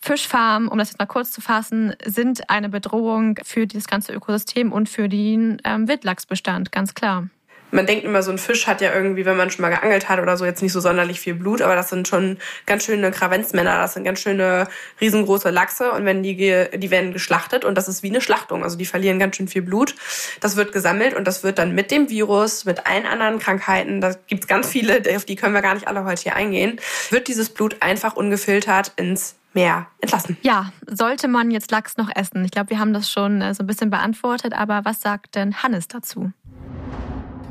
Fischfarmen, 0.00 0.68
um 0.68 0.78
das 0.78 0.90
jetzt 0.90 0.98
mal 0.98 1.06
kurz 1.06 1.30
zu 1.30 1.40
fassen, 1.40 1.94
sind 2.04 2.48
eine 2.50 2.68
Bedrohung 2.68 3.38
für 3.42 3.66
das 3.66 3.88
ganze 3.88 4.12
Ökosystem 4.12 4.72
und 4.72 4.88
für 4.88 5.08
den 5.08 5.60
ähm, 5.64 5.88
Wildlachsbestand, 5.88 6.70
ganz 6.72 6.94
klar 6.94 7.28
man 7.70 7.86
denkt 7.86 8.04
immer, 8.04 8.22
so 8.22 8.30
ein 8.30 8.38
Fisch 8.38 8.66
hat 8.66 8.80
ja 8.80 8.94
irgendwie, 8.94 9.24
wenn 9.24 9.36
man 9.36 9.50
schon 9.50 9.62
mal 9.62 9.68
geangelt 9.68 10.08
hat 10.08 10.20
oder 10.20 10.36
so, 10.36 10.44
jetzt 10.44 10.62
nicht 10.62 10.72
so 10.72 10.80
sonderlich 10.80 11.20
viel 11.20 11.34
Blut, 11.34 11.62
aber 11.62 11.74
das 11.74 11.90
sind 11.90 12.08
schon 12.08 12.38
ganz 12.66 12.84
schöne 12.84 13.10
Kravenzmänner, 13.10 13.78
das 13.78 13.94
sind 13.94 14.04
ganz 14.04 14.20
schöne 14.20 14.68
riesengroße 15.00 15.50
Lachse 15.50 15.92
und 15.92 16.04
wenn 16.04 16.22
die, 16.22 16.36
die 16.36 16.90
werden 16.90 17.12
geschlachtet 17.12 17.64
und 17.64 17.74
das 17.74 17.88
ist 17.88 18.02
wie 18.02 18.10
eine 18.10 18.20
Schlachtung, 18.20 18.62
also 18.62 18.76
die 18.76 18.86
verlieren 18.86 19.18
ganz 19.18 19.36
schön 19.36 19.48
viel 19.48 19.62
Blut. 19.62 19.94
Das 20.40 20.56
wird 20.56 20.72
gesammelt 20.72 21.14
und 21.14 21.26
das 21.26 21.42
wird 21.44 21.58
dann 21.58 21.74
mit 21.74 21.90
dem 21.90 22.08
Virus, 22.08 22.64
mit 22.64 22.86
allen 22.86 23.06
anderen 23.06 23.38
Krankheiten, 23.38 24.00
da 24.00 24.14
gibt's 24.26 24.46
ganz 24.46 24.68
viele, 24.68 25.02
auf 25.14 25.24
die 25.24 25.36
können 25.36 25.54
wir 25.54 25.62
gar 25.62 25.74
nicht 25.74 25.88
alle 25.88 26.04
heute 26.04 26.22
hier 26.22 26.36
eingehen, 26.36 26.80
wird 27.10 27.28
dieses 27.28 27.50
Blut 27.50 27.76
einfach 27.80 28.16
ungefiltert 28.16 28.92
ins 28.96 29.34
Meer 29.54 29.86
entlassen. 30.00 30.36
Ja, 30.42 30.72
sollte 30.86 31.26
man 31.26 31.50
jetzt 31.50 31.70
Lachs 31.70 31.96
noch 31.96 32.10
essen? 32.14 32.44
Ich 32.44 32.50
glaube, 32.50 32.70
wir 32.70 32.78
haben 32.78 32.92
das 32.92 33.10
schon 33.10 33.40
äh, 33.40 33.54
so 33.54 33.62
ein 33.62 33.66
bisschen 33.66 33.88
beantwortet, 33.88 34.52
aber 34.52 34.84
was 34.84 35.00
sagt 35.00 35.36
denn 35.36 35.62
Hannes 35.62 35.88
dazu? 35.88 36.32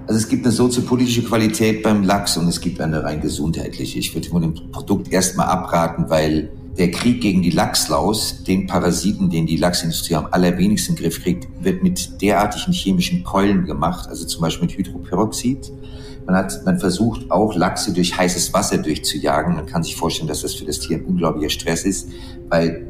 Also 0.08 0.20
es 0.20 0.30
gibt 0.30 0.46
eine 0.46 0.54
soziopolitische 0.54 1.22
Qualität 1.22 1.84
beim 1.84 2.02
Lachs 2.02 2.38
und 2.38 2.48
es 2.48 2.62
gibt 2.62 2.80
eine 2.80 3.04
rein 3.04 3.20
gesundheitliche. 3.20 4.00
Ich 4.00 4.16
würde 4.16 4.30
von 4.30 4.42
dem 4.42 4.54
Produkt 4.72 5.12
erstmal 5.12 5.48
abraten, 5.48 6.10
weil 6.10 6.50
der 6.78 6.92
Krieg 6.92 7.20
gegen 7.20 7.42
die 7.42 7.50
Lachslaus, 7.50 8.44
den 8.46 8.68
Parasiten, 8.68 9.30
den 9.30 9.46
die 9.46 9.58
Lachsindustrie 9.58 10.16
am 10.16 10.28
allerwenigsten 10.32 10.96
im 10.96 11.02
Griff 11.02 11.22
kriegt, 11.22 11.50
wird 11.62 11.84
mit 11.84 12.22
derartigen 12.22 12.72
chemischen 12.72 13.26
Keulen 13.26 13.66
gemacht, 13.66 14.08
also 14.08 14.26
zum 14.26 14.42
Beispiel 14.44 14.68
mit 14.68 14.78
Hydroperoxid, 14.78 15.74
Man, 16.26 16.38
hat, 16.38 16.66
man 16.66 16.80
versucht 16.80 17.30
auch 17.30 17.54
Lachse 17.56 17.92
durch 17.92 18.18
heißes 18.18 18.54
Wasser 18.54 18.78
durchzujagen. 18.78 19.56
Man 19.56 19.66
kann 19.66 19.84
sich 19.84 19.98
vorstellen, 19.98 20.30
dass 20.30 20.42
das 20.42 20.54
für 20.54 20.66
das 20.66 20.80
Tier 20.80 20.98
ein 20.98 21.06
unglaublicher 21.06 21.50
Stress 21.50 21.84
ist, 21.84 22.10
weil 22.48 22.87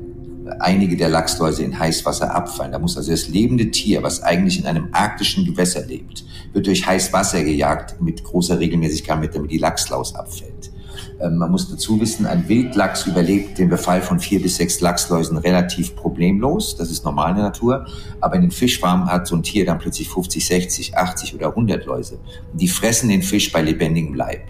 einige 0.59 0.97
der 0.97 1.09
Lachsläuse 1.09 1.63
in 1.63 1.77
Heißwasser 1.77 2.33
abfallen. 2.33 2.71
Da 2.71 2.79
muss 2.79 2.97
also 2.97 3.11
das 3.11 3.27
lebende 3.27 3.71
Tier, 3.71 4.03
was 4.03 4.23
eigentlich 4.23 4.59
in 4.59 4.65
einem 4.65 4.89
arktischen 4.91 5.45
Gewässer 5.45 5.85
lebt, 5.85 6.25
wird 6.53 6.67
durch 6.67 6.85
Heißwasser 6.85 7.43
gejagt 7.43 8.01
mit 8.01 8.23
großer 8.23 8.59
Regelmäßigkeit, 8.59 9.35
damit 9.35 9.51
die 9.51 9.57
Lachslaus 9.57 10.15
abfällt. 10.15 10.71
Ähm, 11.19 11.37
man 11.37 11.51
muss 11.51 11.69
dazu 11.69 11.99
wissen, 11.99 12.25
ein 12.25 12.47
Wildlachs 12.47 13.07
überlebt 13.07 13.57
den 13.57 13.69
Befall 13.69 14.01
von 14.01 14.19
vier 14.19 14.41
bis 14.41 14.57
sechs 14.57 14.81
Lachsläusen 14.81 15.37
relativ 15.37 15.95
problemlos. 15.95 16.75
Das 16.75 16.91
ist 16.91 17.03
normal 17.05 17.31
in 17.31 17.35
der 17.37 17.45
Natur. 17.45 17.85
Aber 18.21 18.35
in 18.35 18.41
den 18.41 18.51
Fischfarmen 18.51 19.07
hat 19.07 19.27
so 19.27 19.35
ein 19.35 19.43
Tier 19.43 19.65
dann 19.65 19.79
plötzlich 19.79 20.09
50, 20.09 20.45
60, 20.45 20.97
80 20.97 21.35
oder 21.35 21.49
100 21.49 21.85
Läuse. 21.85 22.19
Die 22.53 22.67
fressen 22.67 23.09
den 23.09 23.23
Fisch 23.23 23.51
bei 23.51 23.61
lebendigem 23.61 24.13
Leib. 24.13 24.41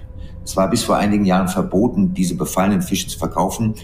Es 0.44 0.56
war 0.56 0.70
bis 0.70 0.84
vor 0.84 0.96
einigen 0.96 1.26
Jahren 1.26 1.50
verboten, 1.50 2.14
diese 2.14 2.36
befallenen 2.36 2.82
Fische 2.82 3.08
zu 3.08 3.20
verkaufen. 3.20 3.76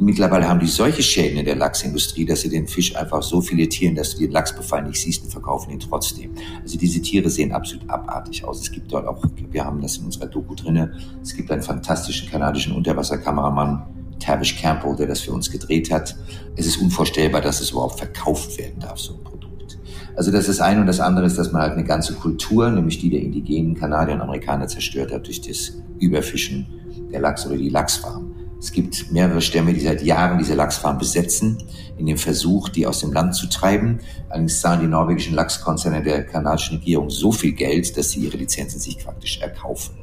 Mittlerweile 0.00 0.48
haben 0.48 0.60
die 0.60 0.66
solche 0.66 1.02
Schäden 1.02 1.38
in 1.38 1.44
der 1.44 1.56
Lachsindustrie, 1.56 2.24
dass 2.24 2.42
sie 2.42 2.48
den 2.48 2.68
Fisch 2.68 2.94
einfach 2.94 3.20
so 3.20 3.40
filetieren, 3.40 3.96
dass 3.96 4.14
du 4.14 4.20
den 4.20 4.30
Lachsbefall 4.30 4.84
nicht 4.84 5.00
siehst 5.00 5.24
und 5.24 5.30
verkaufen 5.30 5.72
ihn 5.72 5.80
trotzdem. 5.80 6.30
Also 6.62 6.78
diese 6.78 7.02
Tiere 7.02 7.28
sehen 7.28 7.50
absolut 7.50 7.88
abartig 7.90 8.44
aus. 8.44 8.60
Es 8.60 8.70
gibt 8.70 8.92
dort 8.92 9.08
auch, 9.08 9.20
wir 9.50 9.64
haben 9.64 9.80
das 9.80 9.96
in 9.96 10.04
unserer 10.04 10.26
Doku 10.26 10.54
drinne, 10.54 10.92
es 11.20 11.34
gibt 11.34 11.50
einen 11.50 11.62
fantastischen 11.62 12.30
kanadischen 12.30 12.74
Unterwasserkameramann, 12.74 13.86
Tavish 14.20 14.60
Campbell, 14.60 14.94
der 14.94 15.08
das 15.08 15.20
für 15.20 15.32
uns 15.32 15.50
gedreht 15.50 15.90
hat. 15.90 16.16
Es 16.54 16.66
ist 16.66 16.76
unvorstellbar, 16.76 17.40
dass 17.40 17.60
es 17.60 17.70
überhaupt 17.70 17.98
verkauft 17.98 18.56
werden 18.56 18.78
darf, 18.80 19.00
so 19.00 19.14
ein 19.14 19.24
Produkt. 19.24 19.78
Also 20.14 20.30
das 20.30 20.48
ist 20.48 20.60
ein 20.60 20.80
und 20.80 20.86
das 20.86 21.00
andere 21.00 21.26
ist, 21.26 21.38
dass 21.38 21.52
man 21.52 21.62
halt 21.62 21.72
eine 21.72 21.84
ganze 21.84 22.14
Kultur, 22.14 22.70
nämlich 22.70 22.98
die 22.98 23.10
der 23.10 23.20
indigenen 23.20 23.74
Kanadier 23.74 24.14
und 24.14 24.20
Amerikaner 24.20 24.68
zerstört 24.68 25.12
hat 25.12 25.26
durch 25.26 25.40
das 25.40 25.74
Überfischen 25.98 26.66
der 27.12 27.20
Lachs 27.20 27.46
oder 27.46 27.56
die 27.56 27.68
Lachsfarm. 27.68 28.27
Es 28.60 28.72
gibt 28.72 29.12
mehrere 29.12 29.40
Stämme, 29.40 29.72
die 29.72 29.80
seit 29.80 30.02
Jahren 30.02 30.38
diese 30.38 30.54
Lachsfarm 30.54 30.98
besetzen, 30.98 31.58
in 31.96 32.06
dem 32.06 32.18
Versuch, 32.18 32.68
die 32.68 32.86
aus 32.86 33.00
dem 33.00 33.12
Land 33.12 33.36
zu 33.36 33.48
treiben. 33.48 34.00
Allerdings 34.28 34.60
zahlen 34.60 34.80
die 34.80 34.88
norwegischen 34.88 35.34
Lachskonzerne 35.34 36.02
der 36.02 36.24
kanadischen 36.24 36.78
Regierung 36.78 37.08
so 37.08 37.30
viel 37.30 37.52
Geld, 37.52 37.96
dass 37.96 38.10
sie 38.10 38.20
ihre 38.20 38.36
Lizenzen 38.36 38.80
sich 38.80 38.98
praktisch 38.98 39.40
erkaufen. 39.40 39.96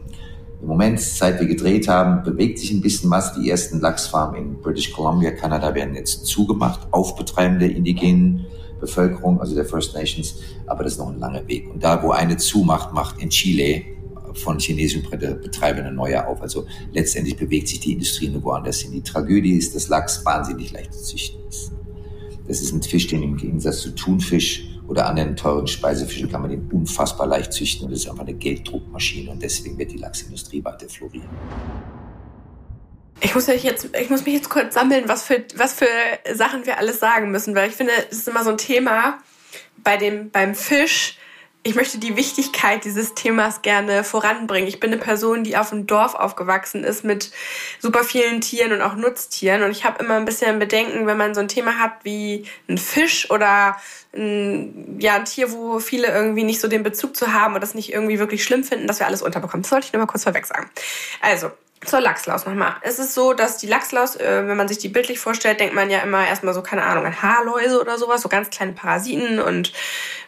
Im 0.61 0.69
Moment, 0.69 1.01
seit 1.01 1.39
wir 1.39 1.47
gedreht 1.47 1.89
haben, 1.89 2.23
bewegt 2.23 2.59
sich 2.59 2.71
ein 2.71 2.81
bisschen 2.81 3.09
was. 3.09 3.33
Die 3.33 3.49
ersten 3.49 3.81
Lachsfarmen 3.81 4.41
in 4.41 4.61
British 4.61 4.93
Columbia, 4.93 5.31
Kanada 5.31 5.75
werden 5.75 5.93
jetzt 5.93 6.25
zugemacht 6.25 6.87
auf 6.91 7.15
Betreiben 7.17 7.59
der 7.59 7.75
indigenen 7.75 8.45
Bevölkerung, 8.79 9.41
also 9.41 9.53
der 9.53 9.65
First 9.65 9.95
Nations. 9.95 10.35
Aber 10.65 10.83
das 10.85 10.93
ist 10.93 10.99
noch 10.99 11.09
ein 11.09 11.19
langer 11.19 11.45
Weg. 11.47 11.69
Und 11.69 11.83
da, 11.83 12.01
wo 12.01 12.11
eine 12.11 12.37
zumacht, 12.37 12.93
macht 12.93 13.21
in 13.21 13.29
Chile 13.29 13.83
von 14.35 14.59
chinesischen 14.59 15.09
Betreibern 15.09 15.95
neue 15.95 16.25
auf. 16.27 16.41
Also 16.41 16.67
letztendlich 16.93 17.37
bewegt 17.37 17.67
sich 17.67 17.79
die 17.79 17.93
Industrie 17.93 18.27
nur 18.27 18.43
woanders 18.43 18.81
hin. 18.81 18.91
Die 18.91 19.01
Tragödie 19.01 19.57
ist, 19.57 19.75
dass 19.75 19.87
Lachs 19.87 20.23
wahnsinnig 20.25 20.71
leicht 20.71 20.93
zu 20.93 21.03
züchten 21.03 21.47
ist. 21.47 21.71
Das 22.47 22.61
ist 22.61 22.71
ein 22.71 22.83
Fisch, 22.83 23.07
den 23.07 23.23
im 23.23 23.37
Gegensatz 23.37 23.81
zu 23.81 23.95
Thunfisch 23.95 24.67
oder 24.87 25.07
anderen 25.07 25.35
teuren 25.35 25.67
Speisefischen 25.67 26.29
kann 26.29 26.41
man 26.41 26.51
den 26.51 26.69
unfassbar 26.71 27.27
leicht 27.27 27.53
züchten 27.53 27.85
und 27.85 27.91
das 27.91 28.01
ist 28.01 28.09
einfach 28.09 28.23
eine 28.23 28.35
Gelddruckmaschine 28.35 29.31
und 29.31 29.41
deswegen 29.41 29.77
wird 29.77 29.91
die 29.91 29.97
Lachsindustrie 29.97 30.63
weiter 30.63 30.87
florieren. 30.87 31.29
Ich 33.21 33.33
muss, 33.33 33.47
mich 33.47 33.63
jetzt, 33.63 33.89
ich 33.99 34.09
muss 34.09 34.25
mich 34.25 34.35
jetzt 34.35 34.49
kurz 34.49 34.75
sammeln, 34.75 35.05
was 35.07 35.23
für, 35.23 35.43
was 35.55 35.73
für 35.73 35.87
Sachen 36.33 36.65
wir 36.65 36.77
alles 36.77 36.99
sagen 36.99 37.31
müssen, 37.31 37.55
weil 37.55 37.69
ich 37.69 37.75
finde, 37.75 37.93
es 38.11 38.19
ist 38.19 38.27
immer 38.27 38.43
so 38.43 38.51
ein 38.51 38.57
Thema 38.57 39.19
bei 39.83 39.97
dem, 39.97 40.29
beim 40.31 40.53
Fisch, 40.53 41.17
ich 41.67 41.73
möchte 41.73 41.97
die 41.97 42.15
Wichtigkeit 42.15 42.85
dieses 42.85 43.15
Themas 43.15 43.63
gerne 43.63 44.03
voranbringen. 44.03 44.67
Ich 44.67 44.79
bin 44.79 44.91
eine 44.91 45.01
Person, 45.01 45.43
die 45.43 45.57
auf 45.57 45.71
einem 45.71 45.87
Dorf 45.87 46.13
aufgewachsen 46.13 46.83
ist 46.83 47.03
mit 47.03 47.31
super 47.79 48.03
vielen 48.03 48.39
Tieren 48.39 48.71
und 48.71 48.83
auch 48.83 48.93
Nutztieren. 48.93 49.63
Und 49.63 49.71
ich 49.71 49.83
habe 49.83 50.03
immer 50.03 50.13
ein 50.13 50.25
bisschen 50.25 50.59
Bedenken, 50.59 51.07
wenn 51.07 51.17
man 51.17 51.33
so 51.33 51.41
ein 51.41 51.47
Thema 51.47 51.79
hat 51.79 51.93
wie 52.03 52.45
ein 52.69 52.77
Fisch 52.77 53.31
oder 53.31 53.77
ein, 54.15 54.97
ja, 54.99 55.15
ein 55.15 55.25
Tier, 55.25 55.51
wo 55.51 55.79
viele 55.79 56.07
irgendwie 56.07 56.43
nicht 56.43 56.61
so 56.61 56.67
den 56.67 56.83
Bezug 56.83 57.17
zu 57.17 57.33
haben 57.33 57.55
und 57.55 57.61
das 57.61 57.73
nicht 57.73 57.91
irgendwie 57.91 58.19
wirklich 58.19 58.43
schlimm 58.43 58.63
finden, 58.63 58.85
dass 58.85 58.99
wir 58.99 59.07
alles 59.07 59.23
unterbekommen. 59.23 59.63
Das 59.63 59.71
sollte 59.71 59.87
ich 59.87 59.93
nur 59.93 60.03
mal 60.03 60.07
kurz 60.07 60.23
vorweg 60.23 60.45
sagen. 60.45 60.69
Also, 61.19 61.49
zur 61.83 61.99
Lachslaus 61.99 62.45
nochmal. 62.45 62.75
Es 62.81 62.99
ist 62.99 63.13
so, 63.13 63.33
dass 63.33 63.57
die 63.57 63.67
Lachslaus, 63.67 64.15
äh, 64.15 64.47
wenn 64.47 64.57
man 64.57 64.67
sich 64.67 64.77
die 64.77 64.89
bildlich 64.89 65.19
vorstellt, 65.19 65.59
denkt 65.59 65.73
man 65.73 65.89
ja 65.89 65.99
immer 65.99 66.27
erstmal 66.27 66.53
so, 66.53 66.61
keine 66.61 66.83
Ahnung, 66.83 67.05
an 67.05 67.21
Haarläuse 67.21 67.79
oder 67.79 67.97
sowas, 67.97 68.21
so 68.21 68.29
ganz 68.29 68.49
kleine 68.49 68.73
Parasiten 68.73 69.39
und 69.39 69.73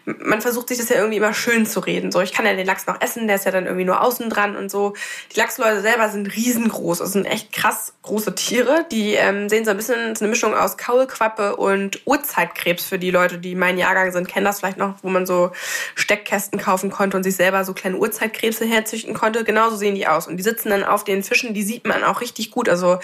man 0.07 0.39
versucht 0.39 0.69
sich 0.69 0.77
das 0.77 0.87
ja 0.87 0.95
irgendwie 0.95 1.17
immer 1.17 1.33
schön 1.33 1.65
zu 1.65 1.81
reden. 1.81 2.13
So, 2.13 2.21
ich 2.21 2.31
kann 2.31 2.45
ja 2.45 2.53
den 2.53 2.65
Lachs 2.65 2.87
noch 2.87 3.01
essen, 3.01 3.27
der 3.27 3.35
ist 3.35 3.45
ja 3.45 3.51
dann 3.51 3.65
irgendwie 3.65 3.83
nur 3.83 4.01
außen 4.01 4.29
dran 4.29 4.55
und 4.55 4.71
so. 4.71 4.93
Die 5.33 5.39
Lachsläuse 5.39 5.81
selber 5.81 6.07
sind 6.07 6.33
riesengroß. 6.33 6.99
Das 6.99 7.11
sind 7.11 7.25
echt 7.25 7.51
krass 7.51 7.93
große 8.03 8.33
Tiere. 8.35 8.85
Die 8.89 9.15
ähm, 9.15 9.49
sehen 9.49 9.65
so 9.65 9.71
ein 9.71 9.77
bisschen, 9.77 10.13
ist 10.13 10.21
eine 10.21 10.29
Mischung 10.29 10.55
aus 10.55 10.77
Kaulquappe 10.77 11.57
und 11.57 12.01
Urzeitkrebs 12.05 12.85
für 12.85 12.97
die 12.97 13.11
Leute, 13.11 13.37
die 13.37 13.55
mein 13.55 13.77
Jahrgang 13.77 14.13
sind, 14.13 14.29
kennen 14.29 14.45
das 14.45 14.59
vielleicht 14.59 14.77
noch, 14.77 14.95
wo 15.01 15.09
man 15.09 15.25
so 15.25 15.51
Steckkästen 15.95 16.57
kaufen 16.57 16.89
konnte 16.89 17.17
und 17.17 17.23
sich 17.23 17.35
selber 17.35 17.65
so 17.65 17.73
kleine 17.73 17.97
Urzeitkrebse 17.97 18.65
herzüchten 18.65 19.13
konnte. 19.13 19.43
Genauso 19.43 19.75
sehen 19.75 19.95
die 19.95 20.07
aus. 20.07 20.25
Und 20.27 20.37
die 20.37 20.43
sitzen 20.43 20.69
dann 20.69 20.85
auf 20.85 21.03
den 21.03 21.21
Fischen, 21.21 21.53
die 21.53 21.63
sieht 21.63 21.85
man 21.85 22.05
auch 22.05 22.21
richtig 22.21 22.51
gut. 22.51 22.69
Also 22.69 22.99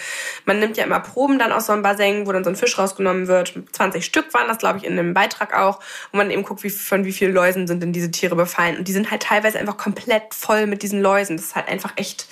man 0.46 0.60
nimmt 0.60 0.78
ja 0.78 0.86
immer 0.86 1.02
Proben 1.02 1.38
dann 1.38 1.52
aus 1.52 1.66
so 1.66 1.74
einem 1.74 1.82
Bassin, 1.82 2.26
wo 2.28 2.32
dann 2.32 2.46
so 2.46 2.50
ein 2.50 2.56
Fisch 2.56 2.78
rausgenommen 2.78 3.28
wird. 3.28 3.54
20 3.74 4.06
Stück 4.06 4.34
waren 4.34 4.48
das, 4.48 4.58
glaube 4.58 4.78
ich, 4.78 4.86
in 4.86 4.98
einem 4.98 5.14
Beitrag 5.14 5.54
auch, 5.54 5.82
wo 6.14 6.18
man 6.18 6.32
eben 6.32 6.44
guckt, 6.44 6.64
wie 6.64 6.70
von 6.94 7.06
wie 7.06 7.12
vielen 7.12 7.34
Läusen 7.34 7.66
sind 7.66 7.82
denn 7.82 7.92
diese 7.92 8.12
Tiere 8.12 8.36
befallen. 8.36 8.78
Und 8.78 8.88
die 8.88 8.92
sind 8.92 9.10
halt 9.10 9.24
teilweise 9.24 9.58
einfach 9.58 9.78
komplett 9.78 10.32
voll 10.32 10.68
mit 10.68 10.84
diesen 10.84 11.02
Läusen. 11.02 11.38
Das 11.38 11.48
ist 11.48 11.56
halt 11.56 11.68
einfach 11.68 11.94
echt, 11.96 12.28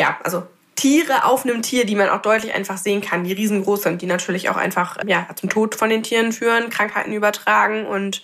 ja, 0.00 0.18
also 0.24 0.42
Tiere 0.76 1.24
auf 1.24 1.44
einem 1.44 1.62
Tier, 1.62 1.86
die 1.86 1.94
man 1.94 2.08
auch 2.08 2.20
deutlich 2.22 2.52
einfach 2.54 2.78
sehen 2.78 3.00
kann, 3.00 3.24
die 3.24 3.32
riesengroß 3.32 3.82
sind, 3.82 4.02
die 4.02 4.06
natürlich 4.06 4.48
auch 4.48 4.56
einfach 4.56 4.98
ja, 5.06 5.26
zum 5.36 5.48
Tod 5.48 5.74
von 5.74 5.88
den 5.88 6.02
Tieren 6.02 6.32
führen, 6.32 6.68
Krankheiten 6.68 7.12
übertragen 7.12 7.86
und 7.86 8.22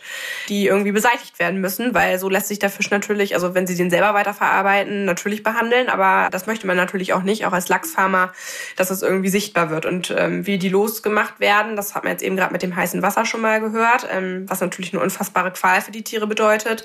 die 0.49 0.67
irgendwie 0.67 0.93
beseitigt 0.93 1.39
werden 1.39 1.61
müssen, 1.61 1.95
weil 1.95 2.19
so 2.19 2.29
lässt 2.29 2.49
sich 2.49 2.59
der 2.59 2.71
Fisch 2.71 2.91
natürlich, 2.91 3.35
also 3.35 3.55
wenn 3.55 3.67
sie 3.67 3.77
den 3.77 3.91
selber 3.91 4.15
weiterverarbeiten, 4.15 5.05
natürlich 5.05 5.43
behandeln, 5.43 5.89
aber 5.89 6.29
das 6.31 6.47
möchte 6.47 6.67
man 6.67 6.77
natürlich 6.77 7.13
auch 7.13 7.23
nicht, 7.23 7.47
auch 7.47 7.53
als 7.53 7.69
Lachsfarmer, 7.69 8.33
dass 8.77 8.91
es 8.91 9.03
irgendwie 9.03 9.29
sichtbar 9.29 9.71
wird. 9.71 9.87
Und 9.87 10.15
ähm, 10.17 10.47
wie 10.47 10.59
die 10.59 10.69
losgemacht 10.69 11.39
werden, 11.39 11.77
das 11.77 11.95
hat 11.95 12.05
man 12.05 12.13
jetzt 12.13 12.23
eben 12.23 12.37
gerade 12.37 12.53
mit 12.53 12.63
dem 12.63 12.75
heißen 12.75 13.01
Wasser 13.03 13.25
schon 13.25 13.41
mal 13.41 13.61
gehört, 13.61 14.09
ähm, 14.11 14.45
was 14.49 14.61
natürlich 14.61 14.93
eine 14.93 15.03
unfassbare 15.03 15.53
Qual 15.53 15.81
für 15.81 15.93
die 15.93 16.03
Tiere 16.03 16.27
bedeutet. 16.27 16.85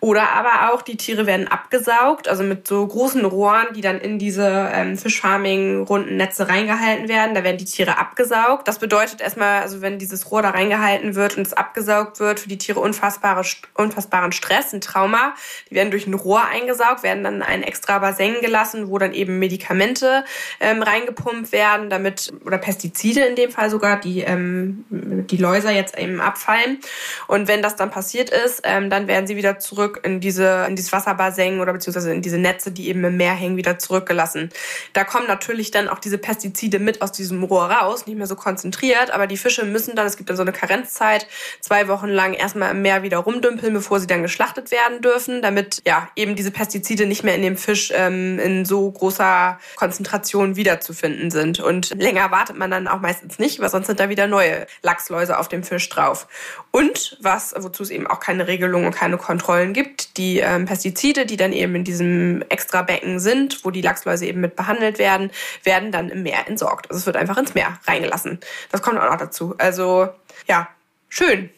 Oder 0.00 0.30
aber 0.30 0.72
auch, 0.72 0.82
die 0.82 0.96
Tiere 0.96 1.26
werden 1.26 1.48
abgesaugt, 1.48 2.28
also 2.28 2.44
mit 2.44 2.68
so 2.68 2.86
großen 2.86 3.24
Rohren, 3.24 3.66
die 3.74 3.80
dann 3.80 4.00
in 4.00 4.18
diese 4.18 4.70
ähm, 4.72 4.91
ähm, 4.92 4.98
Fischfarming 4.98 5.82
runden 5.82 6.16
Netze 6.16 6.48
reingehalten 6.48 7.08
werden. 7.08 7.34
Da 7.34 7.44
werden 7.44 7.58
die 7.58 7.64
Tiere 7.64 7.98
abgesaugt. 7.98 8.68
Das 8.68 8.78
bedeutet 8.78 9.20
erstmal, 9.20 9.62
also 9.62 9.80
wenn 9.80 9.98
dieses 9.98 10.30
Rohr 10.30 10.42
da 10.42 10.50
reingehalten 10.50 11.14
wird 11.14 11.36
und 11.36 11.46
es 11.46 11.52
abgesaugt 11.52 12.20
wird, 12.20 12.40
für 12.40 12.48
die 12.48 12.58
Tiere 12.58 12.80
unfassbare, 12.80 13.42
unfassbaren 13.74 14.32
Stress, 14.32 14.72
ein 14.72 14.80
Trauma. 14.80 15.34
Die 15.70 15.74
werden 15.74 15.90
durch 15.90 16.06
ein 16.06 16.14
Rohr 16.14 16.44
eingesaugt, 16.44 17.02
werden 17.02 17.24
dann 17.24 17.36
in 17.36 17.42
ein 17.42 17.62
extra 17.62 17.98
Bassin 17.98 18.36
gelassen, 18.40 18.88
wo 18.88 18.98
dann 18.98 19.12
eben 19.12 19.38
Medikamente 19.38 20.24
ähm, 20.60 20.82
reingepumpt 20.82 21.52
werden, 21.52 21.90
damit, 21.90 22.32
oder 22.44 22.58
Pestizide 22.58 23.20
in 23.22 23.36
dem 23.36 23.50
Fall 23.50 23.70
sogar, 23.70 24.00
die 24.00 24.20
ähm, 24.20 24.84
die 24.90 25.36
Läuser 25.36 25.70
jetzt 25.70 25.98
eben 25.98 26.20
abfallen. 26.20 26.78
Und 27.26 27.48
wenn 27.48 27.62
das 27.62 27.76
dann 27.76 27.90
passiert 27.90 28.30
ist, 28.30 28.62
ähm, 28.64 28.90
dann 28.90 29.06
werden 29.06 29.26
sie 29.26 29.36
wieder 29.36 29.58
zurück 29.58 30.00
in 30.04 30.20
diese, 30.20 30.66
in 30.68 30.76
dieses 30.76 30.92
Wasserbassin 30.92 31.60
oder 31.60 31.72
beziehungsweise 31.72 32.12
in 32.12 32.22
diese 32.22 32.38
Netze, 32.38 32.70
die 32.70 32.88
eben 32.88 33.04
im 33.04 33.16
Meer 33.16 33.34
hängen, 33.34 33.56
wieder 33.56 33.78
zurückgelassen. 33.78 34.50
Da 34.92 35.04
kommen 35.04 35.26
natürlich 35.26 35.70
dann 35.70 35.88
auch 35.88 35.98
diese 35.98 36.18
Pestizide 36.18 36.78
mit 36.78 37.02
aus 37.02 37.12
diesem 37.12 37.42
Rohr 37.44 37.70
raus, 37.70 38.06
nicht 38.06 38.16
mehr 38.16 38.26
so 38.26 38.36
konzentriert, 38.36 39.10
aber 39.10 39.26
die 39.26 39.36
Fische 39.36 39.64
müssen 39.64 39.94
dann, 39.96 40.06
es 40.06 40.16
gibt 40.16 40.30
dann 40.30 40.36
so 40.36 40.42
eine 40.42 40.52
Karenzzeit, 40.52 41.26
zwei 41.60 41.88
Wochen 41.88 42.08
lang 42.08 42.34
erstmal 42.34 42.70
im 42.70 42.82
Meer 42.82 43.02
wieder 43.02 43.18
rumdümpeln, 43.18 43.72
bevor 43.72 44.00
sie 44.00 44.06
dann 44.06 44.22
geschlachtet 44.22 44.70
werden 44.70 45.00
dürfen, 45.00 45.42
damit 45.42 45.82
ja 45.86 46.08
eben 46.16 46.36
diese 46.36 46.50
Pestizide 46.50 47.06
nicht 47.06 47.24
mehr 47.24 47.34
in 47.34 47.42
dem 47.42 47.56
Fisch 47.56 47.92
ähm, 47.94 48.38
in 48.38 48.64
so 48.64 48.90
großer 48.90 49.58
Konzentration 49.76 50.56
wiederzufinden 50.56 51.30
sind. 51.30 51.60
Und 51.60 51.90
länger 51.90 52.30
wartet 52.30 52.56
man 52.56 52.70
dann 52.70 52.88
auch 52.88 53.00
meistens 53.00 53.38
nicht, 53.38 53.60
weil 53.60 53.70
sonst 53.70 53.86
sind 53.86 54.00
da 54.00 54.08
wieder 54.08 54.26
neue 54.26 54.66
Lachsläuse 54.82 55.38
auf 55.38 55.48
dem 55.48 55.62
Fisch 55.62 55.88
drauf. 55.88 56.26
Und 56.72 57.18
was, 57.20 57.54
wozu 57.56 57.82
es 57.82 57.90
eben 57.90 58.06
auch 58.06 58.18
keine 58.18 58.46
Regelungen 58.46 58.86
und 58.86 58.94
keine 58.94 59.18
Kontrollen 59.18 59.74
gibt, 59.74 60.16
die 60.16 60.38
ähm, 60.38 60.64
Pestizide, 60.64 61.26
die 61.26 61.36
dann 61.36 61.52
eben 61.52 61.74
in 61.74 61.84
diesem 61.84 62.42
Extrabecken 62.48 63.20
sind, 63.20 63.62
wo 63.62 63.70
die 63.70 63.82
Lachsläuse 63.82 64.24
eben 64.24 64.40
mit 64.40 64.56
behandelt 64.56 64.98
werden, 64.98 65.30
werden 65.64 65.92
dann 65.92 66.08
im 66.08 66.22
Meer 66.22 66.48
entsorgt. 66.48 66.90
Also 66.90 67.00
es 67.00 67.06
wird 67.06 67.16
einfach 67.16 67.36
ins 67.36 67.54
Meer 67.54 67.78
reingelassen. 67.86 68.40
Das 68.70 68.80
kommt 68.80 68.98
auch 68.98 69.10
noch 69.10 69.18
dazu. 69.18 69.54
Also 69.58 70.08
ja, 70.48 70.66
schön. 71.10 71.50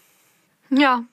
Ja. 0.71 1.05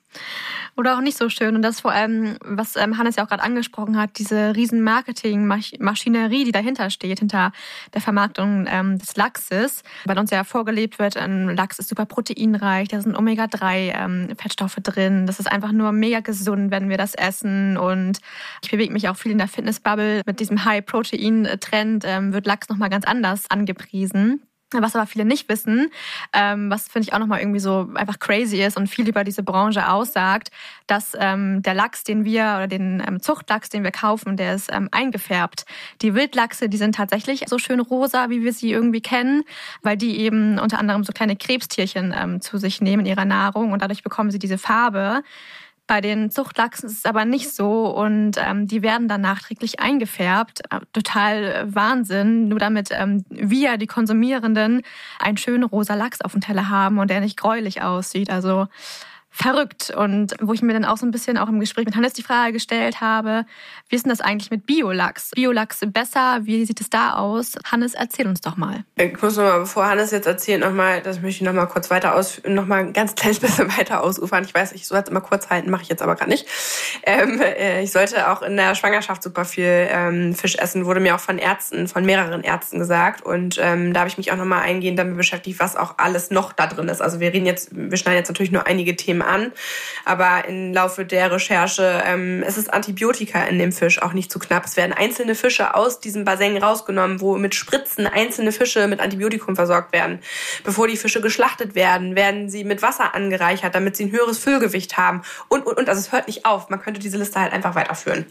Oder 0.77 0.95
auch 0.95 1.01
nicht 1.01 1.17
so 1.17 1.29
schön. 1.29 1.55
Und 1.55 1.61
das 1.61 1.81
vor 1.81 1.91
allem, 1.91 2.37
was 2.43 2.75
ähm, 2.75 2.97
Hannes 2.97 3.15
ja 3.17 3.23
auch 3.23 3.27
gerade 3.27 3.43
angesprochen 3.43 3.97
hat, 3.97 4.17
diese 4.17 4.55
riesen 4.55 4.81
Marketing-Maschinerie, 4.81 6.45
die 6.45 6.51
dahinter 6.51 6.89
steht, 6.89 7.19
hinter 7.19 7.51
der 7.93 8.01
Vermarktung 8.01 8.67
ähm, 8.69 8.97
des 8.97 9.15
Lachses, 9.15 9.83
weil 10.05 10.17
uns 10.17 10.31
ja 10.31 10.43
vorgelebt 10.43 10.99
wird, 10.99 11.15
Lachs 11.15 11.79
ist 11.79 11.89
super 11.89 12.05
proteinreich, 12.05 12.87
da 12.87 13.01
sind 13.01 13.17
Omega-3-Fettstoffe 13.17 14.77
ähm, 14.77 14.83
drin. 14.83 15.25
Das 15.25 15.39
ist 15.39 15.51
einfach 15.51 15.71
nur 15.71 15.91
mega 15.91 16.21
gesund, 16.21 16.71
wenn 16.71 16.89
wir 16.89 16.97
das 16.97 17.15
essen. 17.15 17.77
Und 17.77 18.19
ich 18.63 18.71
bewege 18.71 18.93
mich 18.93 19.09
auch 19.09 19.17
viel 19.17 19.31
in 19.31 19.37
der 19.37 19.47
Fitnessbubble. 19.47 20.21
Mit 20.25 20.39
diesem 20.39 20.63
High-Protein-Trend 20.65 22.03
wird 22.03 22.45
Lachs 22.45 22.69
nochmal 22.69 22.89
ganz 22.89 23.05
anders 23.05 23.49
angepriesen. 23.49 24.41
Was 24.73 24.95
aber 24.95 25.05
viele 25.05 25.25
nicht 25.25 25.49
wissen, 25.49 25.89
ähm, 26.33 26.69
was 26.69 26.87
finde 26.87 27.07
ich 27.07 27.13
auch 27.13 27.19
nochmal 27.19 27.39
irgendwie 27.39 27.59
so 27.59 27.89
einfach 27.93 28.19
crazy 28.19 28.61
ist 28.63 28.77
und 28.77 28.87
viel 28.87 29.07
über 29.07 29.23
diese 29.23 29.43
Branche 29.43 29.89
aussagt, 29.89 30.49
dass 30.87 31.15
ähm, 31.19 31.61
der 31.61 31.73
Lachs, 31.73 32.03
den 32.03 32.23
wir 32.23 32.43
oder 32.55 32.67
den 32.67 33.03
ähm, 33.05 33.21
Zuchtlachs, 33.21 33.69
den 33.69 33.83
wir 33.83 33.91
kaufen, 33.91 34.37
der 34.37 34.55
ist 34.55 34.71
ähm, 34.71 34.87
eingefärbt. 34.91 35.65
Die 36.01 36.15
Wildlachse, 36.15 36.69
die 36.69 36.77
sind 36.77 36.95
tatsächlich 36.95 37.43
so 37.47 37.57
schön 37.57 37.79
rosa, 37.79 38.29
wie 38.29 38.43
wir 38.43 38.53
sie 38.53 38.71
irgendwie 38.71 39.01
kennen, 39.01 39.43
weil 39.81 39.97
die 39.97 40.19
eben 40.19 40.57
unter 40.57 40.79
anderem 40.79 41.03
so 41.03 41.11
kleine 41.11 41.35
Krebstierchen 41.35 42.13
ähm, 42.17 42.41
zu 42.41 42.57
sich 42.57 42.81
nehmen 42.81 43.05
in 43.05 43.11
ihrer 43.11 43.25
Nahrung 43.25 43.71
und 43.73 43.81
dadurch 43.81 44.03
bekommen 44.03 44.31
sie 44.31 44.39
diese 44.39 44.57
Farbe. 44.57 45.23
Bei 45.91 45.99
den 45.99 46.31
Zuchtlachsen 46.31 46.87
ist 46.87 46.99
es 46.99 47.05
aber 47.05 47.25
nicht 47.25 47.53
so 47.53 47.87
und 47.87 48.37
ähm, 48.37 48.65
die 48.65 48.81
werden 48.81 49.09
dann 49.09 49.19
nachträglich 49.19 49.81
eingefärbt. 49.81 50.61
Äh, 50.69 50.79
total 50.93 51.43
äh, 51.43 51.75
Wahnsinn, 51.75 52.47
nur 52.47 52.59
damit 52.59 52.91
ähm, 52.93 53.25
wir, 53.29 53.75
die 53.75 53.87
Konsumierenden, 53.87 54.83
einen 55.19 55.35
schönen 55.35 55.65
rosa 55.65 55.95
Lachs 55.95 56.21
auf 56.21 56.31
dem 56.31 56.39
Teller 56.39 56.69
haben 56.69 56.97
und 56.97 57.09
der 57.09 57.19
nicht 57.19 57.35
gräulich 57.35 57.81
aussieht. 57.81 58.29
Also 58.29 58.69
verrückt. 59.31 59.91
Und 59.95 60.35
wo 60.41 60.53
ich 60.53 60.61
mir 60.61 60.73
dann 60.73 60.85
auch 60.85 60.97
so 60.97 61.05
ein 61.05 61.11
bisschen 61.11 61.37
auch 61.37 61.47
im 61.47 61.59
Gespräch 61.59 61.85
mit 61.85 61.95
Hannes 61.95 62.13
die 62.13 62.21
Frage 62.21 62.53
gestellt 62.53 62.99
habe, 62.99 63.45
wie 63.89 63.95
ist 63.95 64.05
denn 64.05 64.09
das 64.09 64.21
eigentlich 64.21 64.51
mit 64.51 64.65
Biolachs? 64.65 65.31
Biolachs 65.33 65.79
besser, 65.87 66.41
wie 66.43 66.65
sieht 66.65 66.81
es 66.81 66.89
da 66.89 67.13
aus? 67.13 67.53
Hannes, 67.71 67.93
erzähl 67.93 68.27
uns 68.27 68.41
doch 68.41 68.57
mal. 68.57 68.83
Ich 68.97 69.21
muss 69.21 69.37
noch 69.37 69.43
mal, 69.43 69.59
bevor 69.59 69.87
Hannes 69.87 70.11
jetzt 70.11 70.27
erzählt, 70.27 70.61
noch 70.61 70.73
mal, 70.73 71.01
das 71.01 71.21
möchte 71.21 71.43
ich 71.43 71.47
noch 71.47 71.53
mal 71.53 71.65
kurz 71.65 71.89
weiter 71.89 72.15
aus, 72.15 72.41
noch 72.45 72.65
mal 72.65 72.81
ein 72.81 72.93
ganz 72.93 73.15
kleines 73.15 73.39
bisschen 73.41 73.69
weiter 73.77 74.03
ausufern. 74.03 74.43
Ich 74.43 74.53
weiß, 74.53 74.73
ich 74.73 74.85
sollte 74.85 75.11
immer 75.11 75.21
kurz 75.21 75.49
halten, 75.49 75.71
mache 75.71 75.83
ich 75.83 75.89
jetzt 75.89 76.01
aber 76.01 76.15
gerade 76.15 76.29
nicht. 76.29 76.45
Ähm, 77.03 77.39
äh, 77.41 77.81
ich 77.81 77.91
sollte 77.91 78.29
auch 78.29 78.41
in 78.41 78.57
der 78.57 78.75
Schwangerschaft 78.75 79.23
super 79.23 79.45
viel 79.45 79.87
ähm, 79.89 80.35
Fisch 80.35 80.57
essen, 80.57 80.85
wurde 80.85 80.99
mir 80.99 81.15
auch 81.15 81.19
von 81.19 81.37
Ärzten, 81.37 81.87
von 81.87 82.05
mehreren 82.05 82.43
Ärzten 82.43 82.79
gesagt. 82.79 83.21
Und 83.21 83.57
ähm, 83.61 83.93
da 83.93 84.01
habe 84.01 84.09
ich 84.09 84.17
mich 84.17 84.31
auch 84.33 84.37
noch 84.37 84.45
mal 84.45 84.61
eingehend 84.61 84.99
damit 84.99 85.15
beschäftigt, 85.15 85.59
was 85.59 85.77
auch 85.77 85.95
alles 85.97 86.31
noch 86.31 86.51
da 86.51 86.67
drin 86.67 86.89
ist. 86.89 87.01
Also 87.01 87.21
wir 87.21 87.31
reden 87.31 87.45
jetzt, 87.45 87.69
wir 87.71 87.97
schneiden 87.97 88.17
jetzt 88.17 88.27
natürlich 88.27 88.51
nur 88.51 88.67
einige 88.67 88.95
Themen 88.95 89.20
An. 89.21 89.51
Aber 90.05 90.45
im 90.47 90.73
Laufe 90.73 91.05
der 91.05 91.31
Recherche 91.31 92.03
ähm, 92.05 92.43
es 92.45 92.57
ist 92.57 92.73
Antibiotika 92.73 93.43
in 93.43 93.59
dem 93.59 93.71
Fisch 93.71 94.01
auch 94.01 94.13
nicht 94.13 94.31
zu 94.31 94.39
knapp. 94.39 94.65
Es 94.65 94.77
werden 94.77 94.93
einzelne 94.93 95.35
Fische 95.35 95.75
aus 95.75 95.99
diesem 95.99 96.25
Bassin 96.25 96.57
rausgenommen, 96.57 97.21
wo 97.21 97.37
mit 97.37 97.55
Spritzen 97.55 98.07
einzelne 98.07 98.51
Fische 98.51 98.87
mit 98.87 98.99
Antibiotikum 98.99 99.55
versorgt 99.55 99.93
werden. 99.93 100.19
Bevor 100.63 100.87
die 100.87 100.97
Fische 100.97 101.21
geschlachtet 101.21 101.75
werden, 101.75 102.15
werden 102.15 102.49
sie 102.49 102.63
mit 102.63 102.81
Wasser 102.81 103.15
angereichert, 103.15 103.75
damit 103.75 103.95
sie 103.95 104.05
ein 104.05 104.11
höheres 104.11 104.37
Füllgewicht 104.37 104.97
haben. 104.97 105.21
Und, 105.47 105.65
und, 105.65 105.77
und. 105.77 105.89
Also 105.89 105.99
es 105.99 106.11
hört 106.11 106.27
nicht 106.27 106.45
auf. 106.45 106.69
Man 106.69 106.81
könnte 106.81 106.99
diese 106.99 107.17
Liste 107.17 107.39
halt 107.39 107.53
einfach 107.53 107.75
weiterführen. 107.75 108.25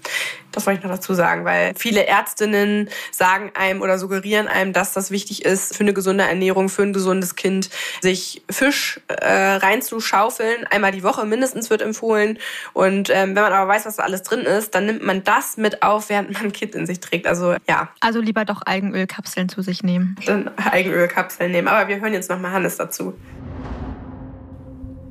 Das 0.53 0.67
wollte 0.67 0.79
ich 0.79 0.85
noch 0.85 0.91
dazu 0.91 1.15
sagen, 1.15 1.45
weil 1.45 1.75
viele 1.77 2.07
Ärztinnen 2.07 2.89
sagen 3.13 3.53
einem 3.55 3.83
oder 3.83 3.99
suggerieren 3.99 4.49
einem, 4.49 4.73
dass 4.73 4.93
das 4.93 5.11
wichtig 5.11 5.45
ist 5.45 5.77
für 5.77 5.81
eine 5.81 5.93
gesunde 5.93 6.25
Ernährung, 6.25 6.69
für 6.69 6.83
ein 6.83 6.93
gesundes 6.93 7.37
Kind, 7.37 7.71
sich 8.01 8.43
Fisch 8.51 9.01
äh, 9.09 9.27
reinzuschaufeln, 9.27 10.67
einmal 10.81 10.93
die 10.93 11.03
Woche 11.03 11.25
mindestens 11.27 11.71
wird 11.71 11.83
empfohlen. 11.83 12.39
Und 12.73 13.11
ähm, 13.11 13.37
wenn 13.37 13.43
man 13.43 13.53
aber 13.53 13.69
weiß, 13.69 13.87
was 13.87 13.97
da 13.97 14.03
alles 14.03 14.23
drin 14.23 14.41
ist, 14.41 14.75
dann 14.75 14.87
nimmt 14.87 15.05
man 15.05 15.23
das 15.23 15.57
mit 15.57 15.83
auf, 15.83 16.09
während 16.09 16.33
man 16.33 16.45
ein 16.45 16.53
Kind 16.53 16.75
in 16.75 16.87
sich 16.87 17.01
trägt. 17.01 17.27
Also 17.27 17.55
ja. 17.69 17.91
Also 18.01 18.21
lieber 18.21 18.45
doch 18.45 18.63
Algenölkapseln 18.65 19.49
zu 19.49 19.63
sich 19.63 19.83
nehmen. 19.83 20.17
Dann 20.27 20.51
Algenölkapseln 20.57 21.53
nehmen. 21.53 21.69
Aber 21.69 21.89
wir 21.89 22.01
hören 22.01 22.13
jetzt 22.13 22.31
nochmal 22.31 22.53
Hannes 22.53 22.77
dazu. 22.77 23.15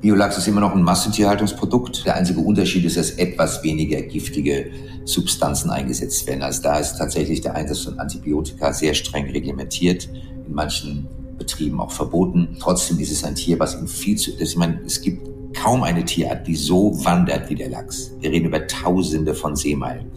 Biolachs 0.01 0.37
ist 0.37 0.47
immer 0.47 0.61
noch 0.61 0.73
ein 0.73 0.81
Massentierhaltungsprodukt. 0.81 2.05
Der 2.05 2.15
einzige 2.15 2.39
Unterschied 2.39 2.85
ist, 2.85 2.97
dass 2.97 3.11
etwas 3.11 3.63
weniger 3.63 4.01
giftige 4.01 4.71
Substanzen 5.03 5.71
eingesetzt 5.71 6.25
werden. 6.25 6.41
Also 6.41 6.61
da 6.61 6.79
ist 6.79 6.97
tatsächlich 6.97 7.41
der 7.41 7.55
Einsatz 7.55 7.81
von 7.81 7.99
Antibiotika 7.99 8.71
sehr 8.71 8.93
streng 8.93 9.29
reglementiert. 9.29 10.07
In 10.47 10.53
manchen 10.53 11.07
Betrieben 11.37 11.79
auch 11.79 11.91
verboten. 11.91 12.57
Trotzdem 12.59 12.99
ist 12.99 13.11
es 13.11 13.23
ein 13.23 13.35
Tier, 13.35 13.59
was 13.59 13.75
in 13.75 13.87
viel 13.87 14.17
zu, 14.17 14.31
ich 14.39 14.55
meine, 14.55 14.81
es 14.85 15.01
gibt 15.01 15.27
kaum 15.53 15.83
eine 15.83 16.05
Tierart, 16.05 16.47
die 16.47 16.55
so 16.55 17.03
wandert 17.03 17.49
wie 17.49 17.55
der 17.55 17.69
Lachs. 17.69 18.11
Wir 18.19 18.31
reden 18.31 18.45
über 18.45 18.67
Tausende 18.67 19.33
von 19.33 19.55
Seemeilen. 19.55 20.11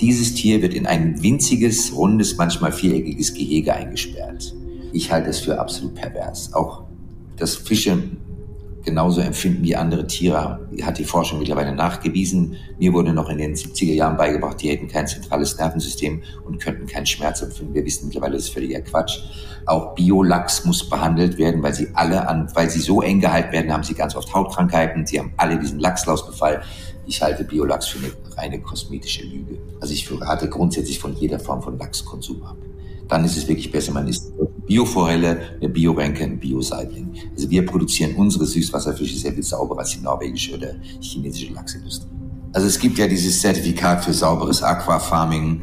Dieses 0.00 0.34
Tier 0.34 0.60
wird 0.60 0.74
in 0.74 0.86
ein 0.86 1.22
winziges, 1.22 1.94
rundes, 1.94 2.36
manchmal 2.36 2.72
viereckiges 2.72 3.34
Gehege 3.34 3.74
eingesperrt. 3.74 4.54
Ich 4.92 5.10
halte 5.10 5.30
es 5.30 5.40
für 5.40 5.58
absolut 5.58 5.94
pervers. 5.94 6.52
Auch 6.52 6.84
dass 7.36 7.56
Fische 7.56 7.98
genauso 8.84 9.20
empfinden 9.20 9.64
wie 9.64 9.76
andere 9.76 10.06
Tiere, 10.06 10.68
hat 10.82 10.98
die 10.98 11.04
Forschung 11.04 11.38
mittlerweile 11.38 11.74
nachgewiesen. 11.74 12.56
Mir 12.78 12.92
wurde 12.92 13.12
noch 13.12 13.28
in 13.30 13.38
den 13.38 13.54
70er 13.54 13.92
Jahren 13.92 14.16
beigebracht, 14.16 14.60
die 14.60 14.68
hätten 14.68 14.88
kein 14.88 15.06
zentrales 15.06 15.58
Nervensystem 15.58 16.22
und 16.44 16.60
könnten 16.60 16.86
keinen 16.86 17.06
Schmerz 17.06 17.42
empfinden. 17.42 17.74
Wir 17.74 17.84
wissen 17.84 18.06
mittlerweile, 18.06 18.34
das 18.34 18.44
ist 18.44 18.54
völliger 18.54 18.80
Quatsch. 18.82 19.18
Auch 19.66 19.94
Biolachs 19.94 20.64
muss 20.64 20.88
behandelt 20.88 21.38
werden, 21.38 21.62
weil 21.62 21.74
sie 21.74 21.88
alle 21.94 22.28
an, 22.28 22.48
weil 22.54 22.68
sie 22.68 22.80
so 22.80 23.00
eng 23.00 23.20
gehalten 23.20 23.52
werden, 23.52 23.72
haben 23.72 23.84
sie 23.84 23.94
ganz 23.94 24.14
oft 24.14 24.32
Hautkrankheiten. 24.34 25.06
Sie 25.06 25.18
haben 25.18 25.32
alle 25.36 25.58
diesen 25.58 25.80
Lachslausbefall. 25.80 26.62
Ich 27.06 27.22
halte 27.22 27.44
Biolachs 27.44 27.86
für 27.86 27.98
eine 27.98 28.12
reine 28.36 28.60
kosmetische 28.60 29.24
Lüge. 29.24 29.58
Also 29.80 29.94
ich 29.94 30.10
rate 30.20 30.48
grundsätzlich 30.48 30.98
von 30.98 31.14
jeder 31.14 31.38
Form 31.38 31.62
von 31.62 31.78
Lachskonsum 31.78 32.42
ab 32.42 32.56
dann 33.08 33.24
ist 33.24 33.36
es 33.36 33.48
wirklich 33.48 33.70
besser, 33.70 33.92
man 33.92 34.08
isst 34.08 34.32
Bioforelle, 34.66 35.38
eine 35.60 35.68
Biorenke, 35.68 36.24
ein 36.24 36.38
Bio-Seitling. 36.38 37.14
Also 37.36 37.50
wir 37.50 37.66
produzieren 37.66 38.14
unsere 38.16 38.46
Süßwasserfische 38.46 39.18
sehr 39.18 39.32
viel 39.32 39.42
sauberer 39.42 39.80
als 39.80 39.90
die 39.90 40.00
norwegische 40.00 40.56
oder 40.56 40.74
chinesische 41.00 41.52
Lachsindustrie. 41.52 42.08
Also 42.52 42.66
es 42.66 42.78
gibt 42.78 42.98
ja 42.98 43.06
dieses 43.06 43.40
Zertifikat 43.40 44.04
für 44.04 44.12
sauberes 44.12 44.62
Aquafarming. 44.62 45.62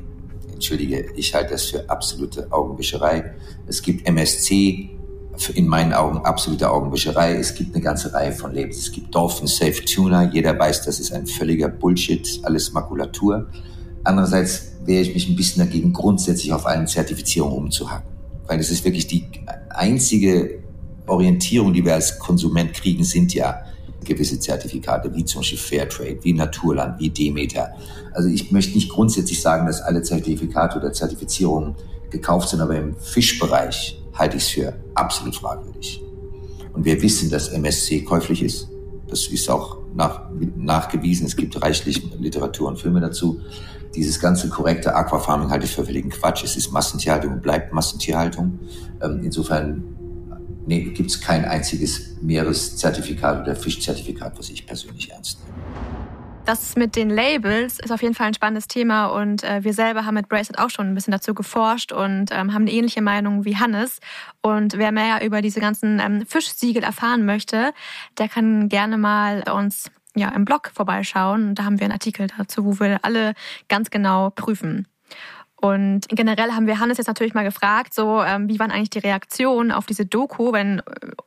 Entschuldige, 0.54 1.06
ich 1.16 1.34
halte 1.34 1.54
das 1.54 1.66
für 1.66 1.89
absolute 1.89 2.52
Augenwischerei. 2.52 3.34
Es 3.66 3.82
gibt 3.82 4.08
MSC, 4.08 4.92
in 5.56 5.68
meinen 5.68 5.94
Augen 5.94 6.20
absolute 6.20 6.70
Augenwischerei. 6.70 7.36
Es 7.36 7.56
gibt 7.56 7.74
eine 7.74 7.84
ganze 7.84 8.14
Reihe 8.14 8.32
von 8.32 8.54
Labels. 8.54 8.78
Es 8.78 8.92
gibt 8.92 9.14
Dolphin 9.16 9.48
Safe 9.48 9.84
Tuna. 9.86 10.32
Jeder 10.32 10.58
weiß, 10.58 10.84
das 10.84 11.00
ist 11.00 11.12
ein 11.12 11.26
völliger 11.26 11.70
Bullshit, 11.70 12.39
alles 12.44 12.74
Makulatur. 12.74 13.48
Andererseits 14.04 14.72
wehre 14.86 15.02
ich 15.02 15.14
mich 15.14 15.30
ein 15.30 15.36
bisschen 15.36 15.64
dagegen, 15.64 15.93
grundsätzlich 15.93 16.54
auf 16.54 16.66
allen 16.66 16.88
Zertifizierungen 16.88 17.58
umzuhacken. 17.58 18.10
Weil 18.47 18.60
es 18.60 18.72
ist 18.72 18.84
wirklich 18.84 19.08
die 19.08 19.28
einzige 19.70 20.60
Orientierung, 21.08 21.74
die 21.74 21.86
wir 21.86 21.93
als 21.93 22.18
Konsument 22.20 22.74
kriegen, 22.74 23.04
sind 23.04 23.34
ja 23.34 23.62
gewisse 24.04 24.39
Zertifikate, 24.39 25.14
wie 25.14 25.26
zum 25.26 25.41
Beispiel 25.41 25.60
Fairtrade, 25.60 26.18
wie 26.24 26.34
Naturland, 26.34 26.99
wie 26.99 27.10
Demeter. 27.10 27.74
Also 28.14 28.30
ich 28.30 28.52
möchte 28.52 28.74
nicht 28.74 28.89
grundsätzlich 28.89 29.41
sagen, 29.41 29.68
dass 29.68 29.82
alle 29.82 30.02
Zertifikate 30.02 30.80
oder 30.80 30.91
Zertifizierungen 30.91 31.76
gekauft 32.10 32.49
sind, 32.49 32.62
aber 32.62 32.76
im 32.76 32.95
Fischbereich 32.95 34.02
halte 34.14 34.38
ich 34.38 34.43
es 34.43 34.49
für 34.49 34.74
absolut 34.95 35.36
fragwürdig. 35.36 36.02
Und 36.74 36.86
wir 36.86 37.02
wissen, 37.02 37.30
dass 37.30 37.49
MSC 37.49 38.02
käuflich 38.02 38.41
ist. 38.41 38.68
Das 39.08 39.28
ist 39.28 39.49
auch 39.49 39.78
nach, 39.93 40.30
nachgewiesen. 40.58 41.26
Es 41.28 41.36
gibt 41.36 41.62
reichlich 41.62 42.02
Literatur 42.18 42.70
und 42.70 42.80
Filme 42.80 43.02
dazu 43.02 43.41
dieses 43.96 44.20
ganze 44.20 44.50
korrekte 44.50 44.96
Aquafarming 44.96 45.50
halte 45.50 45.66
ich 45.66 45.76
für 45.76 45.86
völligen 45.86 46.10
Quatsch. 46.10 46.44
Es 46.44 46.56
ist 46.56 46.72
Massentierhaltung 46.72 47.34
und 47.34 47.42
bleibt 47.42 47.74
Massentierhaltung. 47.74 48.60
Ähm, 49.02 49.22
insofern 49.24 49.84
nee, 50.66 50.84
gibt 50.84 51.12
es 51.12 51.20
kein 51.20 51.46
einziges 51.46 52.18
Meereszertifikat 52.22 53.42
oder 53.42 53.56
Fischzertifikat, 53.56 54.38
was 54.38 54.50
ich 54.50 54.66
persönlich 54.66 55.12
ernst 55.12 55.39
nehme. 55.44 55.52
Das 56.46 56.76
mit 56.76 56.96
den 56.96 57.12
Labels 57.12 57.80
ist 57.80 57.92
auf 57.92 58.02
jeden 58.02 58.16
Fall 58.16 58.28
ein 58.28 58.34
spannendes 58.34 58.68
Thema 58.68 59.08
und 59.08 59.44
äh, 59.44 59.64
wir 59.64 59.74
selber 59.74 60.06
haben 60.06 60.16
mit 60.16 60.28
Bracelet 60.28 60.58
auch 60.60 60.72
schon 60.72 60.88
ein 60.88 60.96
bisschen 60.96 61.12
dazu 61.12 61.36
geforscht 61.36 61.92
und 61.92 62.32
ähm, 62.32 62.54
haben 62.54 62.64
eine 62.64 62.72
ähnliche 62.72 63.02
Meinung 63.02 63.46
wie 63.46 63.58
Hannes. 63.58 64.00
Und 64.42 64.78
wer 64.78 64.92
mehr 64.92 65.24
über 65.24 65.42
diese 65.42 65.60
ganzen 65.60 66.00
ähm, 66.00 66.26
Fischsiegel 66.26 66.84
erfahren 66.84 67.26
möchte, 67.26 67.74
der 68.18 68.28
kann 68.28 68.70
gerne 68.70 68.98
mal 68.98 69.44
uns 69.52 69.92
ja, 70.16 70.30
im 70.30 70.45
Blog 70.45 70.72
vorbeischauen. 70.74 71.55
Da 71.55 71.64
haben 71.64 71.80
wir 71.80 71.86
einen 71.86 71.93
Artikel 71.93 72.28
dazu, 72.38 72.66
wo 72.66 72.80
wir 72.80 73.03
alle 73.03 73.34
ganz 73.70 73.89
genau 73.89 74.30
prüfen. 74.30 74.88
Und 75.62 76.07
generell 76.09 76.53
haben 76.53 76.66
wir 76.66 76.80
Hannes 76.80 76.97
jetzt 76.97 77.05
natürlich 77.07 77.36
mal 77.36 77.43
gefragt, 77.43 77.93
so 77.93 78.24
ähm, 78.24 78.49
wie 78.49 78.57
waren 78.57 78.72
eigentlich 78.72 78.89
die 78.89 78.99
Reaktionen 78.99 79.72
auf 79.72 79.86
diese 79.86 80.07
Doku, 80.07 80.53
wenn 80.53 80.80
äh, 80.80 80.84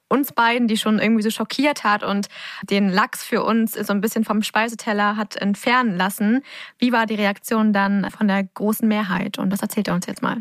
uns 0.09 0.33
beiden, 0.33 0.67
die 0.67 0.77
schon 0.77 0.99
irgendwie 0.99 1.23
so 1.23 1.31
schockiert 1.31 1.85
hat 1.85 2.03
und 2.03 2.27
den 2.69 2.89
Lachs 2.89 3.23
für 3.23 3.45
uns 3.45 3.75
so 3.75 3.93
ein 3.93 4.01
bisschen 4.01 4.25
vom 4.25 4.43
Speiseteller 4.43 5.17
hat 5.17 5.37
entfernen 5.37 5.97
lassen. 5.97 6.43
Wie 6.79 6.91
war 6.91 7.07
die 7.07 7.15
Reaktion 7.15 7.73
dann 7.73 8.11
von 8.11 8.27
der 8.27 8.43
großen 8.43 8.89
Mehrheit? 8.89 9.39
Und 9.39 9.51
das 9.51 9.63
erzählt 9.63 9.87
er 9.87 9.95
uns 9.95 10.07
jetzt 10.07 10.23
mal. 10.23 10.39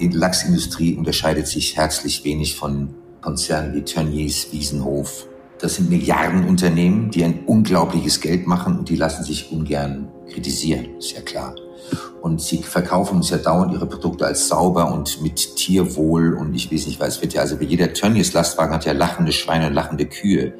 Die 0.00 0.08
Lachsindustrie 0.08 0.96
unterscheidet 0.96 1.46
sich 1.46 1.76
herzlich 1.76 2.24
wenig 2.24 2.56
von 2.56 2.96
Konzernen 3.20 3.74
wie 3.74 3.84
Tönnies, 3.84 4.48
Wiesenhof, 4.50 5.28
Das 5.62 5.76
sind 5.76 5.90
Milliardenunternehmen, 5.90 7.12
die 7.12 7.22
ein 7.22 7.44
unglaubliches 7.46 8.20
Geld 8.20 8.48
machen 8.48 8.80
und 8.80 8.88
die 8.88 8.96
lassen 8.96 9.22
sich 9.22 9.52
ungern 9.52 10.08
kritisieren, 10.28 10.98
ist 10.98 11.12
ja 11.12 11.20
klar. 11.20 11.54
Und 12.20 12.40
sie 12.40 12.64
verkaufen 12.64 13.18
uns 13.18 13.30
ja 13.30 13.38
dauernd 13.38 13.72
ihre 13.72 13.86
Produkte 13.86 14.26
als 14.26 14.48
sauber 14.48 14.92
und 14.92 15.22
mit 15.22 15.54
Tierwohl 15.54 16.34
und 16.34 16.52
ich 16.52 16.72
weiß 16.72 16.88
nicht 16.88 16.98
was. 16.98 17.22
Wird 17.22 17.34
ja, 17.34 17.42
also 17.42 17.56
jeder 17.60 17.92
Tönnies 17.92 18.32
Lastwagen 18.32 18.74
hat 18.74 18.86
ja 18.86 18.92
lachende 18.92 19.30
Schweine 19.30 19.68
und 19.68 19.74
lachende 19.74 20.06
Kühe 20.06 20.52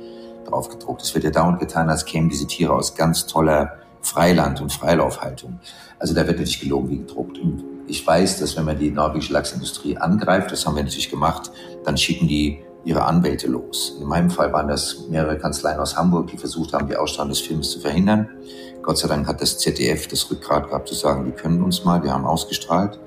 drauf 0.46 0.68
gedruckt. 0.68 1.02
Es 1.02 1.12
wird 1.14 1.24
ja 1.24 1.30
dauernd 1.30 1.58
getan, 1.58 1.90
als 1.90 2.04
kämen 2.04 2.28
diese 2.28 2.46
Tiere 2.46 2.72
aus 2.72 2.94
ganz 2.94 3.26
toller 3.26 3.72
Freiland- 4.02 4.60
und 4.60 4.72
Freilaufhaltung. 4.72 5.58
Also 5.98 6.14
da 6.14 6.20
wird 6.28 6.38
natürlich 6.38 6.60
gelogen 6.60 6.90
wie 6.90 6.98
gedruckt. 6.98 7.38
Und 7.40 7.64
ich 7.88 8.06
weiß, 8.06 8.38
dass 8.38 8.56
wenn 8.56 8.66
man 8.66 8.78
die 8.78 8.92
norwegische 8.92 9.32
Lachsindustrie 9.32 9.96
angreift, 9.96 10.52
das 10.52 10.64
haben 10.64 10.76
wir 10.76 10.84
natürlich 10.84 11.10
gemacht, 11.10 11.50
dann 11.84 11.96
schicken 11.96 12.28
die 12.28 12.60
ihre 12.84 13.04
Anwälte 13.04 13.46
los. 13.46 13.96
In 14.00 14.06
meinem 14.06 14.30
Fall 14.30 14.52
waren 14.52 14.68
das 14.68 15.08
mehrere 15.08 15.38
Kanzleien 15.38 15.78
aus 15.78 15.96
Hamburg, 15.96 16.28
die 16.28 16.36
versucht 16.36 16.72
haben, 16.72 16.88
die 16.88 16.96
Ausstrahlung 16.96 17.30
des 17.30 17.40
Films 17.40 17.70
zu 17.70 17.80
verhindern. 17.80 18.28
Gott 18.82 18.98
sei 18.98 19.06
Dank 19.06 19.28
hat 19.28 19.40
das 19.40 19.58
ZDF 19.58 20.08
das 20.08 20.28
Rückgrat 20.28 20.68
gehabt 20.68 20.88
zu 20.88 20.94
sagen, 20.94 21.24
die 21.24 21.30
können 21.30 21.62
uns 21.62 21.84
mal, 21.84 22.02
wir 22.02 22.12
haben 22.12 22.24
ausgestrahlt. 22.24 22.98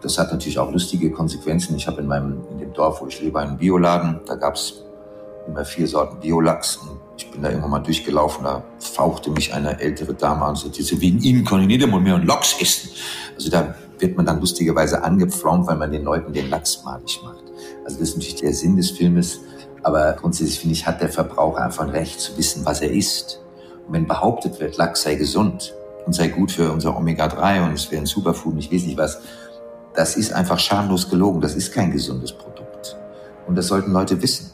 Das 0.00 0.18
hat 0.18 0.32
natürlich 0.32 0.58
auch 0.58 0.72
lustige 0.72 1.10
Konsequenzen. 1.10 1.76
Ich 1.76 1.86
habe 1.86 2.00
in 2.00 2.06
meinem, 2.06 2.40
in 2.52 2.58
dem 2.58 2.72
Dorf, 2.72 3.02
wo 3.02 3.06
ich 3.06 3.20
lebe, 3.20 3.38
einen 3.38 3.58
Bioladen. 3.58 4.20
Da 4.26 4.36
gab 4.36 4.54
es 4.54 4.82
immer 5.46 5.64
vier 5.64 5.86
Sorten 5.86 6.18
Biolachs. 6.20 6.78
Ich 7.18 7.30
bin 7.30 7.42
da 7.42 7.48
irgendwann 7.48 7.72
mal 7.72 7.78
durchgelaufen, 7.80 8.44
da 8.44 8.62
fauchte 8.78 9.30
mich 9.30 9.52
eine 9.52 9.80
ältere 9.80 10.14
Dame 10.14 10.42
an 10.42 10.50
und 10.50 10.56
sagte, 10.56 11.00
wegen 11.00 11.20
Ihnen 11.20 11.44
kann 11.44 11.60
ich 11.60 11.66
nicht 11.66 11.82
einmal 11.82 12.00
mehr 12.00 12.14
einen 12.14 12.26
Lachs 12.26 12.56
essen. 12.60 12.90
Also 13.34 13.50
da 13.50 13.74
wird 13.98 14.16
man 14.16 14.24
dann 14.24 14.40
lustigerweise 14.40 15.02
angepflaumt, 15.02 15.66
weil 15.66 15.76
man 15.76 15.90
den 15.90 16.04
Leuten 16.04 16.32
den 16.32 16.48
Lachs 16.48 16.82
malig 16.84 17.20
macht. 17.24 17.47
Also 17.88 18.00
das 18.00 18.10
ist 18.10 18.16
natürlich 18.16 18.34
der 18.34 18.52
Sinn 18.52 18.76
des 18.76 18.90
Filmes. 18.90 19.40
Aber 19.82 20.12
grundsätzlich 20.12 20.60
finde 20.60 20.74
ich, 20.74 20.86
hat 20.86 21.00
der 21.00 21.08
Verbraucher 21.08 21.62
einfach 21.62 21.84
ein 21.84 21.88
Recht 21.88 22.20
zu 22.20 22.36
wissen, 22.36 22.66
was 22.66 22.82
er 22.82 22.90
isst. 22.90 23.40
Und 23.86 23.94
wenn 23.94 24.06
behauptet 24.06 24.60
wird, 24.60 24.76
Lachs 24.76 25.04
sei 25.04 25.14
gesund 25.14 25.74
und 26.04 26.12
sei 26.12 26.28
gut 26.28 26.52
für 26.52 26.70
unser 26.70 26.94
Omega-3 26.94 27.64
und 27.64 27.72
es 27.72 27.90
wäre 27.90 28.02
ein 28.02 28.06
Superfood 28.06 28.52
und 28.52 28.58
ich 28.58 28.70
weiß 28.70 28.82
nicht 28.82 28.98
was, 28.98 29.22
das 29.94 30.18
ist 30.18 30.34
einfach 30.34 30.58
schamlos 30.58 31.08
gelogen. 31.08 31.40
Das 31.40 31.54
ist 31.54 31.72
kein 31.72 31.90
gesundes 31.90 32.30
Produkt. 32.30 32.98
Und 33.46 33.56
das 33.56 33.68
sollten 33.68 33.90
Leute 33.90 34.20
wissen. 34.20 34.50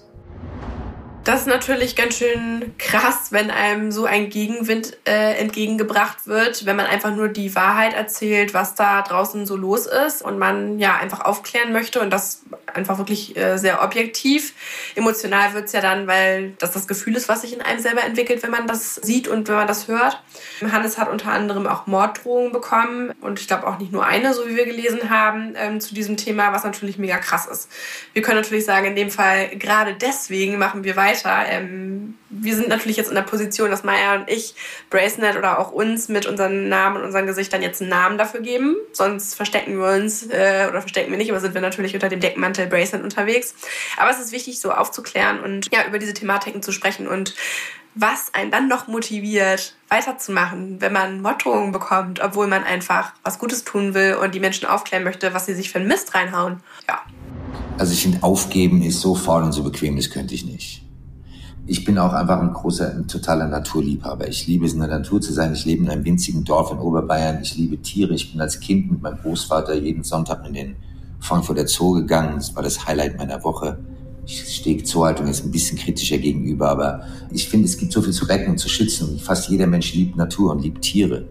Das 1.24 1.40
ist 1.40 1.46
natürlich 1.46 1.96
ganz 1.96 2.18
schön 2.18 2.74
krass, 2.76 3.28
wenn 3.30 3.50
einem 3.50 3.90
so 3.90 4.04
ein 4.04 4.28
Gegenwind 4.28 4.98
äh, 5.06 5.38
entgegengebracht 5.38 6.26
wird, 6.26 6.66
wenn 6.66 6.76
man 6.76 6.84
einfach 6.84 7.16
nur 7.16 7.28
die 7.28 7.54
Wahrheit 7.54 7.94
erzählt, 7.94 8.52
was 8.52 8.74
da 8.74 9.00
draußen 9.00 9.46
so 9.46 9.56
los 9.56 9.86
ist 9.86 10.20
und 10.20 10.38
man 10.38 10.78
ja 10.78 10.96
einfach 10.96 11.20
aufklären 11.20 11.72
möchte 11.72 12.00
und 12.00 12.10
das 12.10 12.42
einfach 12.74 12.98
wirklich 12.98 13.38
äh, 13.38 13.56
sehr 13.56 13.82
objektiv. 13.82 14.52
Emotional 14.96 15.54
wird's 15.54 15.72
ja 15.72 15.80
dann, 15.80 16.06
weil 16.06 16.50
das 16.58 16.72
das 16.72 16.86
Gefühl 16.86 17.16
ist, 17.16 17.26
was 17.26 17.40
sich 17.40 17.54
in 17.54 17.62
einem 17.62 17.80
selber 17.80 18.04
entwickelt, 18.04 18.42
wenn 18.42 18.50
man 18.50 18.66
das 18.66 18.96
sieht 18.96 19.26
und 19.26 19.48
wenn 19.48 19.54
man 19.54 19.66
das 19.66 19.88
hört. 19.88 20.22
Hannes 20.60 20.98
hat 20.98 21.08
unter 21.08 21.32
anderem 21.32 21.66
auch 21.66 21.86
Morddrohungen 21.86 22.52
bekommen 22.52 23.12
und 23.22 23.40
ich 23.40 23.46
glaube 23.46 23.66
auch 23.66 23.78
nicht 23.78 23.92
nur 23.92 24.04
eine, 24.04 24.34
so 24.34 24.46
wie 24.46 24.56
wir 24.56 24.66
gelesen 24.66 25.08
haben, 25.08 25.54
ähm, 25.56 25.80
zu 25.80 25.94
diesem 25.94 26.18
Thema, 26.18 26.52
was 26.52 26.64
natürlich 26.64 26.98
mega 26.98 27.16
krass 27.16 27.46
ist. 27.46 27.70
Wir 28.12 28.20
können 28.20 28.40
natürlich 28.40 28.66
sagen, 28.66 28.88
in 28.88 28.96
dem 28.96 29.10
Fall 29.10 29.56
gerade 29.56 29.94
deswegen 29.94 30.58
machen 30.58 30.84
wir 30.84 30.96
weiter 30.96 31.13
weiter. 31.22 31.48
Ähm, 31.50 32.14
wir 32.30 32.56
sind 32.56 32.68
natürlich 32.68 32.96
jetzt 32.96 33.08
in 33.08 33.14
der 33.14 33.22
Position, 33.22 33.70
dass 33.70 33.84
Maya 33.84 34.16
und 34.16 34.30
ich 34.30 34.54
Bracenet 34.90 35.36
oder 35.36 35.58
auch 35.58 35.70
uns 35.70 36.08
mit 36.08 36.26
unseren 36.26 36.68
Namen 36.68 36.96
und 36.96 37.04
unseren 37.04 37.26
Gesichtern 37.26 37.62
jetzt 37.62 37.80
einen 37.80 37.90
Namen 37.90 38.18
dafür 38.18 38.40
geben. 38.40 38.76
Sonst 38.92 39.34
verstecken 39.34 39.78
wir 39.78 39.92
uns 39.92 40.24
äh, 40.24 40.66
oder 40.68 40.80
verstecken 40.80 41.10
wir 41.10 41.18
nicht, 41.18 41.30
aber 41.30 41.40
sind 41.40 41.54
wir 41.54 41.60
natürlich 41.60 41.94
unter 41.94 42.08
dem 42.08 42.20
Deckmantel 42.20 42.66
Bracenet 42.66 43.04
unterwegs. 43.04 43.54
Aber 43.96 44.10
es 44.10 44.18
ist 44.18 44.32
wichtig, 44.32 44.60
so 44.60 44.72
aufzuklären 44.72 45.40
und 45.40 45.72
ja, 45.72 45.86
über 45.86 45.98
diese 45.98 46.14
Thematiken 46.14 46.62
zu 46.62 46.72
sprechen 46.72 47.06
und 47.06 47.34
was 47.96 48.34
einen 48.34 48.50
dann 48.50 48.66
noch 48.66 48.88
motiviert, 48.88 49.76
weiterzumachen, 49.88 50.80
wenn 50.80 50.92
man 50.92 51.22
Morddrohungen 51.22 51.70
bekommt, 51.70 52.20
obwohl 52.20 52.48
man 52.48 52.64
einfach 52.64 53.12
was 53.22 53.38
Gutes 53.38 53.62
tun 53.62 53.94
will 53.94 54.14
und 54.14 54.34
die 54.34 54.40
Menschen 54.40 54.66
aufklären 54.66 55.04
möchte, 55.04 55.32
was 55.32 55.46
sie 55.46 55.54
sich 55.54 55.70
für 55.70 55.78
einen 55.78 55.86
Mist 55.86 56.12
reinhauen. 56.12 56.60
Ja. 56.88 57.02
Also 57.78 57.92
ich 57.92 58.02
finde, 58.02 58.22
aufgeben 58.22 58.82
ist 58.82 59.00
so 59.00 59.14
faul 59.14 59.44
und 59.44 59.52
so 59.52 59.62
bequem, 59.62 59.96
das 59.96 60.10
könnte 60.10 60.34
ich 60.34 60.44
nicht 60.44 60.84
ich 61.66 61.84
bin 61.84 61.98
auch 61.98 62.12
einfach 62.12 62.40
ein 62.40 62.52
großer, 62.52 62.94
ein 62.94 63.08
totaler 63.08 63.48
Naturliebhaber. 63.48 64.28
Ich 64.28 64.46
liebe 64.46 64.66
es, 64.66 64.74
in 64.74 64.80
der 64.80 64.88
Natur 64.88 65.20
zu 65.20 65.32
sein. 65.32 65.54
Ich 65.54 65.64
lebe 65.64 65.82
in 65.84 65.90
einem 65.90 66.04
winzigen 66.04 66.44
Dorf 66.44 66.70
in 66.70 66.78
Oberbayern. 66.78 67.38
Ich 67.42 67.56
liebe 67.56 67.80
Tiere. 67.80 68.14
Ich 68.14 68.32
bin 68.32 68.40
als 68.40 68.60
Kind 68.60 68.90
mit 68.90 69.00
meinem 69.00 69.18
Großvater 69.18 69.74
jeden 69.74 70.04
Sonntag 70.04 70.46
in 70.46 70.52
den 70.52 70.76
Frankfurter 71.20 71.66
Zoo 71.66 71.92
gegangen. 71.92 72.34
Das 72.36 72.54
war 72.54 72.62
das 72.62 72.86
Highlight 72.86 73.16
meiner 73.16 73.42
Woche. 73.44 73.78
Ich 74.26 74.56
stehe 74.56 74.82
Zoohaltung 74.82 75.26
jetzt 75.26 75.44
ein 75.44 75.50
bisschen 75.50 75.78
kritischer 75.78 76.18
gegenüber, 76.18 76.68
aber 76.68 77.02
ich 77.30 77.48
finde, 77.48 77.66
es 77.66 77.76
gibt 77.76 77.92
so 77.92 78.02
viel 78.02 78.12
zu 78.12 78.26
retten 78.26 78.50
und 78.50 78.58
zu 78.58 78.68
schützen. 78.68 79.18
Fast 79.18 79.48
jeder 79.48 79.66
Mensch 79.66 79.94
liebt 79.94 80.16
Natur 80.16 80.52
und 80.52 80.62
liebt 80.62 80.82
Tiere. 80.82 81.26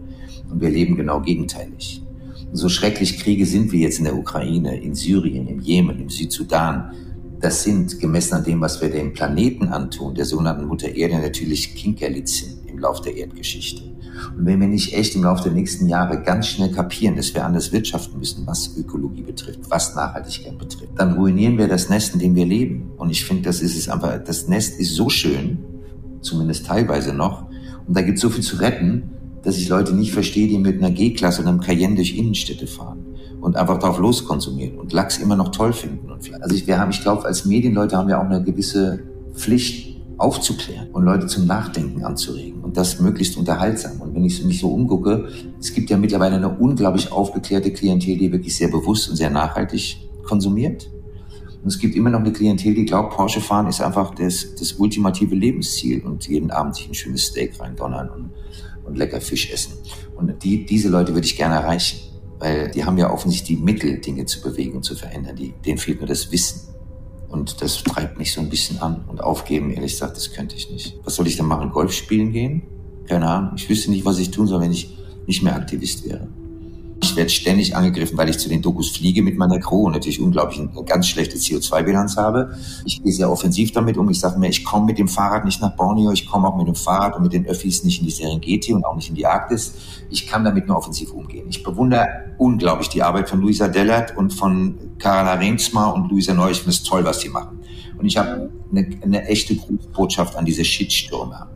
Und 0.50 0.60
wir 0.60 0.70
leben 0.70 0.96
genau 0.96 1.20
gegenteilig. 1.20 2.02
Und 2.50 2.56
so 2.56 2.68
schrecklich 2.68 3.18
Kriege 3.18 3.46
sind 3.46 3.70
wir 3.70 3.80
jetzt 3.80 3.98
in 3.98 4.04
der 4.04 4.16
Ukraine, 4.16 4.80
in 4.80 4.94
Syrien, 4.94 5.46
im 5.46 5.60
Jemen, 5.60 6.00
im 6.00 6.08
Südsudan 6.08 6.92
das 7.40 7.62
sind, 7.62 8.00
gemessen 8.00 8.34
an 8.34 8.44
dem, 8.44 8.60
was 8.60 8.80
wir 8.80 8.90
dem 8.90 9.12
Planeten 9.12 9.68
antun, 9.68 10.14
der 10.14 10.24
sogenannten 10.24 10.66
Mutter 10.66 10.88
Erde, 10.94 11.18
natürlich 11.18 11.74
Kinkerlitzchen 11.74 12.66
im 12.66 12.78
Lauf 12.78 13.00
der 13.00 13.16
Erdgeschichte. 13.16 13.82
Und 14.36 14.46
wenn 14.46 14.60
wir 14.60 14.68
nicht 14.68 14.94
echt 14.94 15.14
im 15.14 15.24
Laufe 15.24 15.44
der 15.44 15.52
nächsten 15.52 15.88
Jahre 15.88 16.22
ganz 16.22 16.46
schnell 16.46 16.70
kapieren, 16.70 17.16
dass 17.16 17.34
wir 17.34 17.44
anders 17.44 17.72
wirtschaften 17.72 18.18
müssen, 18.18 18.46
was 18.46 18.76
Ökologie 18.76 19.22
betrifft, 19.22 19.60
was 19.68 19.94
Nachhaltigkeit 19.94 20.58
betrifft, 20.58 20.92
dann 20.96 21.14
ruinieren 21.14 21.58
wir 21.58 21.68
das 21.68 21.88
Nest, 21.88 22.14
in 22.14 22.20
dem 22.20 22.34
wir 22.34 22.46
leben. 22.46 22.92
Und 22.96 23.10
ich 23.10 23.24
finde, 23.24 23.42
das 23.42 23.60
ist 23.60 23.76
es 23.76 23.88
einfach, 23.88 24.18
das 24.24 24.48
Nest 24.48 24.78
ist 24.80 24.94
so 24.94 25.08
schön, 25.08 25.58
zumindest 26.20 26.66
teilweise 26.66 27.12
noch, 27.12 27.46
und 27.86 27.96
da 27.96 28.00
gibt 28.00 28.16
es 28.16 28.22
so 28.22 28.30
viel 28.30 28.42
zu 28.42 28.56
retten, 28.56 29.10
dass 29.42 29.58
ich 29.58 29.68
Leute 29.68 29.94
nicht 29.94 30.12
verstehe, 30.12 30.48
die 30.48 30.58
mit 30.58 30.78
einer 30.78 30.90
G-Klasse 30.90 31.42
und 31.42 31.48
einem 31.48 31.60
Cayenne 31.60 31.96
durch 31.96 32.16
Innenstädte 32.16 32.66
fahren 32.66 33.13
und 33.44 33.56
einfach 33.56 33.78
drauf 33.78 33.98
loskonsumieren 33.98 34.78
und 34.78 34.94
Lachs 34.94 35.18
immer 35.18 35.36
noch 35.36 35.50
toll 35.50 35.74
finden. 35.74 36.10
Und 36.10 36.32
also 36.40 36.54
ich, 36.54 36.66
wir 36.66 36.78
haben, 36.78 36.90
ich 36.90 37.02
glaube, 37.02 37.26
als 37.26 37.44
Medienleute 37.44 37.94
haben 37.94 38.08
wir 38.08 38.18
auch 38.18 38.24
eine 38.24 38.42
gewisse 38.42 39.00
Pflicht 39.34 39.98
aufzuklären 40.16 40.88
und 40.92 41.04
Leute 41.04 41.26
zum 41.26 41.46
Nachdenken 41.46 42.04
anzuregen 42.04 42.62
und 42.62 42.78
das 42.78 43.00
möglichst 43.00 43.36
unterhaltsam. 43.36 44.00
Und 44.00 44.14
wenn 44.14 44.24
ich 44.24 44.42
mich 44.44 44.60
so 44.60 44.70
umgucke, 44.70 45.28
es 45.60 45.74
gibt 45.74 45.90
ja 45.90 45.98
mittlerweile 45.98 46.36
eine 46.36 46.48
unglaublich 46.48 47.12
aufgeklärte 47.12 47.70
Klientel, 47.70 48.16
die 48.16 48.32
wirklich 48.32 48.56
sehr 48.56 48.68
bewusst 48.68 49.10
und 49.10 49.16
sehr 49.16 49.28
nachhaltig 49.28 49.98
konsumiert. 50.24 50.88
Und 51.62 51.68
es 51.68 51.78
gibt 51.78 51.94
immer 51.96 52.08
noch 52.08 52.20
eine 52.20 52.32
Klientel, 52.32 52.72
die 52.72 52.86
glaubt, 52.86 53.14
Porsche 53.14 53.42
fahren 53.42 53.66
ist 53.66 53.82
einfach 53.82 54.14
das, 54.14 54.54
das 54.58 54.72
ultimative 54.72 55.34
Lebensziel 55.34 56.02
und 56.02 56.26
jeden 56.26 56.50
Abend 56.50 56.76
sich 56.76 56.88
ein 56.88 56.94
schönes 56.94 57.26
Steak 57.26 57.60
reindonnern 57.60 58.08
und, 58.08 58.30
und 58.86 58.96
lecker 58.96 59.20
Fisch 59.20 59.52
essen. 59.52 59.74
Und 60.16 60.42
die, 60.42 60.64
diese 60.64 60.88
Leute 60.88 61.12
würde 61.12 61.26
ich 61.26 61.36
gerne 61.36 61.56
erreichen 61.56 62.13
weil 62.44 62.70
die 62.70 62.84
haben 62.84 62.98
ja 62.98 63.10
offensichtlich 63.10 63.56
die 63.56 63.64
Mittel, 63.64 64.00
Dinge 64.00 64.26
zu 64.26 64.42
bewegen 64.42 64.76
und 64.76 64.82
zu 64.82 64.94
verändern. 64.94 65.34
Die, 65.34 65.54
denen 65.64 65.78
fehlt 65.78 66.00
nur 66.00 66.06
das 66.06 66.30
Wissen. 66.30 66.74
Und 67.30 67.62
das 67.62 67.82
treibt 67.82 68.18
mich 68.18 68.34
so 68.34 68.42
ein 68.42 68.50
bisschen 68.50 68.80
an. 68.80 69.06
Und 69.08 69.24
aufgeben, 69.24 69.70
ehrlich 69.70 69.92
gesagt, 69.92 70.18
das 70.18 70.30
könnte 70.30 70.54
ich 70.54 70.70
nicht. 70.70 70.98
Was 71.04 71.14
soll 71.14 71.26
ich 71.26 71.38
denn 71.38 71.46
machen? 71.46 71.70
Golf 71.70 71.92
spielen 71.92 72.32
gehen? 72.32 72.62
Keine 73.06 73.30
Ahnung. 73.30 73.52
Ich 73.56 73.66
wüsste 73.70 73.90
nicht, 73.90 74.04
was 74.04 74.18
ich 74.18 74.30
tun 74.30 74.46
soll, 74.46 74.60
wenn 74.60 74.72
ich 74.72 74.94
nicht 75.26 75.42
mehr 75.42 75.56
Aktivist 75.56 76.04
wäre. 76.06 76.28
Ich 77.04 77.16
werde 77.16 77.28
ständig 77.28 77.76
angegriffen, 77.76 78.16
weil 78.16 78.30
ich 78.30 78.38
zu 78.38 78.48
den 78.48 78.62
Dokus 78.62 78.90
fliege 78.90 79.22
mit 79.22 79.36
meiner 79.36 79.58
Crew 79.60 79.84
und 79.84 79.92
natürlich 79.92 80.22
unglaublich 80.22 80.58
eine 80.58 80.70
ganz 80.86 81.06
schlechte 81.06 81.36
CO2-Bilanz 81.36 82.16
habe. 82.16 82.56
Ich 82.86 83.02
gehe 83.02 83.12
sehr 83.12 83.30
offensiv 83.30 83.72
damit 83.72 83.98
um. 83.98 84.08
Ich 84.08 84.20
sage 84.20 84.38
mir, 84.38 84.48
ich 84.48 84.64
komme 84.64 84.86
mit 84.86 84.96
dem 84.96 85.06
Fahrrad 85.06 85.44
nicht 85.44 85.60
nach 85.60 85.76
Borneo, 85.76 86.12
ich 86.12 86.24
komme 86.26 86.48
auch 86.48 86.56
mit 86.56 86.66
dem 86.66 86.74
Fahrrad 86.74 87.14
und 87.16 87.22
mit 87.22 87.34
den 87.34 87.44
Öffis 87.44 87.84
nicht 87.84 88.00
in 88.00 88.06
die 88.06 88.10
Serengeti 88.10 88.72
und 88.72 88.86
auch 88.86 88.96
nicht 88.96 89.10
in 89.10 89.16
die 89.16 89.26
Arktis. 89.26 89.74
Ich 90.08 90.26
kann 90.26 90.44
damit 90.44 90.66
nur 90.66 90.78
offensiv 90.78 91.12
umgehen. 91.12 91.46
Ich 91.50 91.62
bewundere 91.62 92.08
unglaublich 92.38 92.88
die 92.88 93.02
Arbeit 93.02 93.28
von 93.28 93.42
Luisa 93.42 93.68
Dellert 93.68 94.16
und 94.16 94.32
von 94.32 94.78
Carla 94.98 95.34
Reensma 95.34 95.90
und 95.90 96.10
Luisa 96.10 96.32
Neu. 96.32 96.52
Ich 96.52 96.58
finde 96.58 96.70
es 96.70 96.82
toll, 96.84 97.04
was 97.04 97.20
sie 97.20 97.28
machen. 97.28 97.60
Und 97.98 98.06
ich 98.06 98.16
habe 98.16 98.50
eine, 98.70 98.98
eine 99.02 99.26
echte 99.26 99.54
Grußbotschaft 99.54 100.36
an 100.36 100.46
diese 100.46 100.64
Shitstürmer. 100.64 101.50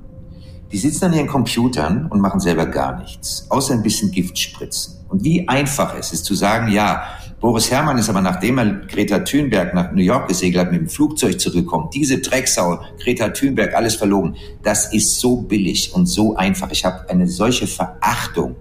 Die 0.71 0.77
sitzen 0.77 1.07
an 1.07 1.15
ihren 1.15 1.27
Computern 1.27 2.07
und 2.11 2.21
machen 2.21 2.41
selber 2.41 2.67
gar 2.67 2.99
nichts, 3.01 3.47
außer 3.49 3.73
ein 3.73 3.83
bisschen 3.83 4.11
Gift 4.11 4.39
spritzen. 4.39 4.97
Und 5.09 5.25
wie 5.25 5.49
einfach 5.49 5.97
es 5.99 6.13
ist 6.13 6.27
zu 6.27 6.35
sagen, 6.35 6.71
ja, 6.71 7.05
Boris 7.41 7.71
Herrmann 7.71 7.97
ist 7.97 8.11
aber 8.11 8.21
nachdem 8.21 8.59
er 8.59 8.67
Greta 8.87 9.21
Thunberg 9.21 9.73
nach 9.73 9.93
New 9.93 10.03
York 10.03 10.29
gesegelt 10.29 10.67
hat, 10.67 10.73
mit 10.73 10.81
dem 10.81 10.89
Flugzeug 10.89 11.41
zurückgekommen. 11.41 11.89
Diese 11.95 12.19
Drecksau, 12.19 12.81
Greta 13.03 13.29
Thunberg, 13.29 13.75
alles 13.75 13.95
verlogen. 13.95 14.35
Das 14.63 14.93
ist 14.93 15.21
so 15.21 15.37
billig 15.37 15.95
und 15.95 16.07
so 16.07 16.37
einfach. 16.37 16.71
Ich 16.71 16.85
habe 16.85 17.09
eine 17.09 17.29
solche 17.29 17.67
Verachtung 17.67 18.57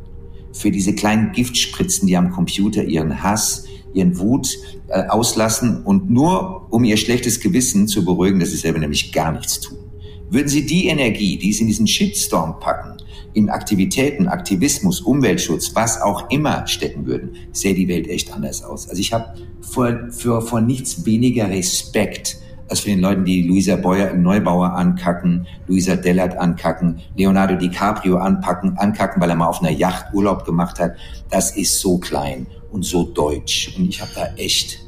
für 0.53 0.71
diese 0.71 0.93
kleinen 0.95 1.33
Giftspritzen, 1.33 2.07
die 2.07 2.15
am 2.15 2.31
Computer 2.31 2.83
ihren 2.83 3.21
Hass, 3.21 3.65
ihren 3.93 4.17
Wut 4.17 4.47
äh, 4.87 5.07
auslassen 5.07 5.83
und 5.83 6.09
nur 6.09 6.71
um 6.71 6.83
ihr 6.83 6.97
schlechtes 6.97 7.41
Gewissen 7.41 7.87
zu 7.87 8.05
beruhigen, 8.05 8.39
dass 8.39 8.51
sie 8.51 8.57
selber 8.57 8.79
nämlich 8.79 9.11
gar 9.11 9.33
nichts 9.33 9.59
tun. 9.59 9.86
Würden 10.29 10.47
Sie 10.47 10.65
die 10.65 10.87
Energie, 10.87 11.37
die 11.37 11.53
Sie 11.53 11.61
in 11.61 11.67
diesen 11.67 11.87
Shitstorm 11.87 12.59
packen, 12.59 12.97
in 13.33 13.49
Aktivitäten, 13.49 14.27
Aktivismus, 14.27 15.01
Umweltschutz, 15.01 15.75
was 15.75 16.01
auch 16.01 16.29
immer 16.29 16.65
stecken 16.67 17.05
würden, 17.05 17.35
sähe 17.51 17.75
die 17.75 17.87
Welt 17.87 18.07
echt 18.07 18.33
anders 18.33 18.63
aus. 18.63 18.89
Also 18.89 18.99
ich 18.99 19.13
habe 19.13 19.35
vor, 19.61 20.09
für, 20.09 20.41
vor 20.41 20.59
nichts 20.59 21.05
weniger 21.05 21.49
Respekt 21.49 22.37
als 22.69 22.81
für 22.81 22.89
den 22.89 22.99
Leuten, 22.99 23.23
die 23.23 23.43
Luisa 23.43 23.75
Beuer, 23.75 24.13
Neubauer 24.13 24.73
ankacken, 24.73 25.47
Luisa 25.67 25.95
Dellert 25.95 26.37
ankacken, 26.37 26.99
Leonardo 27.15 27.55
DiCaprio 27.55 28.17
anpacken, 28.17 28.77
ankacken, 28.77 29.21
weil 29.21 29.29
er 29.29 29.35
mal 29.35 29.47
auf 29.47 29.61
einer 29.61 29.71
Yacht 29.71 30.13
Urlaub 30.13 30.43
gemacht 30.43 30.79
hat. 30.79 30.95
Das 31.29 31.55
ist 31.55 31.79
so 31.79 31.97
klein 31.97 32.47
und 32.71 32.83
so 32.83 33.03
deutsch. 33.03 33.73
Und 33.77 33.87
ich 33.87 34.01
habe 34.01 34.11
da 34.15 34.25
echt 34.35 34.79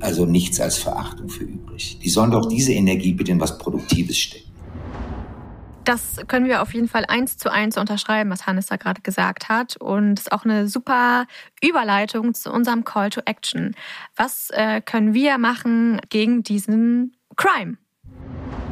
also 0.00 0.26
nichts 0.26 0.60
als 0.60 0.78
Verachtung 0.78 1.28
für 1.28 1.44
übrig. 1.44 1.98
Die 2.02 2.08
sollen 2.08 2.30
doch 2.30 2.46
diese 2.46 2.72
Energie 2.72 3.12
bitte 3.12 3.32
in 3.32 3.40
was 3.40 3.58
Produktives 3.58 4.18
stecken. 4.18 4.54
Das 5.84 6.16
können 6.28 6.46
wir 6.46 6.62
auf 6.62 6.72
jeden 6.72 6.88
Fall 6.88 7.04
eins 7.06 7.36
zu 7.36 7.52
eins 7.52 7.76
unterschreiben, 7.76 8.30
was 8.30 8.46
Hannes 8.46 8.66
da 8.66 8.76
gerade 8.76 9.02
gesagt 9.02 9.50
hat. 9.50 9.76
Und 9.76 10.18
ist 10.18 10.32
auch 10.32 10.44
eine 10.44 10.66
super 10.66 11.26
Überleitung 11.62 12.32
zu 12.32 12.50
unserem 12.50 12.84
Call 12.84 13.10
to 13.10 13.20
Action. 13.26 13.74
Was 14.16 14.48
äh, 14.50 14.80
können 14.80 15.12
wir 15.12 15.36
machen 15.36 16.00
gegen 16.08 16.42
diesen 16.42 17.16
Crime? 17.36 17.76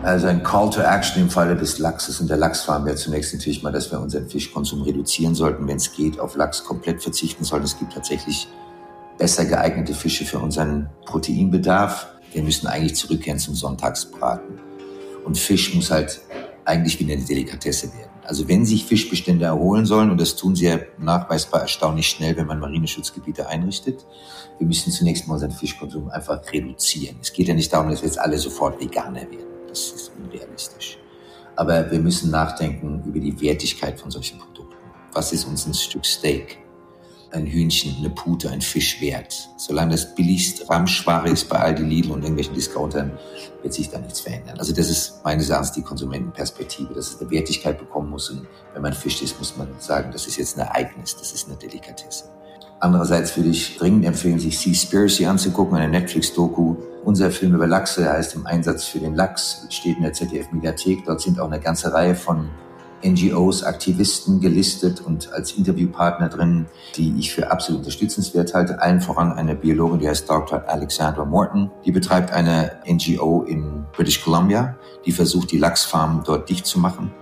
Also 0.03 0.27
ein 0.27 0.43
Call 0.43 0.71
to 0.71 0.81
Action 0.81 1.23
im 1.23 1.31
Falle 1.31 1.55
des 1.55 1.79
Lachses 1.79 2.21
und 2.21 2.29
der 2.29 2.37
Lachsfarm 2.37 2.85
wäre 2.87 2.97
zunächst 2.97 3.35
natürlich 3.35 3.63
mal, 3.63 3.71
dass 3.71 3.93
wir 3.93 4.01
unseren 4.01 4.29
Fischkonsum 4.29 4.83
reduzieren 4.83 5.35
sollten, 5.35 5.69
wenn 5.69 5.77
es 5.77 5.93
geht, 5.93 6.19
auf 6.19 6.35
Lachs 6.35 6.65
komplett 6.65 7.03
verzichten 7.03 7.45
sollten. 7.45 7.67
Es 7.67 7.79
gibt 7.79 7.93
tatsächlich 7.93 8.49
besser 9.23 9.45
geeignete 9.45 9.95
Fische 9.95 10.25
für 10.25 10.41
unseren 10.41 10.91
Proteinbedarf. 11.05 12.09
Wir 12.33 12.43
müssen 12.43 12.67
eigentlich 12.67 12.97
zurückkehren 12.97 13.39
zum 13.39 13.55
Sonntagsbraten. 13.55 14.59
Und 15.25 15.39
Fisch 15.39 15.73
muss 15.77 15.93
halt 15.93 16.21
eigentlich 16.65 16.99
wieder 16.99 17.13
eine 17.13 17.23
Delikatesse 17.23 17.95
werden. 17.95 18.11
Also 18.25 18.49
wenn 18.49 18.67
sich 18.67 18.85
Fischbestände 18.85 19.45
erholen 19.45 19.87
sollen, 19.87 20.11
und 20.11 20.21
das 20.21 20.35
tun 20.35 20.57
sie 20.57 20.65
ja 20.65 20.81
nachweisbar 20.99 21.61
erstaunlich 21.61 22.09
schnell, 22.09 22.37
wenn 22.37 22.49
man 22.49 22.59
Marineschutzgebiete 22.59 23.47
einrichtet, 23.47 24.05
wir 24.59 24.67
müssen 24.67 24.91
zunächst 24.91 25.29
mal 25.29 25.35
unseren 25.35 25.53
Fischkonsum 25.53 26.11
einfach 26.11 26.41
reduzieren. 26.53 27.15
Es 27.23 27.33
geht 27.33 27.47
ja 27.47 27.55
nicht 27.55 27.73
darum, 27.73 27.91
dass 27.91 28.03
wir 28.03 28.09
jetzt 28.09 28.19
alle 28.19 28.39
sofort 28.39 28.81
Veganer 28.81 29.21
werden. 29.21 29.47
Das 29.69 29.93
ist 29.93 30.11
unrealistisch. 30.21 30.99
Aber 31.55 31.89
wir 31.93 32.01
müssen 32.01 32.33
nachdenken 32.33 33.05
über 33.07 33.21
die 33.21 33.41
Wertigkeit 33.41 34.01
von 34.01 34.11
solchen 34.11 34.41
Produkten. 34.41 34.75
Was 35.13 35.33
ist 35.33 35.45
uns 35.45 35.65
ein 35.65 35.75
Stück 35.75 36.05
Steak? 36.05 36.62
Ein 37.33 37.47
Hühnchen, 37.47 37.97
eine 37.99 38.11
Pute, 38.11 38.51
ein 38.51 38.61
Fisch 38.61 39.01
wert. 39.01 39.49
Solange 39.57 39.93
das 39.93 40.15
billigst 40.15 40.69
Ramschware 40.69 41.29
ist 41.29 41.49
bei 41.49 41.59
Aldi, 41.59 41.83
Lidl 41.83 42.13
und 42.13 42.23
irgendwelchen 42.23 42.55
Discountern, 42.55 43.13
wird 43.63 43.75
sich 43.75 43.91
da 43.91 43.99
nichts 43.99 44.21
verändern. 44.21 44.59
Also 44.59 44.73
das 44.73 44.89
ist 44.89 45.25
meines 45.25 45.49
Erachtens 45.49 45.73
die 45.73 45.83
Konsumentenperspektive, 45.83 46.95
dass 46.95 47.15
es 47.15 47.21
eine 47.21 47.31
Wertigkeit 47.31 47.79
bekommen 47.79 48.11
muss. 48.11 48.31
Und 48.31 48.47
wenn 48.75 48.83
man 48.83 48.93
Fisch 48.93 49.23
isst, 49.23 49.39
muss 49.39 49.57
man 49.57 49.69
sagen, 49.79 50.11
das 50.13 50.27
ist 50.27 50.37
jetzt 50.37 50.59
ein 50.59 50.67
Ereignis, 50.67 51.17
das 51.17 51.33
ist 51.33 51.49
eine 51.49 51.57
Delikatesse. 51.57 52.25
Andererseits 52.81 53.37
würde 53.37 53.51
ich 53.51 53.77
dringend 53.77 54.05
empfehlen, 54.05 54.41
sich 54.41 54.59
Seaspiracy 54.59 55.25
anzugucken, 55.27 55.77
eine 55.77 55.89
Netflix-Doku. 55.89 56.75
Unser 57.05 57.31
Film 57.31 57.55
über 57.55 57.69
Lachse 57.69 58.11
heißt 58.11 58.35
im 58.35 58.47
Einsatz 58.47 58.85
für 58.85 58.99
den 58.99 59.15
Lachs, 59.15 59.67
steht 59.71 59.99
in 59.99 60.03
der 60.03 60.13
ZDF-Mediathek. 60.13 61.05
Dort 61.05 61.21
sind 61.21 61.39
auch 61.39 61.47
eine 61.47 61.61
ganze 61.61 61.93
Reihe 61.93 62.17
von 62.17 62.51
NGOs, 63.05 63.63
Aktivisten 63.65 64.41
gelistet 64.41 65.01
und 65.01 65.33
als 65.33 65.53
Interviewpartner 65.53 66.29
drin, 66.29 66.67
die 66.97 67.15
ich 67.19 67.35
für 67.35 67.51
absolut 67.51 67.81
unterstützenswert 67.81 68.55
halte. 68.55 68.81
Allen 68.81 69.01
voran 69.01 69.33
eine 69.33 69.55
Biologin, 69.55 69.99
die 69.99 70.09
heißt 70.09 70.29
Dr. 70.29 70.65
Alexandra 70.67 71.25
Morton. 71.25 71.71
Die 71.85 71.93
betreibt 71.93 72.33
eine 72.33 72.73
NGO 72.87 73.43
in 73.43 73.85
British 73.93 74.23
Columbia, 74.23 74.77
die 75.05 75.13
versucht, 75.13 75.53
die 75.53 75.59
Lachsfarmen 75.59 76.23
dort 76.25 76.49
dicht 76.49 76.67
zu 76.67 76.79
machen. 76.79 77.13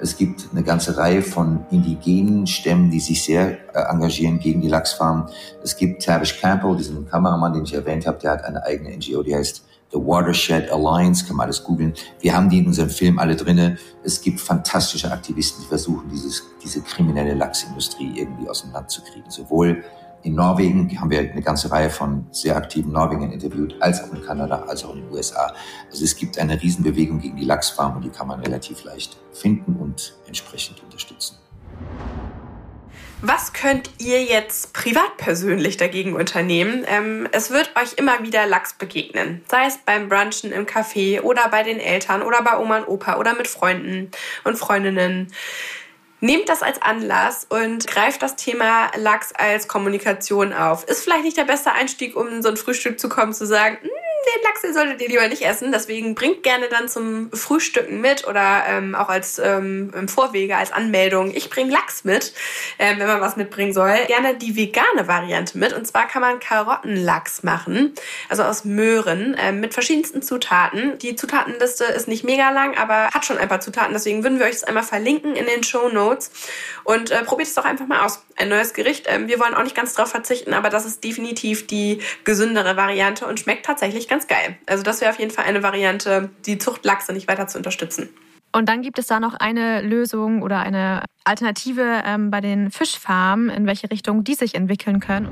Es 0.00 0.16
gibt 0.16 0.48
eine 0.52 0.62
ganze 0.62 0.96
Reihe 0.96 1.22
von 1.22 1.66
indigenen 1.70 2.46
Stämmen, 2.46 2.90
die 2.90 3.00
sich 3.00 3.24
sehr 3.24 3.58
äh, 3.74 3.80
engagieren 3.90 4.38
gegen 4.38 4.60
die 4.60 4.68
Lachsfarmen. 4.68 5.24
Es 5.62 5.76
gibt 5.76 6.04
Tavish 6.04 6.40
Campbell, 6.40 6.76
diesen 6.76 7.08
Kameramann, 7.08 7.52
den 7.52 7.64
ich 7.64 7.74
erwähnt 7.74 8.06
habe, 8.06 8.18
der 8.18 8.32
hat 8.32 8.44
eine 8.44 8.64
eigene 8.64 8.96
NGO, 8.96 9.22
die 9.22 9.34
heißt 9.34 9.64
The 9.90 9.98
Watershed 9.98 10.70
Alliance, 10.70 11.26
kann 11.26 11.36
man 11.36 11.44
alles 11.44 11.64
googeln. 11.64 11.94
Wir 12.20 12.36
haben 12.36 12.50
die 12.50 12.58
in 12.58 12.66
unserem 12.66 12.90
Film 12.90 13.18
alle 13.18 13.36
drinne. 13.36 13.78
Es 14.04 14.20
gibt 14.20 14.40
fantastische 14.40 15.10
Aktivisten, 15.10 15.62
die 15.62 15.68
versuchen, 15.68 16.08
dieses, 16.10 16.42
diese 16.62 16.82
kriminelle 16.82 17.34
Lachsindustrie 17.34 18.12
irgendwie 18.14 18.48
aus 18.48 18.62
dem 18.62 18.72
Land 18.72 18.90
zu 18.90 19.02
kriegen. 19.02 19.30
Sowohl 19.30 19.82
in 20.22 20.34
Norwegen 20.34 21.00
haben 21.00 21.10
wir 21.10 21.20
eine 21.20 21.42
ganze 21.42 21.70
Reihe 21.70 21.90
von 21.90 22.26
sehr 22.32 22.56
aktiven 22.56 22.92
Norwegern 22.92 23.32
interviewt, 23.32 23.76
als 23.80 24.02
auch 24.02 24.12
in 24.12 24.22
Kanada, 24.22 24.64
als 24.68 24.84
auch 24.84 24.94
in 24.94 25.02
den 25.02 25.10
USA. 25.10 25.54
Also 25.90 26.04
es 26.04 26.16
gibt 26.16 26.38
eine 26.38 26.60
Riesenbewegung 26.60 27.20
gegen 27.20 27.36
die 27.36 27.44
Lachsfarm 27.44 27.96
und 27.96 28.04
die 28.04 28.10
kann 28.10 28.26
man 28.26 28.40
relativ 28.40 28.84
leicht 28.84 29.16
finden 29.32 29.76
und 29.76 30.16
entsprechend 30.26 30.82
unterstützen. 30.82 31.36
Was 33.20 33.52
könnt 33.52 33.90
ihr 33.98 34.22
jetzt 34.22 34.72
privat 34.72 35.16
persönlich 35.16 35.76
dagegen 35.76 36.14
unternehmen? 36.14 36.84
Ähm, 36.86 37.28
es 37.32 37.50
wird 37.50 37.72
euch 37.74 37.94
immer 37.94 38.22
wieder 38.22 38.46
Lachs 38.46 38.74
begegnen. 38.74 39.44
Sei 39.48 39.66
es 39.66 39.78
beim 39.78 40.08
Brunchen 40.08 40.52
im 40.52 40.66
Café 40.66 41.22
oder 41.22 41.48
bei 41.48 41.64
den 41.64 41.80
Eltern 41.80 42.22
oder 42.22 42.42
bei 42.42 42.56
Oma 42.58 42.78
und 42.78 42.86
Opa 42.86 43.16
oder 43.16 43.34
mit 43.34 43.48
Freunden 43.48 44.12
und 44.44 44.56
Freundinnen. 44.56 45.32
Nehmt 46.20 46.48
das 46.48 46.62
als 46.62 46.80
Anlass 46.80 47.44
und 47.48 47.88
greift 47.88 48.22
das 48.22 48.36
Thema 48.36 48.92
Lachs 48.96 49.32
als 49.32 49.66
Kommunikation 49.66 50.52
auf. 50.52 50.84
Ist 50.84 51.02
vielleicht 51.02 51.24
nicht 51.24 51.36
der 51.36 51.44
beste 51.44 51.72
Einstieg, 51.72 52.14
um 52.14 52.28
in 52.28 52.42
so 52.42 52.50
ein 52.50 52.56
Frühstück 52.56 53.00
zu 53.00 53.08
kommen, 53.08 53.32
zu 53.32 53.46
sagen, 53.46 53.78
hm, 53.82 53.90
den 54.36 54.42
Lachs, 54.44 54.62
den 54.62 54.74
solltet 54.74 55.00
ihr 55.00 55.08
lieber 55.08 55.28
nicht 55.28 55.42
essen. 55.42 55.72
Deswegen 55.72 56.14
bringt 56.14 56.42
gerne 56.42 56.68
dann 56.68 56.88
zum 56.88 57.30
Frühstücken 57.32 58.00
mit 58.00 58.26
oder 58.26 58.64
ähm, 58.68 58.94
auch 58.94 59.08
als 59.08 59.38
ähm, 59.38 59.92
im 59.94 60.08
Vorwege, 60.08 60.56
als 60.56 60.72
Anmeldung. 60.72 61.34
Ich 61.34 61.50
bringe 61.50 61.72
Lachs 61.72 62.04
mit, 62.04 62.32
ähm, 62.78 62.98
wenn 62.98 63.06
man 63.06 63.20
was 63.20 63.36
mitbringen 63.36 63.72
soll. 63.72 63.96
Gerne 64.06 64.34
die 64.34 64.56
vegane 64.56 65.06
Variante 65.06 65.58
mit. 65.58 65.72
Und 65.72 65.86
zwar 65.86 66.06
kann 66.06 66.22
man 66.22 66.40
Karottenlachs 66.40 67.42
machen, 67.42 67.94
also 68.28 68.42
aus 68.42 68.64
Möhren, 68.64 69.36
ähm, 69.38 69.60
mit 69.60 69.74
verschiedensten 69.74 70.22
Zutaten. 70.22 70.98
Die 70.98 71.16
Zutatenliste 71.16 71.84
ist 71.84 72.08
nicht 72.08 72.24
mega 72.24 72.50
lang, 72.50 72.76
aber 72.76 73.08
hat 73.08 73.24
schon 73.24 73.38
ein 73.38 73.48
paar 73.48 73.60
Zutaten. 73.60 73.92
Deswegen 73.92 74.22
würden 74.22 74.38
wir 74.38 74.46
euch 74.46 74.52
das 74.52 74.64
einmal 74.64 74.82
verlinken 74.82 75.36
in 75.36 75.46
den 75.46 75.62
Show 75.62 75.88
Notes. 75.88 76.30
Und 76.84 77.10
äh, 77.10 77.22
probiert 77.22 77.48
es 77.48 77.54
doch 77.54 77.64
einfach 77.64 77.86
mal 77.86 78.04
aus. 78.04 78.24
Ein 78.36 78.48
neues 78.48 78.72
Gericht. 78.72 79.06
Ähm, 79.08 79.28
wir 79.28 79.40
wollen 79.40 79.54
auch 79.54 79.62
nicht 79.62 79.74
ganz 79.74 79.94
drauf 79.94 80.10
verzichten, 80.10 80.54
aber 80.54 80.70
das 80.70 80.86
ist 80.86 81.02
definitiv 81.04 81.66
die 81.66 82.00
gesündere 82.24 82.76
Variante 82.76 83.26
und 83.26 83.40
schmeckt 83.40 83.66
tatsächlich 83.66 84.08
ganz 84.08 84.17
geil. 84.26 84.56
Also 84.66 84.82
das 84.82 85.00
wäre 85.00 85.12
auf 85.12 85.18
jeden 85.18 85.30
Fall 85.30 85.44
eine 85.44 85.62
Variante, 85.62 86.30
die 86.46 86.58
Zucht 86.58 86.84
Lachse 86.84 87.12
nicht 87.12 87.28
weiter 87.28 87.46
zu 87.46 87.58
unterstützen. 87.58 88.08
Und 88.52 88.68
dann 88.68 88.82
gibt 88.82 88.98
es 88.98 89.06
da 89.06 89.20
noch 89.20 89.34
eine 89.34 89.82
Lösung 89.82 90.42
oder 90.42 90.60
eine 90.60 91.04
Alternative 91.24 92.02
ähm, 92.04 92.30
bei 92.30 92.40
den 92.40 92.70
Fischfarmen, 92.70 93.50
in 93.50 93.66
welche 93.66 93.90
Richtung 93.90 94.24
die 94.24 94.34
sich 94.34 94.54
entwickeln 94.54 95.00
können. 95.00 95.28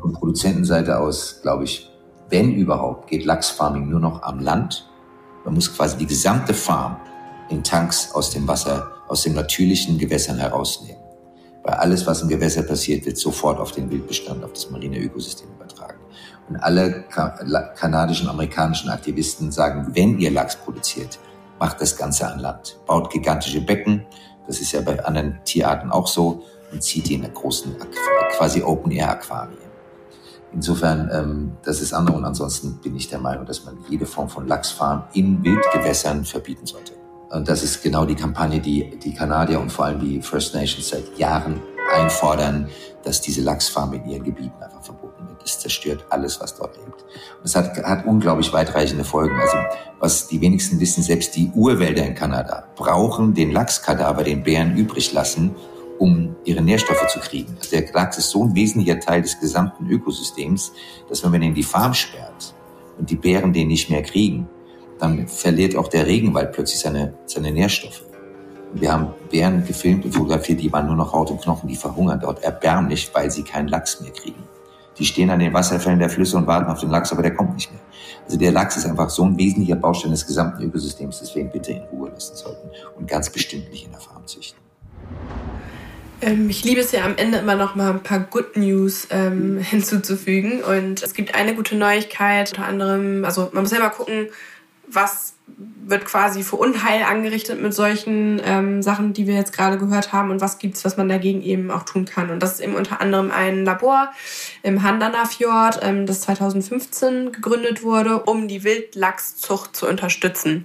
Von 0.00 0.12
Produzentenseite 0.12 0.98
aus, 0.98 1.40
glaube 1.42 1.64
ich, 1.64 1.90
wenn 2.30 2.54
überhaupt, 2.54 3.10
geht 3.10 3.24
Lachsfarming 3.24 3.88
nur 3.88 4.00
noch 4.00 4.22
am 4.22 4.38
Land. 4.38 4.88
Man 5.44 5.54
muss 5.54 5.74
quasi 5.74 5.96
die 5.96 6.06
gesamte 6.06 6.54
Farm 6.54 6.96
in 7.50 7.62
Tanks 7.62 8.12
aus 8.14 8.30
dem 8.30 8.46
Wasser, 8.48 8.92
aus 9.08 9.22
den 9.22 9.34
natürlichen 9.34 9.98
Gewässern 9.98 10.38
herausnehmen. 10.38 11.02
Weil 11.62 11.74
alles, 11.74 12.06
was 12.06 12.22
im 12.22 12.28
Gewässer 12.28 12.62
passiert, 12.62 13.04
wird 13.06 13.18
sofort 13.18 13.58
auf 13.58 13.72
den 13.72 13.90
Wildbestand, 13.90 14.44
auf 14.44 14.52
das 14.52 14.70
marine 14.70 14.98
Ökosystem 14.98 15.48
übertragen. 15.48 15.98
Und 16.48 16.56
alle 16.56 17.04
kanadischen, 17.08 18.28
amerikanischen 18.28 18.90
Aktivisten 18.90 19.50
sagen, 19.50 19.88
wenn 19.94 20.18
ihr 20.18 20.30
Lachs 20.30 20.56
produziert, 20.56 21.18
macht 21.58 21.80
das 21.80 21.96
Ganze 21.96 22.30
an 22.30 22.38
Land. 22.38 22.78
Baut 22.86 23.10
gigantische 23.10 23.60
Becken, 23.60 24.04
das 24.46 24.60
ist 24.60 24.72
ja 24.72 24.82
bei 24.82 25.02
anderen 25.04 25.38
Tierarten 25.44 25.90
auch 25.90 26.06
so, 26.06 26.42
und 26.70 26.82
zieht 26.82 27.08
die 27.08 27.14
in 27.14 27.32
großen, 27.32 27.74
quasi 28.36 28.62
Open-Air-Aquarien. 28.62 29.64
Insofern, 30.52 31.10
ähm, 31.12 31.52
das 31.64 31.80
ist 31.80 31.92
andere. 31.92 32.16
Und 32.16 32.24
ansonsten 32.24 32.78
bin 32.82 32.94
ich 32.96 33.08
der 33.08 33.18
Meinung, 33.18 33.44
dass 33.44 33.64
man 33.64 33.76
jede 33.88 34.06
Form 34.06 34.28
von 34.28 34.46
Lachsfarm 34.46 35.04
in 35.12 35.42
Wildgewässern 35.42 36.24
verbieten 36.24 36.66
sollte. 36.66 36.92
Und 37.30 37.48
das 37.48 37.62
ist 37.64 37.82
genau 37.82 38.04
die 38.04 38.14
Kampagne, 38.14 38.60
die 38.60 38.96
die 38.98 39.12
Kanadier 39.12 39.60
und 39.60 39.72
vor 39.72 39.86
allem 39.86 39.98
die 39.98 40.22
First 40.22 40.54
Nations 40.54 40.88
seit 40.88 41.18
Jahren 41.18 41.60
einfordern, 41.94 42.68
dass 43.04 43.20
diese 43.20 43.42
Lachsfarm 43.42 43.92
in 43.92 44.08
ihren 44.08 44.24
Gebieten 44.24 44.62
einfach 44.62 44.82
verboten 44.82 45.28
wird. 45.28 45.42
Es 45.44 45.58
zerstört 45.58 46.04
alles, 46.10 46.40
was 46.40 46.56
dort 46.56 46.76
lebt. 46.76 47.02
Und 47.02 47.44
es 47.44 47.54
hat, 47.54 47.76
hat 47.84 48.06
unglaublich 48.06 48.52
weitreichende 48.52 49.04
Folgen. 49.04 49.38
Also 49.38 49.58
was 50.00 50.26
die 50.28 50.40
wenigsten 50.40 50.80
wissen, 50.80 51.02
selbst 51.02 51.36
die 51.36 51.50
Urwälder 51.54 52.04
in 52.04 52.14
Kanada 52.14 52.64
brauchen 52.76 53.34
den 53.34 53.52
Lachskadaver, 53.52 54.24
den 54.24 54.42
Bären 54.42 54.76
übrig 54.76 55.12
lassen, 55.12 55.54
um 55.98 56.34
ihre 56.44 56.62
Nährstoffe 56.62 57.06
zu 57.08 57.20
kriegen. 57.20 57.56
Also 57.58 57.76
der 57.76 57.92
Lachs 57.92 58.18
ist 58.18 58.30
so 58.30 58.44
ein 58.44 58.54
wesentlicher 58.54 58.98
Teil 59.00 59.22
des 59.22 59.38
gesamten 59.38 59.88
Ökosystems, 59.88 60.72
dass 61.08 61.22
wenn 61.22 61.30
man 61.30 61.40
den 61.40 61.54
die 61.54 61.62
Farm 61.62 61.94
sperrt 61.94 62.54
und 62.98 63.10
die 63.10 63.16
Bären 63.16 63.52
den 63.52 63.68
nicht 63.68 63.90
mehr 63.90 64.02
kriegen, 64.02 64.48
dann 64.98 65.28
verliert 65.28 65.76
auch 65.76 65.88
der 65.88 66.06
Regenwald 66.06 66.52
plötzlich 66.52 66.80
seine, 66.80 67.14
seine 67.26 67.52
Nährstoffe. 67.52 68.02
Wir 68.74 68.92
haben 68.92 69.14
Bären 69.30 69.64
gefilmt 69.64 70.04
und 70.04 70.12
fotografiert, 70.12 70.60
die 70.60 70.72
waren 70.72 70.86
nur 70.86 70.96
noch 70.96 71.12
Haut 71.12 71.30
und 71.30 71.40
Knochen, 71.40 71.68
die 71.68 71.76
verhungern 71.76 72.18
dort 72.20 72.42
erbärmlich, 72.42 73.10
weil 73.14 73.30
sie 73.30 73.44
keinen 73.44 73.68
Lachs 73.68 74.00
mehr 74.00 74.10
kriegen. 74.10 74.42
Die 74.98 75.04
stehen 75.04 75.30
an 75.30 75.38
den 75.38 75.52
Wasserfällen 75.52 75.98
der 75.98 76.10
Flüsse 76.10 76.36
und 76.36 76.46
warten 76.46 76.70
auf 76.70 76.80
den 76.80 76.90
Lachs, 76.90 77.12
aber 77.12 77.22
der 77.22 77.34
kommt 77.34 77.54
nicht 77.54 77.70
mehr. 77.72 77.80
Also 78.24 78.36
der 78.36 78.52
Lachs 78.52 78.76
ist 78.76 78.86
einfach 78.86 79.10
so 79.10 79.24
ein 79.24 79.36
wesentlicher 79.38 79.76
Baustein 79.76 80.10
des 80.10 80.26
gesamten 80.26 80.62
Ökosystems, 80.62 81.20
deswegen 81.20 81.50
bitte 81.50 81.72
in 81.72 81.82
Ruhe 81.92 82.10
lassen 82.10 82.36
sollten 82.36 82.68
und 82.96 83.08
ganz 83.08 83.30
bestimmt 83.30 83.70
nicht 83.70 83.86
in 83.86 83.92
der 83.92 84.00
Farm 84.00 84.26
züchten. 84.26 84.58
Ähm, 86.20 86.48
ich 86.48 86.64
liebe 86.64 86.80
es 86.80 86.92
ja 86.92 87.04
am 87.04 87.16
Ende 87.16 87.38
immer 87.38 87.54
noch 87.54 87.74
mal 87.74 87.90
ein 87.90 88.02
paar 88.02 88.20
Good 88.20 88.56
News 88.56 89.08
ähm, 89.10 89.58
hinzuzufügen. 89.58 90.62
Und 90.62 91.02
es 91.02 91.14
gibt 91.14 91.34
eine 91.34 91.54
gute 91.54 91.76
Neuigkeit, 91.76 92.50
unter 92.50 92.66
anderem, 92.66 93.24
also 93.24 93.50
man 93.52 93.62
muss 93.62 93.72
ja 93.72 93.80
mal 93.80 93.90
gucken, 93.90 94.28
was 94.86 95.34
wird 95.86 96.04
quasi 96.04 96.42
für 96.42 96.56
Unheil 96.56 97.02
angerichtet 97.02 97.60
mit 97.60 97.74
solchen 97.74 98.40
ähm, 98.44 98.82
Sachen, 98.82 99.12
die 99.12 99.26
wir 99.26 99.34
jetzt 99.34 99.52
gerade 99.52 99.78
gehört 99.78 100.12
haben 100.12 100.30
und 100.30 100.40
was 100.40 100.58
gibt's, 100.58 100.84
was 100.84 100.96
man 100.96 101.08
dagegen 101.08 101.42
eben 101.42 101.70
auch 101.70 101.82
tun 101.82 102.06
kann. 102.06 102.30
Und 102.30 102.42
das 102.42 102.54
ist 102.54 102.60
eben 102.60 102.74
unter 102.74 103.00
anderem 103.00 103.30
ein 103.30 103.64
Labor 103.64 104.10
im 104.62 104.82
Handanafjord, 104.82 105.80
ähm, 105.82 106.06
das 106.06 106.22
2015 106.22 107.32
gegründet 107.32 107.82
wurde, 107.82 108.22
um 108.22 108.48
die 108.48 108.64
Wildlachszucht 108.64 109.76
zu 109.76 109.86
unterstützen. 109.86 110.64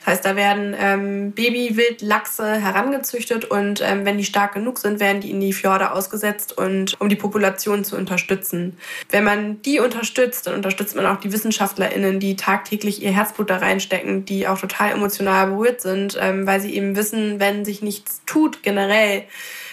Das 0.00 0.14
heißt, 0.14 0.24
da 0.24 0.36
werden 0.36 0.76
ähm, 0.78 1.32
Baby-Wildlachse 1.32 2.60
herangezüchtet 2.60 3.46
und 3.46 3.80
ähm, 3.82 4.04
wenn 4.04 4.18
die 4.18 4.24
stark 4.24 4.52
genug 4.54 4.78
sind, 4.78 5.00
werden 5.00 5.22
die 5.22 5.30
in 5.30 5.40
die 5.40 5.54
Fjorde 5.54 5.92
ausgesetzt 5.92 6.56
und 6.56 7.00
um 7.00 7.08
die 7.08 7.16
Population 7.16 7.84
zu 7.84 7.96
unterstützen. 7.96 8.76
Wenn 9.10 9.24
man 9.24 9.62
die 9.62 9.80
unterstützt, 9.80 10.46
dann 10.46 10.54
unterstützt 10.54 10.94
man 10.94 11.06
auch 11.06 11.20
die 11.20 11.32
WissenschaftlerInnen, 11.32 12.20
die 12.20 12.36
tagtäglich 12.36 13.02
ihr 13.02 13.12
Herzblut 13.12 13.48
da 13.48 13.56
reinstecken, 13.56 14.17
die 14.24 14.46
auch 14.48 14.58
total 14.58 14.92
emotional 14.92 15.48
berührt 15.48 15.80
sind, 15.80 16.18
ähm, 16.20 16.46
weil 16.46 16.60
sie 16.60 16.74
eben 16.74 16.96
wissen, 16.96 17.40
wenn 17.40 17.64
sich 17.64 17.82
nichts 17.82 18.22
tut 18.26 18.62
generell, 18.62 19.24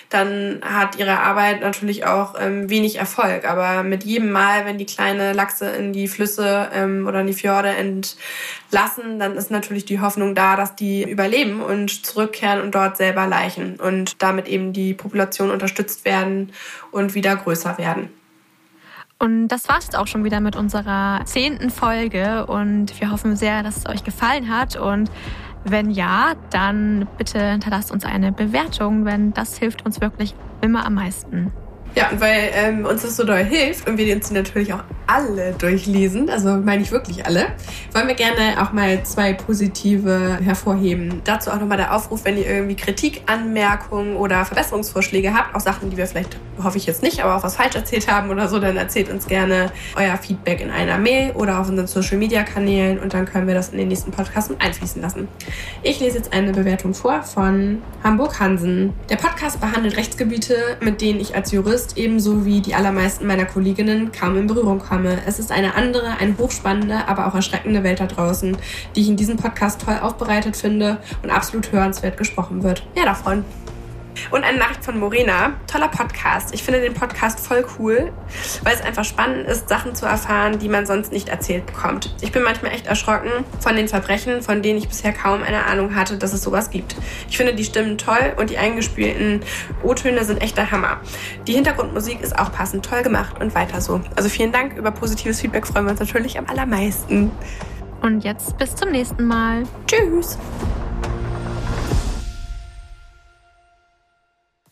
dann 0.09 0.61
hat 0.63 0.97
ihre 0.97 1.19
Arbeit 1.19 1.61
natürlich 1.61 2.05
auch 2.05 2.35
ähm, 2.39 2.69
wenig 2.69 2.97
Erfolg. 2.97 3.49
Aber 3.49 3.83
mit 3.83 4.03
jedem 4.03 4.31
Mal, 4.31 4.65
wenn 4.65 4.77
die 4.77 4.85
kleine 4.85 5.33
Lachse 5.33 5.69
in 5.69 5.93
die 5.93 6.07
Flüsse 6.07 6.69
ähm, 6.73 7.07
oder 7.07 7.21
in 7.21 7.27
die 7.27 7.33
Fjorde 7.33 7.69
entlassen, 7.69 9.19
dann 9.19 9.35
ist 9.35 9.51
natürlich 9.51 9.85
die 9.85 9.99
Hoffnung 9.99 10.35
da, 10.35 10.55
dass 10.55 10.75
die 10.75 11.09
überleben 11.09 11.61
und 11.61 12.05
zurückkehren 12.05 12.61
und 12.61 12.75
dort 12.75 12.97
selber 12.97 13.27
leichen 13.27 13.79
und 13.79 14.21
damit 14.21 14.47
eben 14.47 14.73
die 14.73 14.93
Population 14.93 15.51
unterstützt 15.51 16.05
werden 16.05 16.51
und 16.91 17.15
wieder 17.15 17.35
größer 17.35 17.77
werden. 17.77 18.09
Und 19.17 19.47
das 19.47 19.69
war 19.69 19.77
es 19.77 19.85
jetzt 19.85 19.97
auch 19.97 20.07
schon 20.07 20.23
wieder 20.23 20.41
mit 20.41 20.55
unserer 20.55 21.21
zehnten 21.25 21.69
Folge 21.69 22.45
und 22.45 22.99
wir 22.99 23.11
hoffen 23.11 23.35
sehr, 23.35 23.63
dass 23.63 23.77
es 23.77 23.85
euch 23.87 24.03
gefallen 24.03 24.49
hat 24.49 24.75
und 24.75 25.09
wenn 25.63 25.89
ja, 25.89 26.33
dann 26.51 27.07
bitte 27.17 27.39
hinterlasst 27.51 27.91
uns 27.91 28.05
eine 28.05 28.31
Bewertung, 28.31 29.03
denn 29.05 29.33
das 29.33 29.57
hilft 29.57 29.85
uns 29.85 29.99
wirklich 29.99 30.35
immer 30.61 30.85
am 30.85 30.93
meisten. 30.95 31.51
Ja, 31.95 32.09
und 32.09 32.19
weil 32.19 32.51
ähm, 32.53 32.85
uns 32.85 33.03
das 33.03 33.15
so 33.15 33.23
doll 33.23 33.43
hilft 33.43 33.87
und 33.87 33.97
wir 33.97 34.13
uns 34.13 34.29
natürlich 34.29 34.73
auch 34.73 34.83
alle 35.07 35.53
durchlesen, 35.53 36.29
also 36.29 36.57
meine 36.57 36.81
ich 36.81 36.91
wirklich 36.91 37.25
alle, 37.25 37.47
wollen 37.93 38.07
wir 38.07 38.15
gerne 38.15 38.61
auch 38.61 38.73
mal 38.73 39.03
zwei 39.03 39.33
positive 39.33 40.39
hervorheben. 40.43 41.21
Dazu 41.23 41.51
auch 41.51 41.59
nochmal 41.59 41.77
der 41.77 41.95
Aufruf, 41.95 42.25
wenn 42.25 42.37
ihr 42.37 42.47
irgendwie 42.47 42.75
Kritik, 42.75 43.21
Anmerkungen 43.27 44.17
oder 44.17 44.43
Verbesserungsvorschläge 44.43 45.33
habt, 45.33 45.55
auch 45.55 45.61
Sachen, 45.61 45.89
die 45.89 45.95
wir 45.95 46.07
vielleicht, 46.07 46.37
hoffe 46.61 46.77
ich 46.77 46.85
jetzt 46.85 47.01
nicht, 47.01 47.23
aber 47.23 47.35
auch 47.35 47.43
was 47.43 47.55
falsch 47.55 47.75
erzählt 47.75 48.11
haben 48.11 48.29
oder 48.29 48.49
so, 48.49 48.59
dann 48.59 48.75
erzählt 48.75 49.09
uns 49.09 49.27
gerne 49.27 49.71
euer 49.95 50.17
Feedback 50.17 50.59
in 50.59 50.71
einer 50.71 50.97
Mail 50.97 51.31
oder 51.31 51.59
auf 51.59 51.69
unseren 51.69 51.87
Social 51.87 52.17
Media 52.17 52.43
Kanälen 52.43 52.99
und 52.99 53.13
dann 53.13 53.25
können 53.25 53.47
wir 53.47 53.53
das 53.53 53.69
in 53.69 53.77
den 53.77 53.87
nächsten 53.87 54.11
Podcasts 54.11 54.53
einfließen 54.59 55.01
lassen. 55.01 55.27
Ich 55.81 55.99
lese 55.99 56.17
jetzt 56.17 56.33
eine 56.33 56.51
Bewertung 56.51 56.93
vor 56.93 57.23
von 57.23 57.81
Hamburg 58.03 58.39
Hansen. 58.39 58.93
Der 59.09 59.17
Podcast 59.17 59.61
behandelt 59.61 59.97
Rechtsgebiete, 59.97 60.77
mit 60.81 60.99
denen 60.99 61.19
ich 61.19 61.35
als 61.35 61.51
Jurist 61.51 61.84
Kunst 61.85 61.97
ebenso 61.99 62.45
wie 62.45 62.61
die 62.61 62.73
allermeisten 62.73 63.27
meiner 63.27 63.45
Kolleginnen 63.45 64.11
kaum 64.11 64.37
in 64.37 64.47
Berührung 64.47 64.79
komme. 64.79 65.19
Es 65.27 65.37
ist 65.37 65.51
eine 65.51 65.75
andere, 65.75 66.17
eine 66.19 66.35
hochspannende, 66.35 67.07
aber 67.07 67.27
auch 67.27 67.35
erschreckende 67.35 67.83
Welt 67.83 67.99
da 67.99 68.07
draußen, 68.07 68.57
die 68.95 69.01
ich 69.01 69.09
in 69.09 69.17
diesem 69.17 69.37
Podcast 69.37 69.81
toll 69.81 69.99
aufbereitet 70.01 70.55
finde 70.55 70.97
und 71.21 71.29
absolut 71.29 71.71
hörenswert 71.71 72.17
gesprochen 72.17 72.63
wird. 72.63 72.87
Mehr 72.95 73.05
davon. 73.05 73.45
Und 74.31 74.43
eine 74.43 74.57
Nachricht 74.57 74.83
von 74.83 74.99
Morena. 74.99 75.53
Toller 75.67 75.87
Podcast. 75.87 76.53
Ich 76.53 76.63
finde 76.63 76.81
den 76.81 76.93
Podcast 76.93 77.39
voll 77.39 77.65
cool, 77.77 78.11
weil 78.63 78.73
es 78.73 78.81
einfach 78.81 79.05
spannend 79.05 79.47
ist, 79.47 79.69
Sachen 79.69 79.95
zu 79.95 80.05
erfahren, 80.05 80.59
die 80.59 80.69
man 80.69 80.85
sonst 80.85 81.11
nicht 81.11 81.29
erzählt 81.29 81.65
bekommt. 81.65 82.15
Ich 82.21 82.31
bin 82.31 82.43
manchmal 82.43 82.71
echt 82.71 82.87
erschrocken 82.87 83.29
von 83.59 83.75
den 83.75 83.87
Verbrechen, 83.87 84.41
von 84.41 84.61
denen 84.61 84.79
ich 84.79 84.87
bisher 84.87 85.13
kaum 85.13 85.43
eine 85.43 85.65
Ahnung 85.65 85.95
hatte, 85.95 86.17
dass 86.17 86.33
es 86.33 86.41
sowas 86.41 86.69
gibt. 86.69 86.95
Ich 87.29 87.37
finde 87.37 87.53
die 87.53 87.63
Stimmen 87.63 87.97
toll 87.97 88.33
und 88.37 88.49
die 88.49 88.57
eingespielten 88.57 89.41
O-Töne 89.83 90.23
sind 90.23 90.41
echt 90.41 90.57
der 90.57 90.71
Hammer. 90.71 90.97
Die 91.47 91.53
Hintergrundmusik 91.53 92.21
ist 92.21 92.37
auch 92.37 92.51
passend 92.51 92.85
toll 92.85 93.03
gemacht 93.03 93.41
und 93.41 93.55
weiter 93.55 93.81
so. 93.81 94.01
Also 94.15 94.29
vielen 94.29 94.51
Dank. 94.51 94.77
Über 94.77 94.91
positives 94.91 95.41
Feedback 95.41 95.67
freuen 95.67 95.85
wir 95.85 95.91
uns 95.91 95.99
natürlich 95.99 96.37
am 96.37 96.45
allermeisten. 96.47 97.31
Und 98.01 98.23
jetzt 98.23 98.57
bis 98.57 98.75
zum 98.75 98.91
nächsten 98.91 99.25
Mal. 99.25 99.63
Tschüss. 99.87 100.37